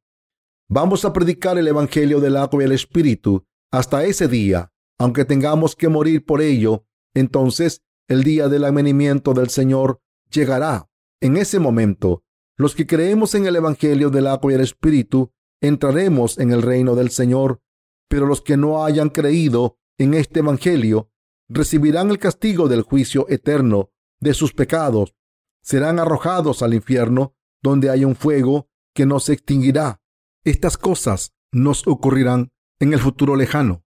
Vamos 0.69 1.05
a 1.05 1.13
predicar 1.13 1.57
el 1.57 1.67
Evangelio 1.67 2.19
del 2.19 2.35
agua 2.35 2.61
y 2.61 2.65
el 2.65 2.73
Espíritu 2.73 3.45
hasta 3.71 4.03
ese 4.03 4.27
día, 4.27 4.71
aunque 4.99 5.23
tengamos 5.23 5.75
que 5.75 5.87
morir 5.87 6.25
por 6.25 6.41
ello. 6.41 6.85
Entonces, 7.13 7.83
el 8.09 8.23
día 8.23 8.49
del 8.49 8.65
avenimiento 8.65 9.33
del 9.33 9.49
Señor 9.49 10.01
llegará. 10.29 10.89
En 11.21 11.37
ese 11.37 11.59
momento, 11.59 12.23
los 12.55 12.75
que 12.75 12.87
creemos 12.87 13.35
en 13.35 13.45
el 13.45 13.55
Evangelio 13.55 14.09
del 14.09 14.27
agua 14.27 14.51
y 14.51 14.55
el 14.55 14.61
Espíritu 14.61 15.31
entraremos 15.61 16.37
en 16.37 16.51
el 16.51 16.61
reino 16.61 16.95
del 16.95 17.09
Señor, 17.09 17.61
pero 18.07 18.25
los 18.25 18.41
que 18.41 18.57
no 18.57 18.83
hayan 18.83 19.09
creído 19.09 19.77
en 19.97 20.13
este 20.13 20.39
Evangelio 20.39 21.11
recibirán 21.49 22.09
el 22.09 22.19
castigo 22.19 22.67
del 22.67 22.81
juicio 22.81 23.25
eterno 23.29 23.91
de 24.19 24.33
sus 24.33 24.53
pecados. 24.53 25.15
Serán 25.61 25.99
arrojados 25.99 26.61
al 26.61 26.73
infierno, 26.73 27.35
donde 27.61 27.89
hay 27.89 28.05
un 28.05 28.15
fuego 28.15 28.69
que 28.93 29.05
no 29.05 29.19
se 29.19 29.33
extinguirá. 29.33 30.01
Estas 30.43 30.77
cosas 30.77 31.33
nos 31.51 31.87
ocurrirán 31.87 32.51
en 32.79 32.93
el 32.93 32.99
futuro 32.99 33.35
lejano. 33.35 33.83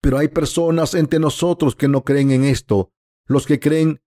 Pero 0.00 0.18
hay 0.18 0.28
personas 0.28 0.94
entre 0.94 1.18
nosotros 1.18 1.76
que 1.76 1.88
no 1.88 2.04
creen 2.04 2.30
en 2.30 2.44
esto. 2.44 2.92
Los 3.26 3.46
que 3.46 3.60
creen 3.60 4.00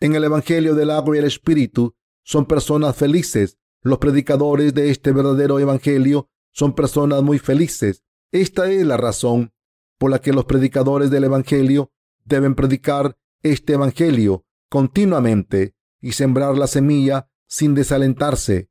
en 0.00 0.14
el 0.14 0.24
Evangelio 0.24 0.74
del 0.74 0.90
agua 0.90 1.16
y 1.16 1.18
el 1.18 1.26
Espíritu 1.26 1.94
son 2.24 2.46
personas 2.46 2.96
felices. 2.96 3.58
Los 3.82 3.98
predicadores 3.98 4.74
de 4.74 4.90
este 4.90 5.12
verdadero 5.12 5.58
Evangelio 5.58 6.30
son 6.52 6.74
personas 6.74 7.22
muy 7.22 7.38
felices. 7.38 8.02
Esta 8.32 8.70
es 8.70 8.84
la 8.84 8.96
razón 8.96 9.52
por 9.98 10.10
la 10.10 10.20
que 10.20 10.32
los 10.32 10.46
predicadores 10.46 11.10
del 11.10 11.24
Evangelio 11.24 11.92
deben 12.24 12.54
predicar 12.54 13.16
este 13.42 13.74
Evangelio 13.74 14.44
continuamente 14.70 15.74
y 16.00 16.12
sembrar 16.12 16.56
la 16.56 16.66
semilla 16.66 17.30
sin 17.46 17.74
desalentarse. 17.74 18.70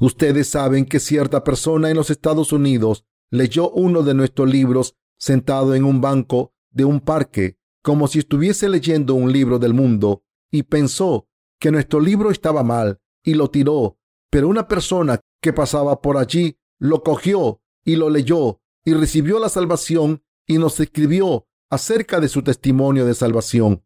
Ustedes 0.00 0.48
saben 0.48 0.86
que 0.86 1.00
cierta 1.00 1.44
persona 1.44 1.90
en 1.90 1.96
los 1.96 2.10
Estados 2.10 2.52
Unidos 2.52 3.04
leyó 3.30 3.70
uno 3.70 4.02
de 4.02 4.14
nuestros 4.14 4.48
libros 4.48 4.96
sentado 5.18 5.74
en 5.74 5.84
un 5.84 6.00
banco 6.00 6.54
de 6.70 6.84
un 6.84 7.00
parque, 7.00 7.58
como 7.82 8.08
si 8.08 8.20
estuviese 8.20 8.68
leyendo 8.68 9.14
un 9.14 9.32
libro 9.32 9.58
del 9.58 9.74
mundo 9.74 10.24
y 10.50 10.64
pensó 10.64 11.28
que 11.60 11.70
nuestro 11.70 12.00
libro 12.00 12.30
estaba 12.30 12.62
mal 12.62 13.00
y 13.22 13.34
lo 13.34 13.50
tiró, 13.50 13.98
pero 14.30 14.48
una 14.48 14.68
persona 14.68 15.20
que 15.40 15.52
pasaba 15.52 16.00
por 16.00 16.16
allí 16.16 16.58
lo 16.78 17.02
cogió 17.02 17.60
y 17.84 17.96
lo 17.96 18.10
leyó 18.10 18.60
y 18.84 18.94
recibió 18.94 19.38
la 19.38 19.48
salvación 19.48 20.22
y 20.46 20.58
nos 20.58 20.80
escribió 20.80 21.46
acerca 21.70 22.20
de 22.20 22.28
su 22.28 22.42
testimonio 22.42 23.04
de 23.04 23.14
salvación. 23.14 23.84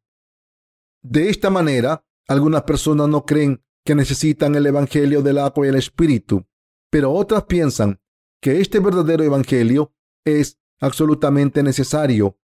De 1.03 1.31
esta 1.31 1.51
manera, 1.51 2.05
algunas 2.29 2.63
personas 2.63 3.09
no 3.09 3.25
creen 3.25 3.65
que 3.85 3.95
necesitan 3.95 4.55
el 4.55 4.67
Evangelio 4.67 5.23
del 5.23 5.39
agua 5.39 5.67
y 5.67 5.71
el 5.71 5.75
Espíritu, 5.75 6.47
pero 6.91 7.13
otras 7.13 7.45
piensan 7.45 8.01
que 8.41 8.61
este 8.61 8.79
verdadero 8.79 9.25
Evangelio 9.25 9.93
es 10.25 10.59
absolutamente 10.81 11.63
necesario. 11.63 12.39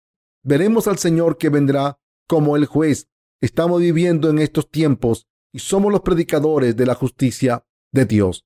Veremos 0.43 0.87
al 0.87 0.97
Señor 0.97 1.37
que 1.37 1.49
vendrá 1.49 1.99
como 2.27 2.55
el 2.55 2.65
juez 2.65 3.09
Estamos 3.41 3.81
viviendo 3.81 4.29
en 4.29 4.39
estos 4.39 4.69
tiempos 4.69 5.27
y 5.53 5.59
somos 5.59 5.91
los 5.91 6.01
predicadores 6.01 6.75
de 6.75 6.85
la 6.85 6.95
justicia 6.95 7.65
de 7.91 8.05
Dios. 8.05 8.45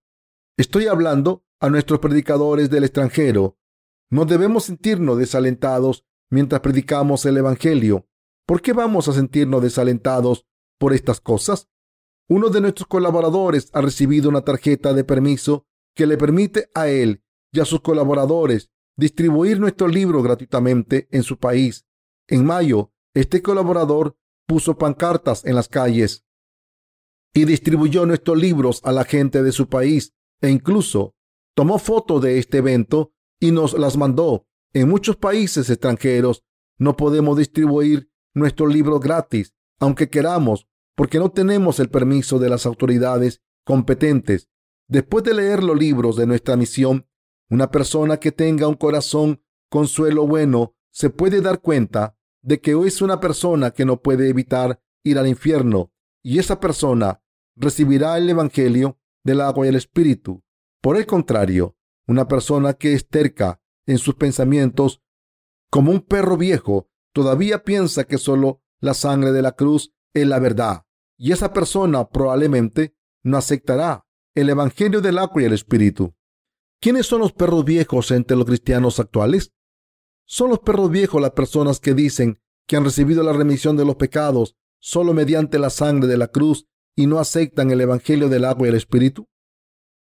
Estoy 0.58 0.88
hablando 0.88 1.46
a 1.60 1.70
nuestros 1.70 2.00
predicadores 2.00 2.70
del 2.70 2.84
extranjero. 2.84 3.58
No 4.10 4.26
debemos 4.26 4.66
sentirnos 4.66 5.18
desalentados 5.18 6.06
mientras 6.32 6.62
predicamos 6.62 7.26
el 7.26 7.38
Evangelio. 7.38 8.08
¿Por 8.46 8.62
qué 8.62 8.74
vamos 8.74 9.08
a 9.08 9.14
sentirnos 9.14 9.62
desalentados 9.62 10.48
por 10.80 10.94
estas 10.94 11.22
cosas? 11.22 11.70
Uno 12.28 12.50
de 12.50 12.62
nuestros 12.62 12.88
colaboradores 12.88 13.70
ha 13.74 13.82
recibido 13.82 14.30
una 14.30 14.42
tarjeta 14.42 14.94
de 14.94 15.04
permiso 15.04 15.68
que 15.96 16.08
le 16.08 16.18
permite 16.18 16.70
a 16.74 16.88
él 16.88 17.24
y 17.52 17.60
a 17.60 17.66
sus 17.66 17.82
colaboradores 17.82 18.72
distribuir 18.98 19.60
nuestro 19.60 19.88
libro 19.88 20.22
gratuitamente 20.22 21.08
en 21.12 21.24
su 21.24 21.38
país. 21.38 21.86
En 22.28 22.46
mayo, 22.46 22.92
este 23.14 23.42
colaborador 23.42 24.16
puso 24.50 24.80
pancartas 24.80 25.45
en 25.45 25.54
las 25.54 25.68
calles 25.68 26.26
y 27.36 27.45
distribuyó 27.45 28.08
nuestros 28.08 28.36
libros 28.36 28.82
a 28.84 28.91
la 28.91 29.04
gente 29.04 29.43
de 29.43 29.52
su 29.52 29.70
país 29.70 30.16
e 30.41 30.50
incluso 30.50 31.14
tomó 31.54 31.78
fotos 31.78 32.24
de 32.24 32.39
este 32.39 32.58
evento 32.58 33.14
y 33.39 33.52
nos 33.52 33.78
las 33.78 33.95
mandó. 33.95 34.47
En 34.74 34.89
muchos 34.89 35.18
países 35.18 35.70
extranjeros 35.70 36.43
no 36.80 36.97
podemos 36.97 37.38
distribuir 37.38 38.10
nuestros 38.34 38.74
libros 38.74 39.00
gratis, 39.02 39.54
aunque 39.80 40.10
queramos, 40.10 40.68
porque 40.95 41.20
no 41.20 41.30
tenemos 41.30 41.80
el 41.80 41.89
permiso 41.89 42.39
de 42.39 42.50
las 42.50 42.66
autoridades 42.66 43.43
competentes. 43.64 44.50
Después 44.88 45.24
de 45.26 45.36
leer 45.36 45.64
los 45.64 45.78
libros 45.78 46.16
de 46.16 46.26
nuestra 46.26 46.56
misión, 46.58 47.08
una 47.52 47.70
persona 47.70 48.18
que 48.18 48.32
tenga 48.32 48.68
un 48.68 48.76
corazón 48.76 49.43
con 49.70 49.88
suelo 49.88 50.26
bueno 50.26 50.74
se 50.89 51.12
puede 51.12 51.41
dar 51.41 51.62
cuenta 51.62 52.18
de 52.42 52.62
que 52.62 52.72
es 52.86 53.02
una 53.02 53.20
persona 53.20 53.72
que 53.72 53.86
no 53.86 54.02
puede 54.02 54.30
evitar 54.30 54.82
ir 55.04 55.18
al 55.18 55.28
infierno 55.28 55.92
y 56.22 56.40
esa 56.40 56.60
persona 56.60 57.22
recibirá 57.56 58.18
el 58.18 58.30
Evangelio 58.30 59.00
del 59.24 59.42
agua 59.42 59.66
y 59.66 59.70
el 59.70 59.76
Espíritu. 59.76 60.44
Por 60.82 60.98
el 60.98 61.06
contrario, 61.06 61.78
una 62.08 62.28
persona 62.28 62.74
que 62.74 62.94
es 62.94 63.08
terca 63.08 63.62
en 63.86 63.98
sus 63.98 64.16
pensamientos, 64.16 65.02
como 65.70 65.92
un 65.92 66.02
perro 66.02 66.38
viejo, 66.38 66.90
todavía 67.14 67.64
piensa 67.64 68.06
que 68.06 68.18
solo 68.18 68.62
la 68.80 68.94
sangre 68.94 69.32
de 69.32 69.42
la 69.42 69.54
cruz 69.54 69.94
es 70.14 70.28
la 70.28 70.40
verdad. 70.40 70.86
Y 71.18 71.32
esa 71.32 71.54
persona 71.54 72.10
probablemente 72.10 72.96
no 73.24 73.38
aceptará 73.38 74.06
el 74.36 74.50
Evangelio 74.50 75.02
del 75.02 75.18
agua 75.18 75.42
y 75.42 75.46
el 75.46 75.54
Espíritu. 75.54 76.16
¿Quiénes 76.80 77.08
son 77.08 77.20
los 77.20 77.34
perros 77.34 77.66
viejos 77.66 78.12
entre 78.12 78.38
los 78.38 78.46
cristianos 78.46 79.00
actuales? 79.00 79.54
Son 80.32 80.51
los 80.51 80.59
perros 80.59 80.91
viejos 80.91 81.19
las 81.19 81.32
personas 81.32 81.80
que 81.80 81.95
dicen 81.95 82.39
que 82.67 82.77
han 82.77 82.84
recibido 82.84 83.23
la 83.23 83.34
remisión 83.34 83.75
de 83.75 83.84
los 83.84 83.95
pecados 83.95 84.55
solo 84.77 85.15
mediante 85.15 85.57
la 85.57 85.71
sangre 85.71 86.07
de 86.07 86.17
la 86.17 86.27
cruz 86.27 86.67
y 86.95 87.07
no 87.07 87.17
aceptan 87.17 87.71
el 87.71 87.82
Evangelio 87.82 88.30
del 88.30 88.45
agua 88.45 88.67
y 88.67 88.69
el 88.69 88.75
Espíritu. 88.75 89.27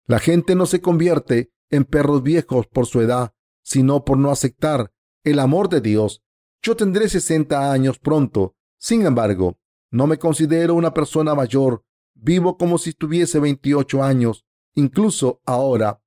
La 0.07 0.21
gente 0.21 0.55
no 0.55 0.67
se 0.67 0.81
convierte 0.81 1.51
en 1.71 1.85
perros 1.85 2.23
viejos 2.23 2.69
por 2.69 2.87
su 2.87 3.01
edad, 3.01 3.35
sino 3.65 4.05
por 4.05 4.17
no 4.17 4.31
aceptar 4.31 4.93
el 5.25 5.41
amor 5.41 5.69
de 5.69 5.81
Dios. 5.81 6.23
Yo 6.63 6.77
tendré 6.77 7.09
60 7.09 7.73
años 7.73 7.99
pronto. 7.99 8.55
Sin 8.79 9.05
embargo, 9.05 9.59
no 9.91 10.07
me 10.07 10.19
considero 10.19 10.75
una 10.75 10.95
persona 10.95 11.35
mayor. 11.35 11.85
Vivo 12.15 12.57
como 12.57 12.79
si 12.79 12.93
tuviese 12.93 13.41
28 13.41 14.05
años. 14.05 14.45
Incluso 14.77 15.41
ahora 15.45 16.01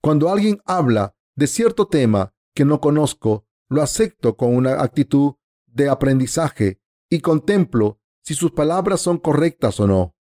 cuando 0.00 0.30
alguien 0.30 0.60
habla 0.64 1.14
de 1.36 1.46
cierto 1.46 1.86
tema 1.86 2.34
que 2.54 2.64
no 2.64 2.80
conozco, 2.80 3.46
lo 3.72 3.82
acepto 3.82 4.36
con 4.36 4.54
una 4.54 4.82
actitud 4.82 5.34
de 5.66 5.88
aprendizaje 5.88 6.80
y 7.10 7.20
contemplo 7.20 8.00
si 8.22 8.34
sus 8.34 8.52
palabras 8.52 9.00
son 9.00 9.18
correctas 9.18 9.80
o 9.80 9.86
no. 9.86 10.14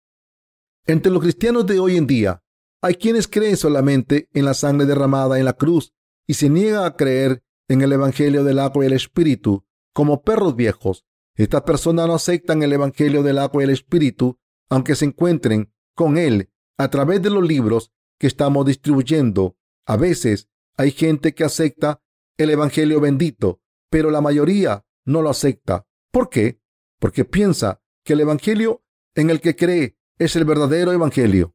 Entre 0.86 1.12
los 1.12 1.22
cristianos 1.22 1.66
de 1.66 1.80
hoy 1.80 1.98
en 1.98 2.08
día, 2.08 2.44
hay 2.82 2.96
quienes 2.96 3.28
creen 3.28 3.58
solamente 3.58 4.30
en 4.34 4.46
la 4.46 4.54
sangre 4.54 4.86
derramada 4.86 5.38
en 5.38 5.46
la 5.46 5.54
cruz 5.54 5.94
y 6.28 6.36
se 6.36 6.50
niegan 6.50 6.86
a 6.86 6.96
creer 6.96 7.44
en 7.68 7.82
el 7.82 7.92
Evangelio 7.92 8.44
del 8.44 8.60
agua 8.60 8.84
y 8.84 8.88
el 8.88 8.94
Espíritu 8.94 9.66
como 9.94 10.22
perros 10.22 10.56
viejos. 10.56 11.06
Estas 11.36 11.64
personas 11.64 12.08
no 12.08 12.16
aceptan 12.16 12.64
el 12.64 12.74
Evangelio 12.74 13.24
del 13.24 13.38
agua 13.38 13.62
y 13.62 13.66
el 13.66 13.72
Espíritu, 13.72 14.38
aunque 14.70 14.96
se 14.96 15.06
encuentren 15.06 15.74
con 15.94 16.18
él 16.18 16.50
a 16.78 16.90
través 16.90 17.22
de 17.22 17.30
los 17.30 17.46
libros 17.46 17.92
que 18.18 18.28
estamos 18.28 18.66
distribuyendo 18.66 19.58
a 19.90 19.98
veces 19.98 20.48
hay 20.78 20.92
gente 20.92 21.34
que 21.34 21.44
acepta 21.44 22.00
el 22.40 22.50
Evangelio 22.50 23.02
bendito, 23.02 23.62
pero 23.90 24.10
la 24.12 24.22
mayoría 24.22 24.86
no 25.06 25.22
lo 25.22 25.30
acepta. 25.30 25.86
¿Por 26.10 26.30
qué? 26.30 26.62
Porque 26.98 27.26
piensa 27.26 27.82
que 28.06 28.14
el 28.14 28.22
Evangelio 28.22 28.86
en 29.14 29.30
el 29.30 29.42
que 29.42 29.58
cree 29.58 29.98
es 30.18 30.38
el 30.38 30.46
verdadero 30.46 30.94
Evangelio. 30.94 31.54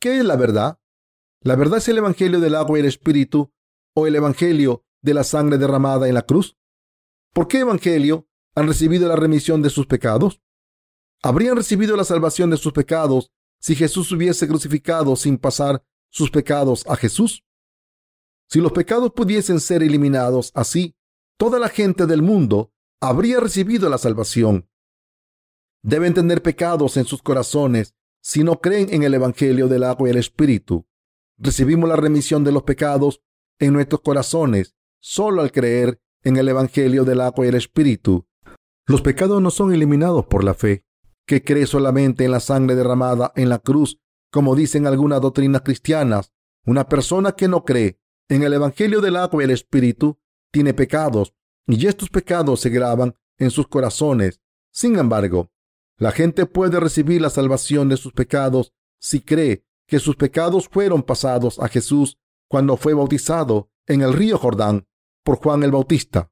¿Qué 0.00 0.18
es 0.18 0.24
la 0.24 0.34
verdad? 0.34 0.80
¿La 1.40 1.54
verdad 1.54 1.78
es 1.78 1.86
el 1.86 1.98
Evangelio 1.98 2.40
del 2.40 2.56
agua 2.56 2.78
y 2.78 2.80
el 2.80 2.88
Espíritu 2.88 3.52
o 3.94 4.08
el 4.08 4.16
Evangelio 4.16 4.84
de 5.02 5.14
la 5.14 5.22
sangre 5.22 5.56
derramada 5.56 6.08
en 6.08 6.14
la 6.14 6.22
cruz? 6.22 6.58
¿Por 7.32 7.46
qué 7.46 7.60
Evangelio 7.60 8.28
han 8.56 8.66
recibido 8.66 9.08
la 9.08 9.14
remisión 9.14 9.62
de 9.62 9.70
sus 9.70 9.86
pecados? 9.86 10.42
¿Habrían 11.22 11.54
recibido 11.54 11.96
la 11.96 12.04
salvación 12.04 12.50
de 12.50 12.56
sus 12.56 12.72
pecados 12.72 13.30
si 13.60 13.76
Jesús 13.76 14.10
hubiese 14.10 14.48
crucificado 14.48 15.14
sin 15.14 15.38
pasar 15.38 15.84
sus 16.10 16.32
pecados 16.32 16.84
a 16.88 16.96
Jesús? 16.96 17.44
Si 18.52 18.60
los 18.60 18.72
pecados 18.72 19.12
pudiesen 19.12 19.60
ser 19.60 19.82
eliminados 19.82 20.52
así, 20.54 20.94
toda 21.38 21.58
la 21.58 21.70
gente 21.70 22.04
del 22.04 22.20
mundo 22.20 22.70
habría 23.00 23.40
recibido 23.40 23.88
la 23.88 23.96
salvación. 23.96 24.68
Deben 25.82 26.12
tener 26.12 26.42
pecados 26.42 26.98
en 26.98 27.06
sus 27.06 27.22
corazones 27.22 27.94
si 28.20 28.44
no 28.44 28.60
creen 28.60 28.92
en 28.92 29.04
el 29.04 29.14
Evangelio 29.14 29.68
del 29.68 29.84
agua 29.84 30.06
y 30.06 30.10
el 30.10 30.18
Espíritu. 30.18 30.86
Recibimos 31.38 31.88
la 31.88 31.96
remisión 31.96 32.44
de 32.44 32.52
los 32.52 32.64
pecados 32.64 33.22
en 33.58 33.72
nuestros 33.72 34.02
corazones 34.02 34.76
solo 35.00 35.40
al 35.40 35.50
creer 35.50 36.02
en 36.22 36.36
el 36.36 36.46
Evangelio 36.46 37.04
del 37.04 37.22
agua 37.22 37.46
y 37.46 37.48
el 37.48 37.54
Espíritu. 37.54 38.26
Los 38.84 39.00
pecados 39.00 39.40
no 39.40 39.50
son 39.50 39.72
eliminados 39.72 40.26
por 40.26 40.44
la 40.44 40.52
fe, 40.52 40.84
que 41.26 41.42
cree 41.42 41.64
solamente 41.64 42.26
en 42.26 42.32
la 42.32 42.40
sangre 42.40 42.74
derramada 42.76 43.32
en 43.34 43.48
la 43.48 43.60
cruz 43.60 43.98
como 44.30 44.54
dicen 44.54 44.86
algunas 44.86 45.22
doctrinas 45.22 45.62
cristianas, 45.62 46.34
una 46.66 46.86
persona 46.86 47.32
que 47.32 47.48
no 47.48 47.64
cree 47.64 48.01
en 48.28 48.42
el 48.42 48.52
Evangelio 48.52 49.00
del 49.00 49.16
agua 49.16 49.42
y 49.42 49.44
el 49.44 49.50
Espíritu 49.50 50.18
tiene 50.50 50.74
pecados 50.74 51.34
y 51.66 51.86
estos 51.86 52.10
pecados 52.10 52.60
se 52.60 52.70
graban 52.70 53.14
en 53.38 53.50
sus 53.50 53.68
corazones. 53.68 54.40
Sin 54.72 54.98
embargo, 54.98 55.50
la 55.96 56.12
gente 56.12 56.46
puede 56.46 56.80
recibir 56.80 57.20
la 57.20 57.30
salvación 57.30 57.88
de 57.88 57.96
sus 57.96 58.12
pecados 58.12 58.72
si 58.98 59.20
cree 59.20 59.64
que 59.86 59.98
sus 59.98 60.16
pecados 60.16 60.68
fueron 60.68 61.02
pasados 61.02 61.58
a 61.58 61.68
Jesús 61.68 62.18
cuando 62.48 62.76
fue 62.76 62.94
bautizado 62.94 63.70
en 63.86 64.02
el 64.02 64.12
río 64.12 64.38
Jordán 64.38 64.86
por 65.24 65.36
Juan 65.36 65.62
el 65.62 65.70
Bautista. 65.70 66.30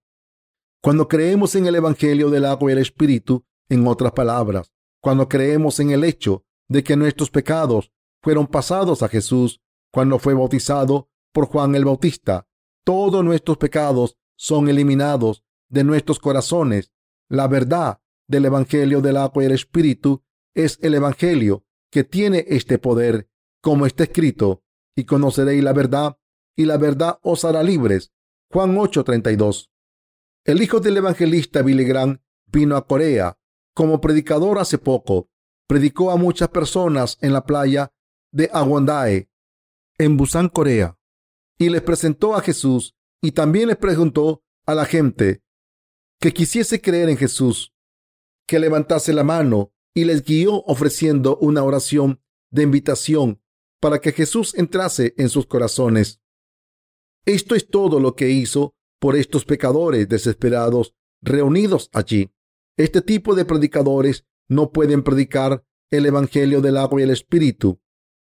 Cuando 0.82 1.08
creemos 1.08 1.54
en 1.54 1.66
el 1.66 1.74
Evangelio 1.74 2.30
del 2.30 2.46
agua 2.46 2.70
y 2.70 2.72
el 2.72 2.78
Espíritu, 2.78 3.44
en 3.68 3.86
otras 3.86 4.12
palabras, 4.12 4.72
cuando 5.00 5.28
creemos 5.28 5.78
en 5.80 5.90
el 5.90 6.04
hecho 6.04 6.44
de 6.68 6.82
que 6.82 6.96
nuestros 6.96 7.30
pecados 7.30 7.92
fueron 8.22 8.46
pasados 8.46 9.02
a 9.02 9.08
Jesús 9.08 9.60
cuando 9.92 10.18
fue 10.18 10.34
bautizado 10.34 11.09
por 11.32 11.46
Juan 11.46 11.74
el 11.74 11.84
Bautista. 11.84 12.46
Todos 12.84 13.24
nuestros 13.24 13.56
pecados 13.58 14.16
son 14.36 14.68
eliminados 14.68 15.44
de 15.68 15.84
nuestros 15.84 16.18
corazones. 16.18 16.92
La 17.28 17.48
verdad 17.48 18.00
del 18.28 18.46
Evangelio 18.46 19.00
del 19.00 19.16
agua 19.16 19.42
y 19.42 19.46
el 19.46 19.52
Espíritu 19.52 20.22
es 20.54 20.78
el 20.82 20.94
Evangelio 20.94 21.64
que 21.90 22.04
tiene 22.04 22.44
este 22.48 22.78
poder, 22.78 23.28
como 23.60 23.86
está 23.86 24.04
escrito, 24.04 24.62
y 24.96 25.04
conoceréis 25.04 25.62
la 25.62 25.72
verdad, 25.72 26.18
y 26.56 26.64
la 26.64 26.76
verdad 26.76 27.18
os 27.22 27.44
hará 27.44 27.62
libres. 27.62 28.12
Juan 28.50 28.76
8:32. 28.76 29.70
El 30.44 30.62
hijo 30.62 30.80
del 30.80 30.96
evangelista 30.96 31.62
Billy 31.62 31.86
vino 32.46 32.76
a 32.76 32.86
Corea 32.86 33.38
como 33.74 34.00
predicador 34.00 34.58
hace 34.58 34.78
poco 34.78 35.30
predicó 35.70 36.10
a 36.10 36.16
muchas 36.16 36.48
personas 36.48 37.16
en 37.20 37.32
la 37.32 37.44
playa 37.44 37.92
de 38.32 38.50
Aguandae, 38.52 39.30
en 39.98 40.16
Busan, 40.16 40.48
Corea, 40.48 40.98
y 41.60 41.68
les 41.68 41.82
presentó 41.82 42.34
a 42.34 42.40
Jesús 42.40 42.96
y 43.22 43.32
también 43.32 43.68
les 43.68 43.76
preguntó 43.76 44.42
a 44.64 44.74
la 44.74 44.86
gente 44.86 45.42
que 46.18 46.32
quisiese 46.32 46.80
creer 46.80 47.10
en 47.10 47.18
Jesús, 47.18 47.74
que 48.48 48.58
levantase 48.58 49.12
la 49.12 49.24
mano 49.24 49.72
y 49.94 50.04
les 50.04 50.24
guió 50.24 50.62
ofreciendo 50.64 51.36
una 51.36 51.62
oración 51.62 52.22
de 52.50 52.62
invitación 52.62 53.42
para 53.78 54.00
que 54.00 54.12
Jesús 54.12 54.54
entrase 54.54 55.14
en 55.18 55.28
sus 55.28 55.46
corazones. 55.46 56.22
Esto 57.26 57.54
es 57.54 57.68
todo 57.68 58.00
lo 58.00 58.16
que 58.16 58.30
hizo 58.30 58.74
por 58.98 59.14
estos 59.14 59.44
pecadores 59.44 60.08
desesperados 60.08 60.94
reunidos 61.20 61.90
allí. 61.92 62.30
Este 62.78 63.02
tipo 63.02 63.34
de 63.34 63.44
predicadores 63.44 64.24
no 64.48 64.72
pueden 64.72 65.02
predicar 65.02 65.62
el 65.90 66.06
Evangelio 66.06 66.62
del 66.62 66.78
agua 66.78 67.00
y 67.00 67.04
el 67.04 67.10
Espíritu. 67.10 67.80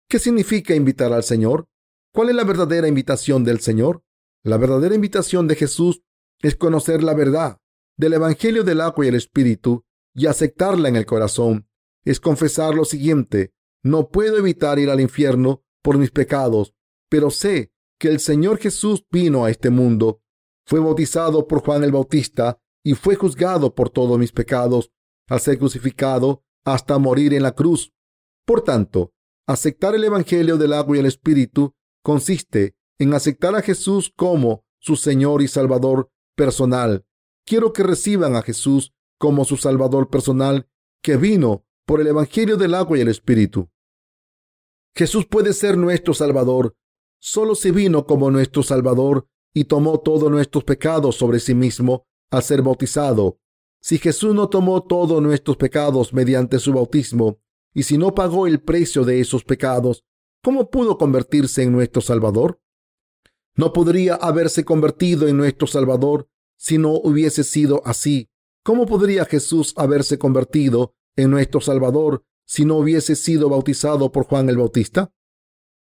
¿Qué 0.08 0.20
significa 0.20 0.76
invitar 0.76 1.12
al 1.12 1.24
Señor? 1.24 1.68
¿Cuál 2.14 2.28
es 2.28 2.36
la 2.36 2.44
verdadera 2.44 2.86
invitación 2.86 3.42
del 3.42 3.58
Señor? 3.58 4.04
La 4.44 4.56
verdadera 4.56 4.94
invitación 4.94 5.48
de 5.48 5.56
Jesús 5.56 6.04
es 6.42 6.54
conocer 6.54 7.02
la 7.02 7.12
verdad 7.12 7.58
del 7.96 8.12
Evangelio 8.12 8.62
del 8.62 8.82
agua 8.82 9.04
y 9.04 9.08
el 9.08 9.16
Espíritu 9.16 9.84
y 10.14 10.26
aceptarla 10.26 10.88
en 10.88 10.94
el 10.94 11.06
corazón. 11.06 11.68
Es 12.04 12.20
confesar 12.20 12.76
lo 12.76 12.84
siguiente, 12.84 13.52
no 13.82 14.10
puedo 14.10 14.38
evitar 14.38 14.78
ir 14.78 14.90
al 14.90 15.00
infierno 15.00 15.64
por 15.82 15.98
mis 15.98 16.12
pecados, 16.12 16.72
pero 17.10 17.30
sé 17.30 17.72
que 17.98 18.10
el 18.10 18.20
Señor 18.20 18.58
Jesús 18.58 19.04
vino 19.10 19.44
a 19.44 19.50
este 19.50 19.70
mundo, 19.70 20.22
fue 20.66 20.78
bautizado 20.78 21.48
por 21.48 21.64
Juan 21.64 21.82
el 21.82 21.90
Bautista 21.90 22.60
y 22.84 22.94
fue 22.94 23.16
juzgado 23.16 23.74
por 23.74 23.90
todos 23.90 24.20
mis 24.20 24.30
pecados 24.30 24.92
al 25.28 25.40
ser 25.40 25.58
crucificado 25.58 26.44
hasta 26.64 26.96
morir 26.96 27.34
en 27.34 27.42
la 27.42 27.56
cruz. 27.56 27.92
Por 28.46 28.62
tanto, 28.62 29.12
aceptar 29.48 29.96
el 29.96 30.04
Evangelio 30.04 30.56
del 30.58 30.74
agua 30.74 30.96
y 30.96 31.00
el 31.00 31.06
Espíritu 31.06 31.74
consiste 32.04 32.76
en 33.00 33.14
aceptar 33.14 33.56
a 33.56 33.62
Jesús 33.62 34.12
como 34.14 34.64
su 34.78 34.94
Señor 34.94 35.42
y 35.42 35.48
Salvador 35.48 36.12
personal. 36.36 37.04
Quiero 37.44 37.72
que 37.72 37.82
reciban 37.82 38.36
a 38.36 38.42
Jesús 38.42 38.92
como 39.18 39.44
su 39.44 39.56
Salvador 39.56 40.08
personal 40.08 40.68
que 41.02 41.16
vino 41.16 41.64
por 41.84 42.00
el 42.00 42.06
Evangelio 42.06 42.56
del 42.56 42.74
agua 42.74 42.96
y 42.96 43.00
el 43.00 43.08
Espíritu. 43.08 43.68
Jesús 44.94 45.26
puede 45.26 45.52
ser 45.52 45.76
nuestro 45.76 46.14
Salvador 46.14 46.76
solo 47.18 47.56
si 47.56 47.72
vino 47.72 48.06
como 48.06 48.30
nuestro 48.30 48.62
Salvador 48.62 49.26
y 49.52 49.64
tomó 49.64 49.98
todos 49.98 50.30
nuestros 50.30 50.62
pecados 50.62 51.16
sobre 51.16 51.40
sí 51.40 51.54
mismo 51.54 52.06
al 52.30 52.44
ser 52.44 52.62
bautizado 52.62 53.40
si 53.84 53.98
Jesús 53.98 54.34
no 54.34 54.48
tomó 54.48 54.82
todos 54.82 55.20
nuestros 55.20 55.58
pecados 55.58 56.14
mediante 56.14 56.58
su 56.58 56.72
bautismo, 56.72 57.38
y 57.74 57.82
si 57.82 57.98
no 57.98 58.14
pagó 58.14 58.46
el 58.46 58.62
precio 58.62 59.04
de 59.04 59.20
esos 59.20 59.44
pecados, 59.44 60.06
¿cómo 60.44 60.70
pudo 60.70 60.98
convertirse 60.98 61.62
en 61.62 61.72
nuestro 61.72 62.02
Salvador? 62.02 62.60
No 63.56 63.72
podría 63.72 64.14
haberse 64.14 64.64
convertido 64.64 65.26
en 65.26 65.38
nuestro 65.38 65.66
Salvador 65.66 66.28
si 66.58 66.76
no 66.76 66.92
hubiese 66.92 67.44
sido 67.44 67.80
así. 67.86 68.30
¿Cómo 68.62 68.84
podría 68.84 69.24
Jesús 69.24 69.72
haberse 69.76 70.18
convertido 70.18 70.94
en 71.16 71.30
nuestro 71.30 71.62
Salvador 71.62 72.26
si 72.46 72.66
no 72.66 72.76
hubiese 72.76 73.16
sido 73.16 73.48
bautizado 73.48 74.12
por 74.12 74.26
Juan 74.26 74.50
el 74.50 74.58
Bautista? 74.58 75.14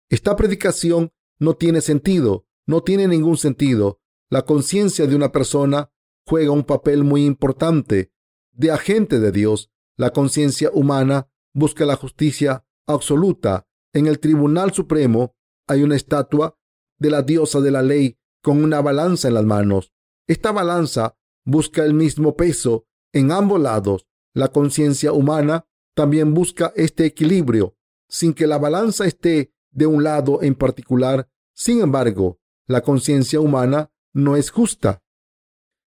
Esta 0.09 0.35
predicación 0.35 1.11
no 1.39 1.55
tiene 1.55 1.81
sentido, 1.81 2.45
no 2.67 2.83
tiene 2.83 3.07
ningún 3.07 3.37
sentido. 3.37 3.99
La 4.29 4.45
conciencia 4.45 5.07
de 5.07 5.15
una 5.15 5.31
persona 5.31 5.91
juega 6.27 6.51
un 6.51 6.65
papel 6.65 7.03
muy 7.03 7.25
importante 7.25 8.11
de 8.51 8.69
agente 8.69 9.19
de 9.19 9.31
Dios. 9.31 9.71
La 9.97 10.11
conciencia 10.11 10.69
humana 10.71 11.31
busca 11.51 11.83
la 11.85 11.95
justicia 11.95 12.63
absoluta. 12.85 13.67
En 13.93 14.07
el 14.07 14.19
Tribunal 14.19 14.73
Supremo 14.73 15.35
hay 15.67 15.83
una 15.83 15.95
estatua 15.95 16.57
de 16.99 17.09
la 17.09 17.21
diosa 17.21 17.59
de 17.59 17.71
la 17.71 17.81
ley 17.81 18.17
con 18.41 18.63
una 18.63 18.81
balanza 18.81 19.27
en 19.27 19.33
las 19.33 19.45
manos. 19.45 19.91
Esta 20.27 20.51
balanza 20.51 21.17
busca 21.45 21.83
el 21.83 21.93
mismo 21.93 22.35
peso 22.35 22.85
en 23.11 23.31
ambos 23.31 23.59
lados. 23.59 24.07
La 24.33 24.49
conciencia 24.49 25.11
humana 25.11 25.67
también 25.93 26.33
busca 26.33 26.71
este 26.75 27.05
equilibrio 27.05 27.75
sin 28.07 28.33
que 28.33 28.45
la 28.45 28.57
balanza 28.57 29.05
esté 29.05 29.53
de 29.71 29.85
un 29.85 30.03
lado 30.03 30.41
en 30.41 30.55
particular. 30.55 31.29
Sin 31.53 31.81
embargo, 31.81 32.39
la 32.67 32.81
conciencia 32.81 33.39
humana 33.39 33.91
no 34.13 34.35
es 34.35 34.51
justa. 34.51 35.01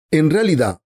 En 0.10 0.30
realidad, 0.30 0.82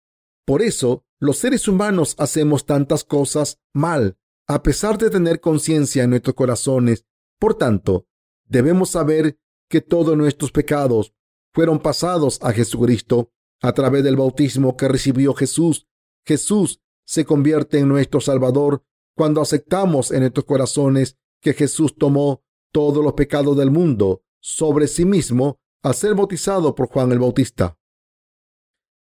por 0.46 0.62
eso 0.62 1.06
los 1.20 1.38
seres 1.38 1.68
humanos 1.68 2.16
hacemos 2.18 2.66
tantas 2.66 3.04
cosas 3.04 3.60
mal, 3.74 4.18
a 4.48 4.64
pesar 4.64 4.98
de 4.98 5.10
tener 5.10 5.42
conciencia 5.42 6.04
en 6.04 6.12
nuestros 6.12 6.36
corazones. 6.36 7.06
Por 7.38 7.56
tanto, 7.56 8.08
debemos 8.46 8.92
saber 8.92 9.38
que 9.70 9.82
todos 9.82 10.18
nuestros 10.18 10.52
pecados 10.52 11.14
fueron 11.54 11.80
pasados 11.80 12.40
a 12.42 12.54
Jesucristo 12.54 13.32
a 13.62 13.74
través 13.74 14.04
del 14.04 14.16
bautismo 14.16 14.78
que 14.78 14.88
recibió 14.88 15.34
Jesús. 15.34 15.88
Jesús 16.26 16.82
se 17.06 17.26
convierte 17.26 17.80
en 17.80 17.90
nuestro 17.90 18.22
Salvador 18.22 18.84
cuando 19.16 19.42
aceptamos 19.42 20.12
en 20.12 20.22
nuestros 20.22 20.46
corazones 20.46 21.18
que 21.42 21.54
Jesús 21.54 21.96
tomó 21.98 22.44
todos 22.72 23.04
los 23.04 23.14
pecados 23.14 23.58
del 23.58 23.72
mundo 23.72 24.24
sobre 24.40 24.88
sí 24.88 25.06
mismo 25.06 25.60
al 25.84 25.96
ser 25.96 26.16
bautizado 26.16 26.74
por 26.76 26.88
Juan 26.88 27.12
el 27.12 27.20
Bautista. 27.20 27.78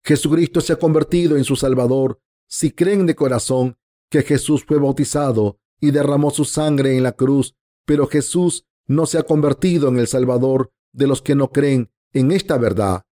Jesucristo 0.04 0.62
se 0.62 0.74
ha 0.74 0.78
convertido 0.78 1.38
en 1.38 1.44
su 1.44 1.56
Salvador 1.56 2.20
si 2.48 2.72
creen 2.72 3.06
de 3.06 3.16
corazón 3.16 3.78
que 4.12 4.22
Jesús 4.24 4.66
fue 4.66 4.78
bautizado 4.78 5.58
y 5.80 5.92
derramó 5.92 6.30
su 6.32 6.44
sangre 6.44 6.98
en 6.98 7.02
la 7.02 7.14
cruz, 7.14 7.56
pero 7.86 8.08
Jesús 8.08 8.68
no 8.86 9.06
se 9.06 9.18
ha 9.18 9.24
convertido 9.24 9.88
en 9.88 9.98
el 9.98 10.08
Salvador 10.08 10.74
de 10.92 11.08
los 11.08 11.22
que 11.22 11.34
no 11.34 11.52
creen 11.52 11.90
en 12.12 12.32
esta 12.32 12.58
verdad. 12.58 13.06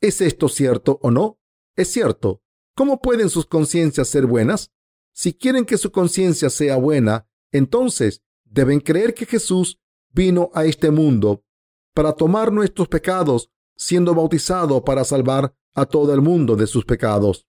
¿Es 0.00 0.22
esto 0.22 0.48
cierto 0.48 0.98
o 1.02 1.10
no? 1.10 1.38
Es 1.76 1.92
cierto. 1.92 2.42
¿Cómo 2.74 3.00
pueden 3.00 3.28
sus 3.28 3.44
conciencias 3.44 4.08
ser 4.08 4.26
buenas? 4.26 4.72
Si 5.12 5.34
quieren 5.34 5.66
que 5.66 5.76
su 5.76 5.92
conciencia 5.92 6.48
sea 6.48 6.76
buena, 6.76 7.28
entonces 7.52 8.22
deben 8.44 8.80
creer 8.80 9.12
que 9.12 9.26
Jesús 9.26 9.78
vino 10.10 10.50
a 10.54 10.64
este 10.64 10.90
mundo 10.90 11.44
para 11.92 12.14
tomar 12.14 12.52
nuestros 12.52 12.88
pecados, 12.88 13.50
siendo 13.76 14.14
bautizado 14.14 14.82
para 14.82 15.04
salvar 15.04 15.54
a 15.74 15.84
todo 15.84 16.14
el 16.14 16.22
mundo 16.22 16.56
de 16.56 16.66
sus 16.66 16.86
pecados. 16.86 17.46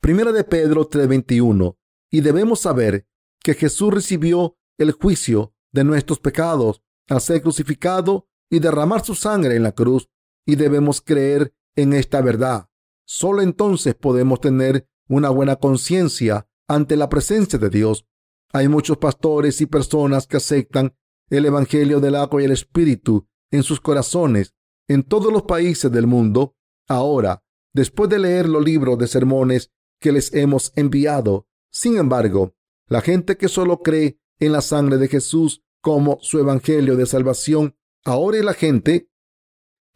Primera 0.00 0.32
de 0.32 0.44
Pedro 0.44 0.88
3:21. 0.88 1.76
Y 2.10 2.22
debemos 2.22 2.60
saber 2.60 3.06
que 3.42 3.54
Jesús 3.54 3.92
recibió 3.92 4.56
el 4.78 4.92
juicio 4.92 5.54
de 5.72 5.84
nuestros 5.84 6.18
pecados 6.20 6.82
al 7.08 7.20
ser 7.20 7.42
crucificado 7.42 8.28
y 8.50 8.60
derramar 8.60 9.04
su 9.04 9.14
sangre 9.14 9.56
en 9.56 9.62
la 9.62 9.72
cruz. 9.72 10.08
Y 10.46 10.56
debemos 10.56 11.02
creer 11.02 11.54
en 11.76 11.92
esta 11.92 12.22
verdad. 12.22 12.68
Solo 13.06 13.42
entonces 13.42 13.94
podemos 13.94 14.40
tener 14.40 14.88
una 15.08 15.28
buena 15.28 15.56
conciencia 15.56 16.48
ante 16.66 16.96
la 16.96 17.08
presencia 17.08 17.58
de 17.58 17.68
Dios. 17.68 18.06
Hay 18.52 18.68
muchos 18.68 18.96
pastores 18.96 19.60
y 19.60 19.66
personas 19.66 20.26
que 20.26 20.38
aceptan 20.38 20.96
el 21.28 21.44
Evangelio 21.44 22.00
del 22.00 22.16
agua 22.16 22.40
y 22.40 22.46
el 22.46 22.52
Espíritu 22.52 23.28
en 23.50 23.62
sus 23.62 23.80
corazones 23.80 24.54
en 24.88 25.02
todos 25.02 25.32
los 25.32 25.42
países 25.42 25.92
del 25.92 26.06
mundo. 26.06 26.56
Ahora, 26.88 27.44
después 27.72 28.08
de 28.10 28.18
leer 28.18 28.48
los 28.48 28.64
libros 28.64 28.98
de 28.98 29.06
sermones 29.06 29.70
que 30.00 30.12
les 30.12 30.34
hemos 30.34 30.72
enviado, 30.76 31.46
sin 31.70 31.96
embargo, 31.96 32.54
la 32.88 33.00
gente 33.00 33.36
que 33.36 33.48
solo 33.48 33.80
cree 33.82 34.18
en 34.40 34.52
la 34.52 34.62
sangre 34.62 34.96
de 34.98 35.08
Jesús 35.08 35.62
como 35.80 36.18
su 36.20 36.38
Evangelio 36.38 36.96
de 36.96 37.06
salvación, 37.06 37.76
ahora 38.04 38.38
es 38.38 38.44
la 38.44 38.54
gente 38.54 39.08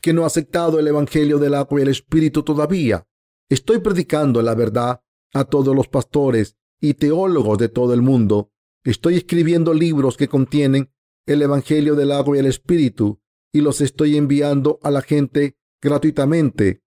que 0.00 0.12
no 0.12 0.24
ha 0.24 0.26
aceptado 0.26 0.78
el 0.78 0.86
Evangelio 0.86 1.38
del 1.38 1.54
agua 1.54 1.80
y 1.80 1.82
el 1.82 1.88
Espíritu 1.88 2.42
todavía. 2.42 3.06
Estoy 3.48 3.78
predicando 3.80 4.42
la 4.42 4.54
verdad 4.54 5.00
a 5.32 5.44
todos 5.44 5.74
los 5.74 5.88
pastores 5.88 6.56
y 6.80 6.94
teólogos 6.94 7.58
de 7.58 7.68
todo 7.68 7.94
el 7.94 8.02
mundo. 8.02 8.52
Estoy 8.84 9.16
escribiendo 9.16 9.72
libros 9.72 10.16
que 10.16 10.28
contienen 10.28 10.92
el 11.26 11.42
Evangelio 11.42 11.94
del 11.94 12.12
agua 12.12 12.36
y 12.36 12.40
el 12.40 12.46
Espíritu 12.46 13.20
y 13.52 13.60
los 13.60 13.80
estoy 13.80 14.16
enviando 14.16 14.78
a 14.82 14.90
la 14.90 15.00
gente 15.00 15.56
gratuitamente. 15.80 16.82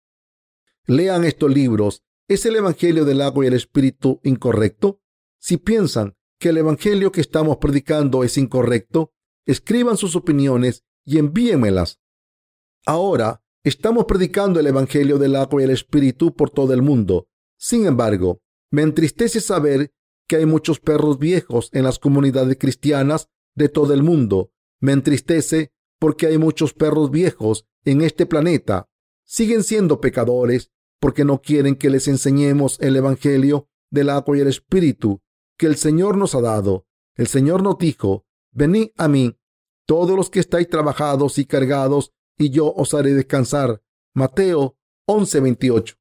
Lean 0.86 1.24
estos 1.24 1.51
libros. 1.51 2.03
¿Es 2.30 2.45
el 2.45 2.57
Evangelio 2.57 3.05
del 3.05 3.21
agua 3.21 3.45
y 3.45 3.47
el 3.47 3.53
Espíritu 3.53 4.19
incorrecto? 4.21 4.99
Si 5.39 5.55
piensan 5.55 6.17
que 6.38 6.49
el 6.49 6.57
Evangelio 6.57 7.09
que 7.13 7.21
estamos 7.21 7.55
predicando 7.55 8.25
es 8.25 8.38
incorrecto, 8.38 9.13
escriban 9.45 9.95
sus 9.95 10.17
opiniones 10.17 10.84
y 11.05 11.19
envíenmelas. 11.19 12.01
Ahora 12.86 13.41
estamos 13.63 14.05
predicando 14.05 14.59
el 14.59 14.67
Evangelio 14.67 15.17
del 15.17 15.38
agua 15.38 15.61
y 15.61 15.65
el 15.65 15.71
Espíritu 15.71 16.36
por 16.36 16.49
todo 16.49 16.73
el 16.73 16.82
mundo. 16.82 17.30
Sin 17.57 17.86
embargo, 17.86 18.41
me 18.71 18.82
entristece 18.82 19.39
saber 19.39 19.93
que 20.28 20.36
hay 20.36 20.45
muchos 20.45 20.82
perros 20.82 21.19
viejos 21.19 21.69
en 21.71 21.86
las 21.86 21.97
comunidades 21.97 22.57
cristianas 22.59 23.30
de 23.55 23.69
todo 23.69 23.93
el 23.93 24.03
mundo. 24.03 24.51
Me 24.82 24.91
entristece 24.91 25.71
porque 25.97 26.28
hay 26.28 26.38
muchos 26.38 26.73
perros 26.73 27.09
viejos 27.09 27.65
en 27.86 28.01
este 28.01 28.25
planeta. 28.25 28.89
Siguen 29.23 29.63
siendo 29.63 30.01
pecadores 30.01 30.71
porque 31.00 31.26
no 31.26 31.41
quieren 31.41 31.76
que 31.76 31.89
les 31.89 32.08
enseñemos 32.08 32.80
el 32.80 32.95
Evangelio 32.95 33.68
del 33.91 34.10
agua 34.10 34.38
y 34.38 34.41
el 34.41 34.48
Espíritu 34.48 35.22
que 35.58 35.66
el 35.66 35.76
Señor 35.76 36.18
nos 36.18 36.36
ha 36.36 36.41
dado. 36.41 36.86
El 37.16 37.28
Señor 37.28 37.64
nos 37.64 37.78
dijo, 37.78 38.26
venid 38.52 38.89
a 38.98 39.08
mí, 39.08 39.38
todos 39.86 40.16
los 40.16 40.30
que 40.30 40.39
estáis 40.39 40.70
trabajados 40.70 41.38
y 41.38 41.45
cargados, 41.45 42.14
y 42.38 42.50
yo 42.50 42.72
os 42.74 42.93
haré 42.93 43.14
descansar. 43.14 43.82
Mateo 44.14 44.78
11:28. 45.08 45.95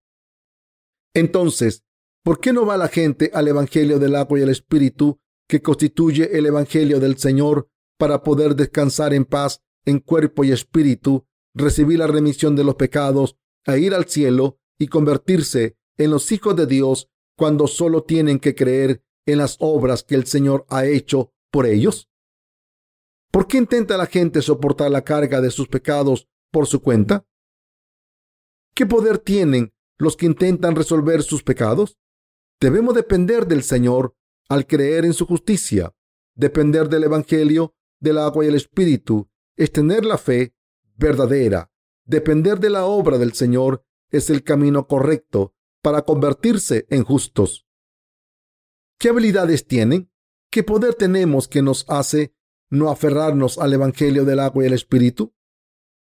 Entonces, 1.15 1.85
¿por 2.23 2.41
qué 2.41 2.53
no 2.53 2.67
va 2.67 2.77
la 2.77 2.89
gente 2.89 3.31
al 3.33 3.49
Evangelio 3.49 3.99
del 3.99 4.17
agua 4.17 4.39
y 4.39 4.43
el 4.43 4.51
Espíritu 4.51 5.21
que 5.49 5.63
constituye 5.63 6.37
el 6.37 6.47
Evangelio 6.47 7.01
del 7.01 7.17
Señor 7.19 7.71
para 7.99 8.23
poder 8.23 8.57
descansar 8.57 9.15
en 9.15 9.25
paz 9.25 9.63
en 9.87 10.01
cuerpo 10.01 10.45
y 10.45 10.51
espíritu, 10.51 11.27
recibir 11.55 12.01
la 12.01 12.09
remisión 12.09 12.57
de 12.57 12.65
los 12.65 12.75
pecados, 12.75 13.39
e 13.65 13.79
ir 13.79 13.95
al 13.95 14.07
cielo 14.07 14.59
y 14.79 14.89
convertirse 14.89 15.77
en 15.97 16.11
los 16.11 16.31
hijos 16.33 16.57
de 16.57 16.67
Dios 16.67 17.09
cuando 17.37 17.67
solo 17.67 18.05
tienen 18.05 18.39
que 18.39 18.55
creer 18.55 19.03
en 19.27 19.39
las 19.39 19.57
obras 19.61 20.03
que 20.03 20.15
el 20.15 20.27
Señor 20.27 20.65
ha 20.69 20.87
hecho 20.87 21.33
por 21.51 21.67
ellos? 21.67 22.09
¿Por 23.31 23.47
qué 23.47 23.59
intenta 23.59 23.97
la 23.97 24.07
gente 24.07 24.41
soportar 24.43 24.91
la 24.91 25.03
carga 25.03 25.41
de 25.41 25.51
sus 25.51 25.69
pecados 25.69 26.29
por 26.51 26.67
su 26.67 26.81
cuenta? 26.81 27.27
¿Qué 28.75 28.87
poder 28.87 29.19
tienen 29.19 29.73
los 29.99 30.17
que 30.17 30.27
intentan 30.27 30.77
resolver 30.77 31.23
sus 31.23 31.43
pecados? 31.43 31.99
Debemos 32.61 32.95
depender 32.95 33.47
del 33.47 33.63
Señor 33.63 34.15
al 34.49 34.67
creer 34.67 35.05
en 35.05 35.15
su 35.15 35.27
justicia. 35.27 35.95
Depender 36.35 36.89
del 36.89 37.05
Evangelio, 37.05 37.75
del 38.01 38.19
agua 38.19 38.45
y 38.45 38.49
el 38.49 38.55
Espíritu 38.55 39.29
es 39.57 39.73
tener 39.73 40.05
la 40.05 40.19
fe 40.19 40.55
verdadera. 40.97 41.71
Depender 42.05 42.61
de 42.61 42.71
la 42.71 42.85
obra 42.85 43.19
del 43.19 43.33
Señor 43.33 43.86
es 44.11 44.31
el 44.31 44.43
camino 44.43 44.87
correcto 44.87 45.55
para 45.83 46.03
convertirse 46.03 46.87
en 46.91 47.05
justos. 47.05 47.67
¿Qué 48.99 49.11
habilidades 49.11 49.67
tienen? 49.67 50.11
¿Qué 50.51 50.63
poder 50.63 50.95
tenemos 50.95 51.49
que 51.49 51.63
nos 51.63 51.85
hace 51.89 52.35
no 52.71 52.91
aferrarnos 52.91 53.59
al 53.59 53.73
Evangelio 53.75 54.25
del 54.25 54.41
agua 54.41 54.65
y 54.65 54.67
el 54.67 54.73
Espíritu? 54.73 55.35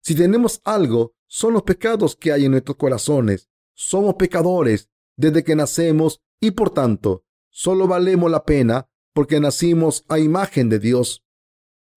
Si 0.02 0.14
tenemos 0.14 0.60
algo, 0.64 1.14
son 1.26 1.52
los 1.52 1.62
pecados 1.62 2.16
que 2.16 2.32
hay 2.32 2.44
en 2.44 2.52
nuestros 2.52 2.76
corazones. 2.76 3.50
Somos 3.74 4.14
pecadores 4.14 4.88
desde 5.16 5.44
que 5.44 5.56
nacemos 5.56 6.22
y 6.40 6.52
por 6.52 6.70
tanto 6.70 7.24
solo 7.50 7.86
valemos 7.86 8.30
la 8.30 8.44
pena 8.44 8.88
porque 9.12 9.40
nacimos 9.40 10.04
a 10.08 10.18
imagen 10.18 10.68
de 10.68 10.78
Dios. 10.78 11.24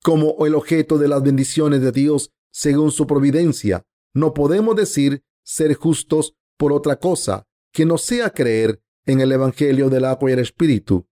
Como 0.04 0.46
el 0.46 0.56
objeto 0.56 0.98
de 0.98 1.08
las 1.08 1.22
bendiciones 1.22 1.82
de 1.82 1.92
Dios 1.92 2.32
según 2.50 2.92
su 2.92 3.06
providencia, 3.06 3.86
no 4.14 4.34
podemos 4.34 4.76
decir 4.76 5.24
ser 5.44 5.74
justos 5.74 6.36
por 6.58 6.74
otra 6.74 6.98
cosa 6.98 7.48
que 7.72 7.86
no 7.86 7.98
sea 7.98 8.32
creer 8.32 8.82
en 9.06 9.22
el 9.22 9.32
Evangelio 9.32 9.90
del 9.90 10.06
agua 10.06 10.30
y 10.30 10.34
el 10.34 10.40
Espíritu. 10.40 11.08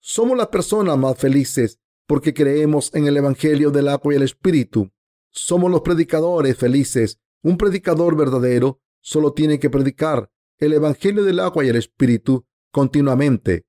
Somos 0.00 0.36
las 0.36 0.48
personas 0.48 0.98
más 0.98 1.16
felices 1.16 1.78
porque 2.06 2.34
creemos 2.34 2.92
en 2.94 3.06
el 3.06 3.16
Evangelio 3.16 3.70
del 3.70 3.88
agua 3.88 4.12
y 4.12 4.16
el 4.16 4.22
Espíritu. 4.22 4.90
Somos 5.30 5.70
los 5.70 5.82
predicadores 5.82 6.56
felices. 6.56 7.18
Un 7.42 7.56
predicador 7.56 8.16
verdadero 8.16 8.80
solo 9.00 9.32
tiene 9.32 9.58
que 9.58 9.70
predicar 9.70 10.30
el 10.58 10.72
Evangelio 10.74 11.24
del 11.24 11.40
agua 11.40 11.64
y 11.64 11.68
el 11.68 11.76
Espíritu 11.76 12.44
continuamente. 12.70 13.64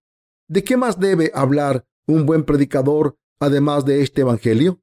¿De 0.47 0.63
qué 0.63 0.77
más 0.77 0.99
debe 0.99 1.31
hablar 1.33 1.85
un 2.05 2.25
buen 2.25 2.43
predicador 2.43 3.17
además 3.39 3.85
de 3.85 4.01
este 4.01 4.21
Evangelio? 4.21 4.81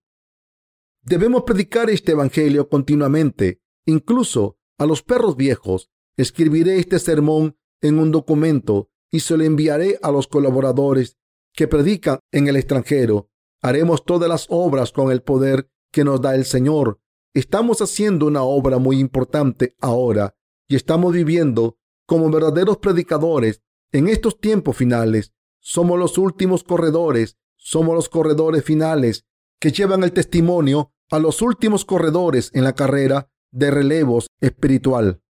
Debemos 1.02 1.42
predicar 1.42 1.90
este 1.90 2.12
Evangelio 2.12 2.68
continuamente, 2.68 3.60
incluso 3.86 4.58
a 4.80 4.86
los 4.86 5.02
perros 5.02 5.36
viejos. 5.36 5.90
Escribiré 6.16 6.78
este 6.78 6.98
sermón 6.98 7.56
en 7.82 7.98
un 7.98 8.10
documento 8.10 8.88
y 9.10 9.20
se 9.20 9.36
lo 9.36 9.44
enviaré 9.44 9.98
a 10.02 10.10
los 10.10 10.26
colaboradores 10.26 11.18
que 11.52 11.68
predican 11.68 12.20
en 12.32 12.48
el 12.48 12.56
extranjero. 12.56 13.28
Haremos 13.60 14.06
todas 14.06 14.28
las 14.28 14.46
obras 14.48 14.90
con 14.90 15.12
el 15.12 15.22
poder 15.22 15.70
que 15.92 16.02
nos 16.02 16.22
da 16.22 16.34
el 16.34 16.46
Señor. 16.46 16.98
Estamos 17.34 17.82
haciendo 17.82 18.26
una 18.26 18.42
obra 18.42 18.78
muy 18.78 18.98
importante 18.98 19.76
ahora 19.80 20.34
y 20.66 20.76
estamos 20.76 21.12
viviendo 21.12 21.76
como 22.06 22.30
verdaderos 22.30 22.78
predicadores 22.78 23.60
en 23.92 24.08
estos 24.08 24.40
tiempos 24.40 24.78
finales. 24.78 25.34
Somos 25.60 25.98
los 25.98 26.16
últimos 26.16 26.64
corredores, 26.64 27.36
somos 27.56 27.94
los 27.94 28.08
corredores 28.08 28.64
finales 28.64 29.26
que 29.60 29.72
llevan 29.72 30.04
el 30.04 30.12
testimonio 30.12 30.94
a 31.10 31.18
los 31.18 31.42
últimos 31.42 31.84
corredores 31.84 32.50
en 32.54 32.64
la 32.64 32.74
carrera 32.74 33.29
de 33.52 33.70
relevos 33.70 34.28
espiritual. 34.40 35.22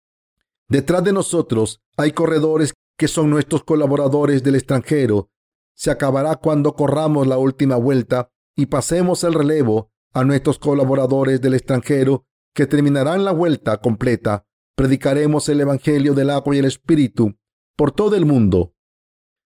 Detrás 0.69 1.03
de 1.05 1.12
nosotros 1.12 1.81
hay 1.97 2.12
corredores 2.12 2.75
que 2.99 3.09
son 3.09 3.31
nuestros 3.31 3.64
colaboradores 3.64 4.43
del 4.43 4.57
extranjero. 4.57 5.31
Se 5.75 5.91
acabará 5.91 6.37
cuando 6.37 6.75
corramos 6.75 7.27
la 7.27 7.39
última 7.39 7.77
vuelta 7.77 8.31
y 8.57 8.66
pasemos 8.66 9.25
el 9.25 9.35
relevo 9.35 9.91
a 10.12 10.25
nuestros 10.25 10.59
colaboradores 10.59 11.41
del 11.41 11.55
extranjero 11.55 12.27
que 12.55 12.66
terminarán 12.66 13.25
la 13.25 13.33
vuelta 13.33 13.79
completa. 13.79 14.45
Predicaremos 14.75 15.49
el 15.49 15.61
Evangelio 15.61 16.14
del 16.14 16.31
agua 16.31 16.57
y 16.57 16.59
el 16.59 16.64
Espíritu 16.64 17.37
por 17.77 17.93
todo 17.93 18.16
el 18.16 18.27
mundo. 18.27 18.75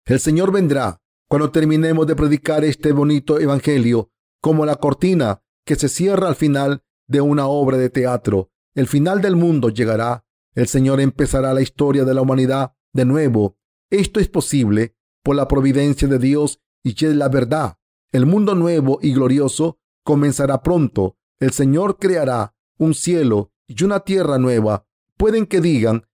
El 0.04 0.20
Señor 0.20 0.52
vendrá 0.52 1.00
cuando 1.28 1.50
terminemos 1.50 2.06
de 2.06 2.16
predicar 2.16 2.64
este 2.64 2.92
bonito 2.92 3.40
Evangelio 3.40 4.10
como 4.40 4.66
la 4.66 4.76
cortina 4.76 5.42
que 5.64 5.76
se 5.76 5.88
cierra 5.88 6.28
al 6.28 6.34
final 6.34 6.82
de 7.06 7.20
una 7.20 7.46
obra 7.46 7.76
de 7.76 7.90
teatro. 7.90 8.50
El 8.74 8.86
final 8.86 9.20
del 9.20 9.36
mundo 9.36 9.70
llegará. 9.70 10.24
El 10.54 10.68
Señor 10.68 11.00
empezará 11.00 11.52
la 11.54 11.62
historia 11.62 12.04
de 12.04 12.14
la 12.14 12.22
humanidad 12.22 12.72
de 12.92 13.04
nuevo. 13.04 13.56
Esto 13.90 14.20
es 14.20 14.28
posible 14.28 14.96
por 15.22 15.36
la 15.36 15.48
providencia 15.48 16.08
de 16.08 16.18
Dios 16.18 16.60
y 16.82 16.92
es 17.04 17.14
la 17.14 17.28
verdad. 17.28 17.78
El 18.12 18.26
mundo 18.26 18.54
nuevo 18.54 18.98
y 19.02 19.12
glorioso 19.12 19.78
comenzará 20.02 20.62
pronto. 20.62 21.16
El 21.40 21.52
Señor 21.52 21.98
creará 21.98 22.54
un 22.78 22.94
cielo 22.94 23.52
y 23.66 23.84
una 23.84 24.00
tierra 24.00 24.38
nueva. 24.38 24.86
Pueden 25.16 25.46
que 25.46 25.60
digan, 25.60 26.06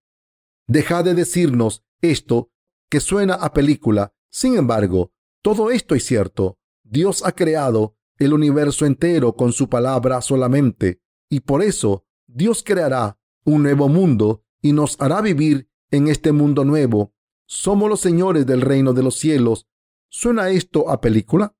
deja 0.66 1.02
de 1.02 1.14
decirnos 1.14 1.84
esto 2.00 2.50
que 2.90 3.00
suena 3.00 3.34
a 3.34 3.52
película. 3.52 4.12
Sin 4.30 4.56
embargo, 4.56 5.12
todo 5.42 5.70
esto 5.70 5.94
es 5.94 6.04
cierto. 6.04 6.58
Dios 6.82 7.24
ha 7.24 7.32
creado 7.32 7.96
el 8.18 8.32
universo 8.32 8.86
entero 8.86 9.34
con 9.34 9.52
su 9.52 9.68
palabra 9.68 10.20
solamente, 10.22 11.00
y 11.28 11.40
por 11.40 11.62
eso 11.62 12.03
Dios 12.34 12.64
creará 12.64 13.16
un 13.44 13.62
nuevo 13.62 13.88
mundo 13.88 14.42
y 14.60 14.72
nos 14.72 15.00
hará 15.00 15.20
vivir 15.20 15.68
en 15.92 16.08
este 16.08 16.32
mundo 16.32 16.64
nuevo. 16.64 17.14
Somos 17.46 17.88
los 17.88 18.00
señores 18.00 18.44
del 18.44 18.60
reino 18.60 18.92
de 18.92 19.04
los 19.04 19.16
cielos. 19.16 19.68
¿Suena 20.10 20.50
esto 20.50 20.90
a 20.90 21.00
película? 21.00 21.54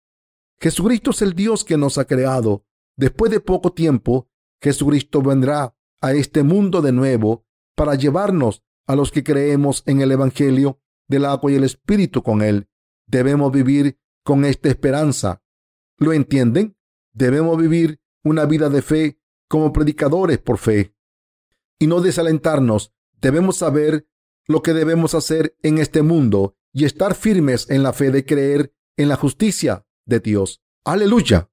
Jesucristo 0.60 1.12
es 1.12 1.22
el 1.22 1.34
Dios 1.34 1.64
que 1.64 1.76
nos 1.76 1.96
ha 1.96 2.06
creado. 2.06 2.64
Después 2.96 3.30
de 3.30 3.38
poco 3.38 3.72
tiempo, 3.72 4.28
Jesucristo 4.60 5.22
vendrá 5.22 5.76
a 6.00 6.12
este 6.12 6.42
mundo 6.42 6.82
de 6.82 6.90
nuevo 6.90 7.46
para 7.76 7.94
llevarnos 7.94 8.64
a 8.88 8.96
los 8.96 9.12
que 9.12 9.22
creemos 9.22 9.84
en 9.86 10.00
el 10.00 10.10
Evangelio 10.10 10.80
del 11.06 11.26
agua 11.26 11.52
y 11.52 11.54
el 11.54 11.62
Espíritu 11.62 12.24
con 12.24 12.42
Él. 12.42 12.68
Debemos 13.06 13.52
vivir 13.52 14.00
con 14.24 14.44
esta 14.44 14.70
esperanza. 14.70 15.40
¿Lo 15.98 16.12
entienden? 16.12 16.76
Debemos 17.12 17.58
vivir 17.58 18.00
una 18.24 18.44
vida 18.44 18.70
de 18.70 18.82
fe 18.82 19.20
como 19.48 19.72
predicadores 19.72 20.38
por 20.38 20.58
fe 20.58 20.94
y 21.78 21.86
no 21.86 22.00
desalentarnos. 22.00 22.92
Debemos 23.20 23.56
saber 23.58 24.06
lo 24.46 24.62
que 24.62 24.74
debemos 24.74 25.14
hacer 25.14 25.56
en 25.62 25.78
este 25.78 26.02
mundo 26.02 26.56
y 26.72 26.84
estar 26.84 27.14
firmes 27.14 27.70
en 27.70 27.82
la 27.82 27.92
fe 27.92 28.10
de 28.10 28.24
creer 28.24 28.74
en 28.96 29.08
la 29.08 29.16
justicia 29.16 29.86
de 30.04 30.20
Dios. 30.20 30.62
Aleluya. 30.84 31.50